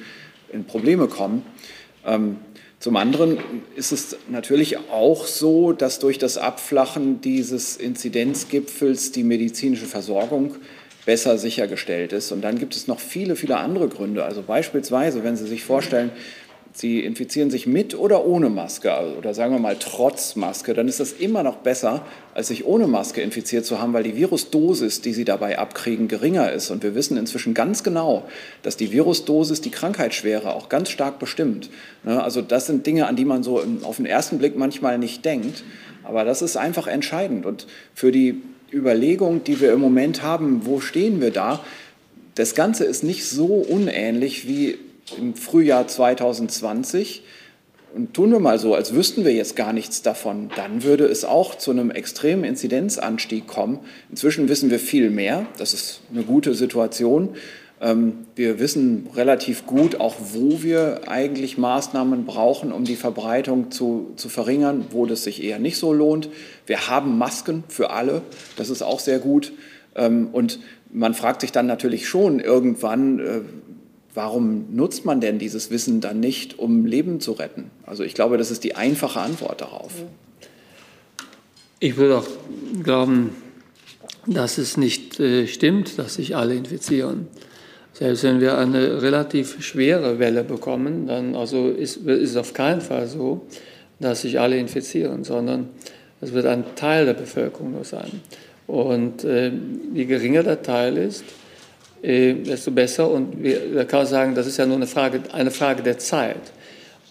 [0.51, 1.43] in Probleme kommen.
[2.05, 2.37] Ähm,
[2.79, 3.37] zum anderen
[3.77, 10.55] ist es natürlich auch so, dass durch das Abflachen dieses Inzidenzgipfels die medizinische Versorgung
[11.05, 12.31] besser sichergestellt ist.
[12.31, 14.23] Und dann gibt es noch viele, viele andere Gründe.
[14.25, 16.11] Also beispielsweise, wenn Sie sich vorstellen,
[16.75, 20.87] Sie infizieren sich mit oder ohne Maske also, oder sagen wir mal trotz Maske, dann
[20.87, 25.01] ist das immer noch besser, als sich ohne Maske infiziert zu haben, weil die Virusdosis,
[25.01, 26.71] die Sie dabei abkriegen, geringer ist.
[26.71, 28.25] Und wir wissen inzwischen ganz genau,
[28.63, 31.69] dass die Virusdosis die Krankheitsschwere auch ganz stark bestimmt.
[32.03, 35.23] Ne, also das sind Dinge, an die man so auf den ersten Blick manchmal nicht
[35.25, 35.63] denkt.
[36.03, 37.45] Aber das ist einfach entscheidend.
[37.45, 38.41] Und für die
[38.73, 41.63] Überlegung, die wir im Moment haben, wo stehen wir da?
[42.33, 44.79] Das Ganze ist nicht so unähnlich wie
[45.17, 47.23] im Frühjahr 2020.
[47.95, 51.25] Und tun wir mal so, als wüssten wir jetzt gar nichts davon, dann würde es
[51.25, 53.79] auch zu einem extremen Inzidenzanstieg kommen.
[54.09, 55.45] Inzwischen wissen wir viel mehr.
[55.57, 57.35] Das ist eine gute Situation.
[57.83, 64.13] Ähm, wir wissen relativ gut auch, wo wir eigentlich Maßnahmen brauchen, um die Verbreitung zu,
[64.15, 66.29] zu verringern, wo das sich eher nicht so lohnt.
[66.65, 68.21] Wir haben Masken für alle,
[68.55, 69.53] das ist auch sehr gut.
[69.95, 70.59] Ähm, und
[70.91, 73.41] man fragt sich dann natürlich schon irgendwann, äh,
[74.13, 77.71] warum nutzt man denn dieses Wissen dann nicht, um Leben zu retten?
[77.85, 79.91] Also ich glaube, das ist die einfache Antwort darauf.
[81.79, 82.27] Ich würde auch
[82.83, 83.31] glauben,
[84.25, 87.27] dass es nicht äh, stimmt, dass sich alle infizieren.
[87.93, 92.81] Selbst wenn wir eine relativ schwere Welle bekommen, dann also ist, ist es auf keinen
[92.81, 93.45] Fall so,
[93.99, 95.69] dass sich alle infizieren, sondern
[96.21, 98.21] es wird ein Teil der Bevölkerung nur sein.
[98.65, 99.51] Und äh,
[99.93, 101.23] je geringer der Teil ist,
[102.03, 103.09] äh, desto besser.
[103.09, 106.51] Und wir, kann sagen, das ist ja nur eine Frage, eine Frage der Zeit.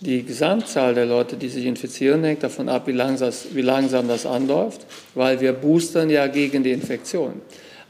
[0.01, 4.27] Die Gesamtzahl der Leute, die sich infizieren, hängt davon ab, wie langsam, wie langsam das
[4.27, 7.40] anläuft, weil wir boostern ja gegen die Infektion.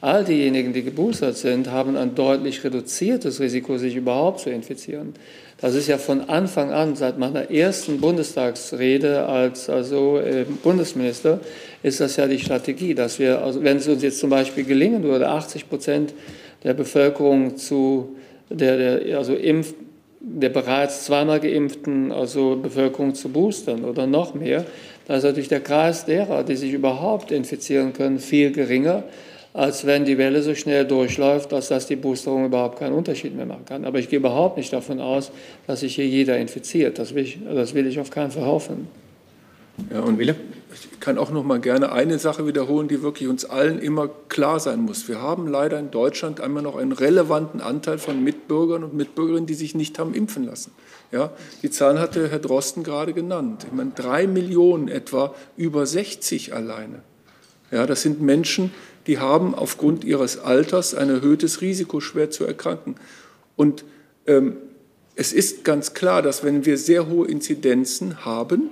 [0.02, 5.14] All diejenigen, die geboostert sind, haben ein deutlich reduziertes Risiko, sich überhaupt zu infizieren.
[5.60, 11.38] Das ist ja von Anfang an, seit meiner ersten Bundestagsrede als also, äh, Bundesminister,
[11.84, 15.04] ist das ja die Strategie, dass wir, also wenn es uns jetzt zum Beispiel gelingen
[15.04, 16.14] würde, 80 Prozent
[16.64, 18.16] der Bevölkerung zu
[18.50, 19.74] der, der also Impf,
[20.20, 24.64] der bereits zweimal geimpften also Bevölkerung zu boostern oder noch mehr,
[25.06, 29.04] da ist natürlich der Kreis derer, die sich überhaupt infizieren können, viel geringer
[29.54, 33.46] als wenn die Welle so schnell durchläuft, dass das die Boosterung überhaupt keinen Unterschied mehr
[33.46, 33.84] machen kann.
[33.84, 35.30] Aber ich gehe überhaupt nicht davon aus,
[35.66, 36.98] dass sich hier jeder infiziert.
[36.98, 38.88] Das will ich, das will ich auf keinen Fall hoffen.
[39.92, 40.36] Ja, und Wille?
[40.74, 44.58] Ich kann auch noch mal gerne eine Sache wiederholen, die wirklich uns allen immer klar
[44.60, 45.08] sein muss.
[45.08, 49.54] Wir haben leider in Deutschland einmal noch einen relevanten Anteil von Mitbürgern und Mitbürgerinnen, die
[49.54, 50.72] sich nicht haben impfen lassen.
[51.10, 51.32] Ja,
[51.62, 53.66] die Zahlen hatte Herr Drosten gerade genannt.
[53.66, 57.02] Ich meine, drei Millionen etwa über 60 alleine.
[57.70, 58.72] Ja, das sind Menschen,
[59.06, 62.94] die haben aufgrund ihres Alters ein erhöhtes Risiko, schwer zu erkranken.
[63.56, 63.84] Und
[64.26, 64.56] ähm,
[65.16, 68.70] es ist ganz klar, dass wenn wir sehr hohe Inzidenzen haben,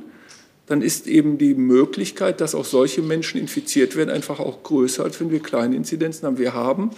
[0.71, 5.19] dann ist eben die Möglichkeit, dass auch solche Menschen infiziert werden, einfach auch größer, als
[5.19, 6.39] wenn wir kleine Inzidenzen haben.
[6.39, 6.91] Wir haben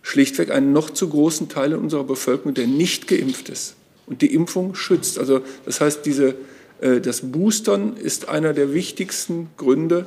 [0.00, 3.74] schlichtweg einen noch zu großen Teil in unserer Bevölkerung, der nicht geimpft ist.
[4.06, 5.18] Und die Impfung schützt.
[5.18, 6.36] Also das heißt, diese,
[6.80, 10.06] äh, das Boostern ist einer der wichtigsten Gründe,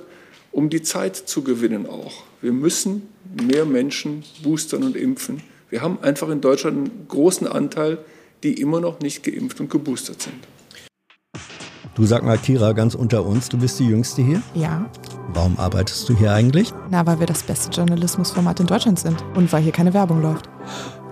[0.53, 2.23] um die Zeit zu gewinnen auch.
[2.41, 3.09] Wir müssen
[3.45, 5.43] mehr Menschen boostern und impfen.
[5.69, 7.97] Wir haben einfach in Deutschland einen großen Anteil,
[8.43, 10.52] die immer noch nicht geimpft und geboostert sind.
[11.95, 14.41] Du sag mal, Kira, ganz unter uns, du bist die Jüngste hier?
[14.55, 14.89] Ja.
[15.31, 16.73] Warum arbeitest du hier eigentlich?
[16.89, 20.49] Na, weil wir das beste Journalismusformat in Deutschland sind und weil hier keine Werbung läuft.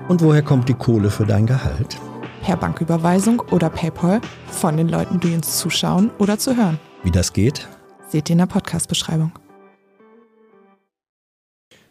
[0.07, 1.97] Und woher kommt die Kohle für dein Gehalt?
[2.41, 6.79] Per Banküberweisung oder PayPal von den Leuten, die uns zuschauen oder zu hören.
[7.03, 7.67] Wie das geht?
[8.09, 9.31] Seht ihr in der Podcast-Beschreibung.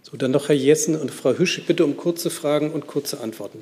[0.02, 3.60] So, dann noch Herr Jessen und Frau Hüsch, bitte um kurze Fragen und kurze Antworten.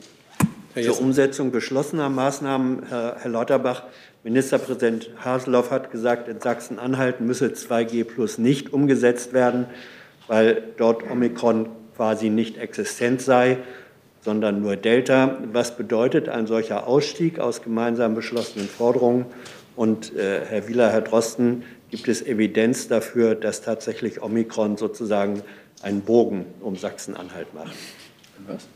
[0.84, 3.84] Zur Umsetzung beschlossener Maßnahmen, Herr, Herr Lauterbach,
[4.24, 9.66] Ministerpräsident Haseloff hat gesagt, in Sachsen-Anhalt müsse 2G Plus nicht umgesetzt werden,
[10.26, 13.58] weil dort Omikron quasi nicht existent sei,
[14.20, 15.38] sondern nur Delta.
[15.52, 19.26] Was bedeutet ein solcher Ausstieg aus gemeinsam beschlossenen Forderungen?
[19.76, 25.42] Und äh, Herr Wieler, Herr Drosten, gibt es Evidenz dafür, dass tatsächlich Omikron sozusagen
[25.82, 27.72] einen Bogen um Sachsen-Anhalt macht?
[28.46, 28.66] Was?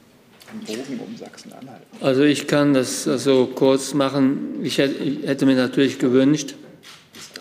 [0.60, 1.82] Bogen um Sachsen-Anhalt.
[2.00, 4.60] Also ich kann das so kurz machen.
[4.62, 6.54] Ich hätte mir natürlich gewünscht,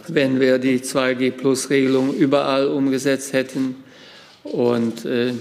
[0.08, 3.76] wenn wir die 2G-Plus-Regelung überall umgesetzt hätten
[4.44, 5.34] und äh,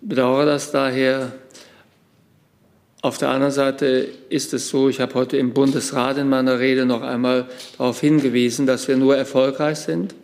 [0.00, 1.32] bedauere das daher.
[3.00, 6.86] Auf der anderen Seite ist es so, ich habe heute im Bundesrat in meiner Rede
[6.86, 7.46] noch einmal
[7.76, 10.14] darauf hingewiesen, dass wir nur erfolgreich sind,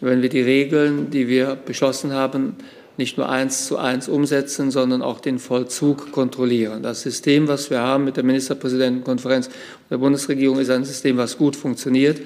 [0.00, 2.56] wenn wir die Regeln, die wir beschlossen haben,
[2.98, 6.82] nicht nur eins zu eins umsetzen, sondern auch den Vollzug kontrollieren.
[6.82, 9.54] Das System, was wir haben mit der Ministerpräsidentenkonferenz und
[9.90, 12.20] der Bundesregierung, ist ein System, was gut funktioniert.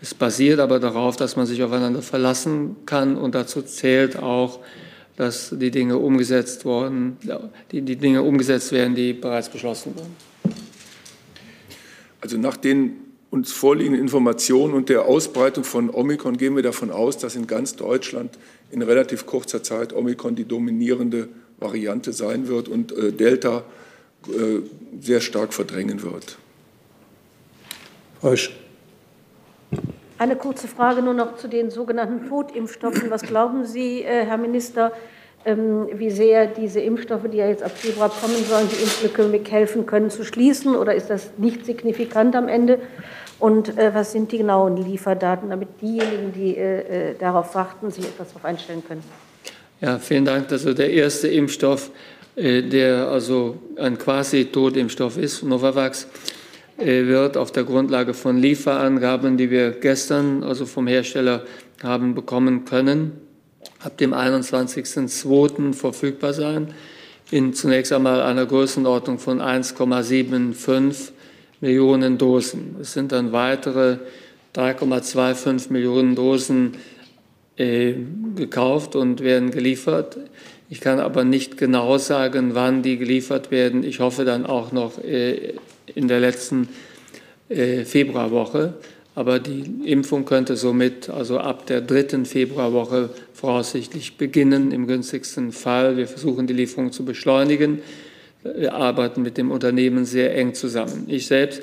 [0.00, 4.60] Es basiert aber darauf, dass man sich aufeinander verlassen kann und dazu zählt auch,
[5.16, 7.18] dass die Dinge umgesetzt worden,
[7.70, 10.16] die, die Dinge umgesetzt werden, die bereits beschlossen wurden.
[12.20, 12.96] Also nach den
[13.30, 17.74] uns vorliegenden Informationen und der Ausbreitung von Omikron gehen wir davon aus, dass in ganz
[17.74, 18.38] Deutschland
[18.74, 21.28] in relativ kurzer Zeit Omikron die dominierende
[21.58, 23.62] Variante sein wird und äh, Delta
[24.26, 24.60] äh,
[25.00, 26.36] sehr stark verdrängen wird.
[28.22, 28.54] Heusch.
[30.18, 33.10] Eine kurze Frage nur noch zu den sogenannten Totimpfstoffen.
[33.10, 34.92] Was glauben Sie, äh, Herr Minister,
[35.44, 39.86] ähm, wie sehr diese Impfstoffe, die ja jetzt ab Februar kommen sollen, die Impflücke mithelfen
[39.86, 40.74] können zu schließen?
[40.74, 42.80] Oder ist das nicht signifikant am Ende?
[43.44, 48.06] Und äh, was sind die genauen Lieferdaten, damit diejenigen, die äh, äh, darauf warten, sich
[48.06, 49.02] etwas darauf einstellen können?
[49.82, 50.50] Ja, vielen Dank.
[50.50, 51.90] Also der erste Impfstoff,
[52.36, 56.06] äh, der also ein quasi Totimpfstoff ist, Novavax,
[56.78, 61.44] äh, wird auf der Grundlage von Lieferangaben, die wir gestern also vom Hersteller
[61.82, 63.12] haben bekommen können,
[63.80, 65.74] ab dem 21.02.
[65.74, 66.68] verfügbar sein,
[67.30, 71.12] in zunächst einmal einer Größenordnung von 1,75
[71.64, 72.76] Millionen Dosen.
[72.82, 73.96] Es sind dann weitere
[74.54, 76.74] 3,25 Millionen Dosen
[77.56, 77.94] äh,
[78.36, 80.18] gekauft und werden geliefert.
[80.68, 83.82] Ich kann aber nicht genau sagen, wann die geliefert werden.
[83.82, 85.54] Ich hoffe dann auch noch äh,
[85.94, 86.68] in der letzten
[87.48, 88.74] äh, Februarwoche.
[89.14, 95.96] Aber die Impfung könnte somit also ab der dritten Februarwoche voraussichtlich beginnen, im günstigsten Fall.
[95.96, 97.80] Wir versuchen die Lieferung zu beschleunigen.
[98.44, 101.04] Wir arbeiten mit dem Unternehmen sehr eng zusammen.
[101.08, 101.62] Ich selbst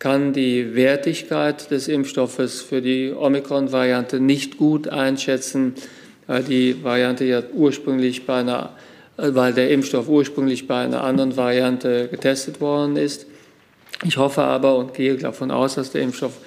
[0.00, 5.74] kann die Wertigkeit des Impfstoffes für die Omikron-Variante nicht gut einschätzen,
[6.26, 8.70] weil die Variante ja ursprünglich bei einer,
[9.16, 13.26] weil der Impfstoff ursprünglich bei einer anderen Variante getestet worden ist.
[14.04, 16.38] Ich hoffe aber und gehe davon aus, dass der Impfstoff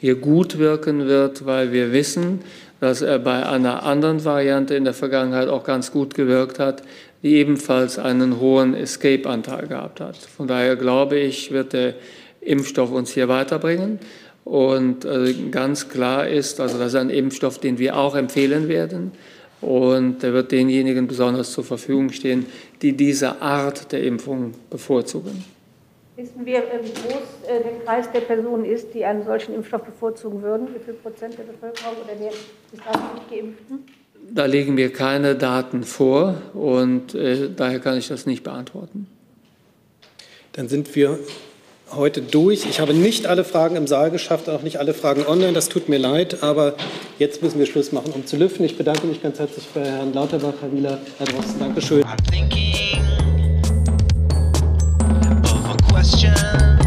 [0.00, 2.40] hier gut wirken wird, weil wir wissen,
[2.80, 6.82] dass er bei einer anderen Variante in der Vergangenheit auch ganz gut gewirkt hat,
[7.22, 10.16] die ebenfalls einen hohen Escape-Anteil gehabt hat.
[10.16, 11.94] Von daher glaube ich, wird der
[12.40, 13.98] Impfstoff uns hier weiterbringen.
[14.44, 19.12] Und äh, ganz klar ist, also das ist ein Impfstoff, den wir auch empfehlen werden.
[19.60, 22.46] Und der wird denjenigen besonders zur Verfügung stehen,
[22.80, 25.44] die diese Art der Impfung bevorzugen.
[26.16, 29.82] Wissen wir, äh, wie groß äh, der Kreis der Personen ist, die einen solchen Impfstoff
[29.82, 30.68] bevorzugen würden?
[30.74, 32.30] Wie viel Prozent der Bevölkerung oder der
[32.70, 33.84] bis dato nicht Geimpften?
[34.30, 39.06] Da legen wir keine Daten vor und äh, daher kann ich das nicht beantworten.
[40.52, 41.18] Dann sind wir
[41.90, 42.66] heute durch.
[42.68, 45.54] Ich habe nicht alle Fragen im Saal geschafft, auch nicht alle Fragen online.
[45.54, 46.74] Das tut mir leid, aber
[47.18, 48.64] jetzt müssen wir Schluss machen, um zu lüften.
[48.64, 51.60] Ich bedanke mich ganz herzlich bei Herrn Lauterbach, Herr Wieler, Herr Drosten.
[51.60, 52.04] Dankeschön.
[55.98, 56.77] question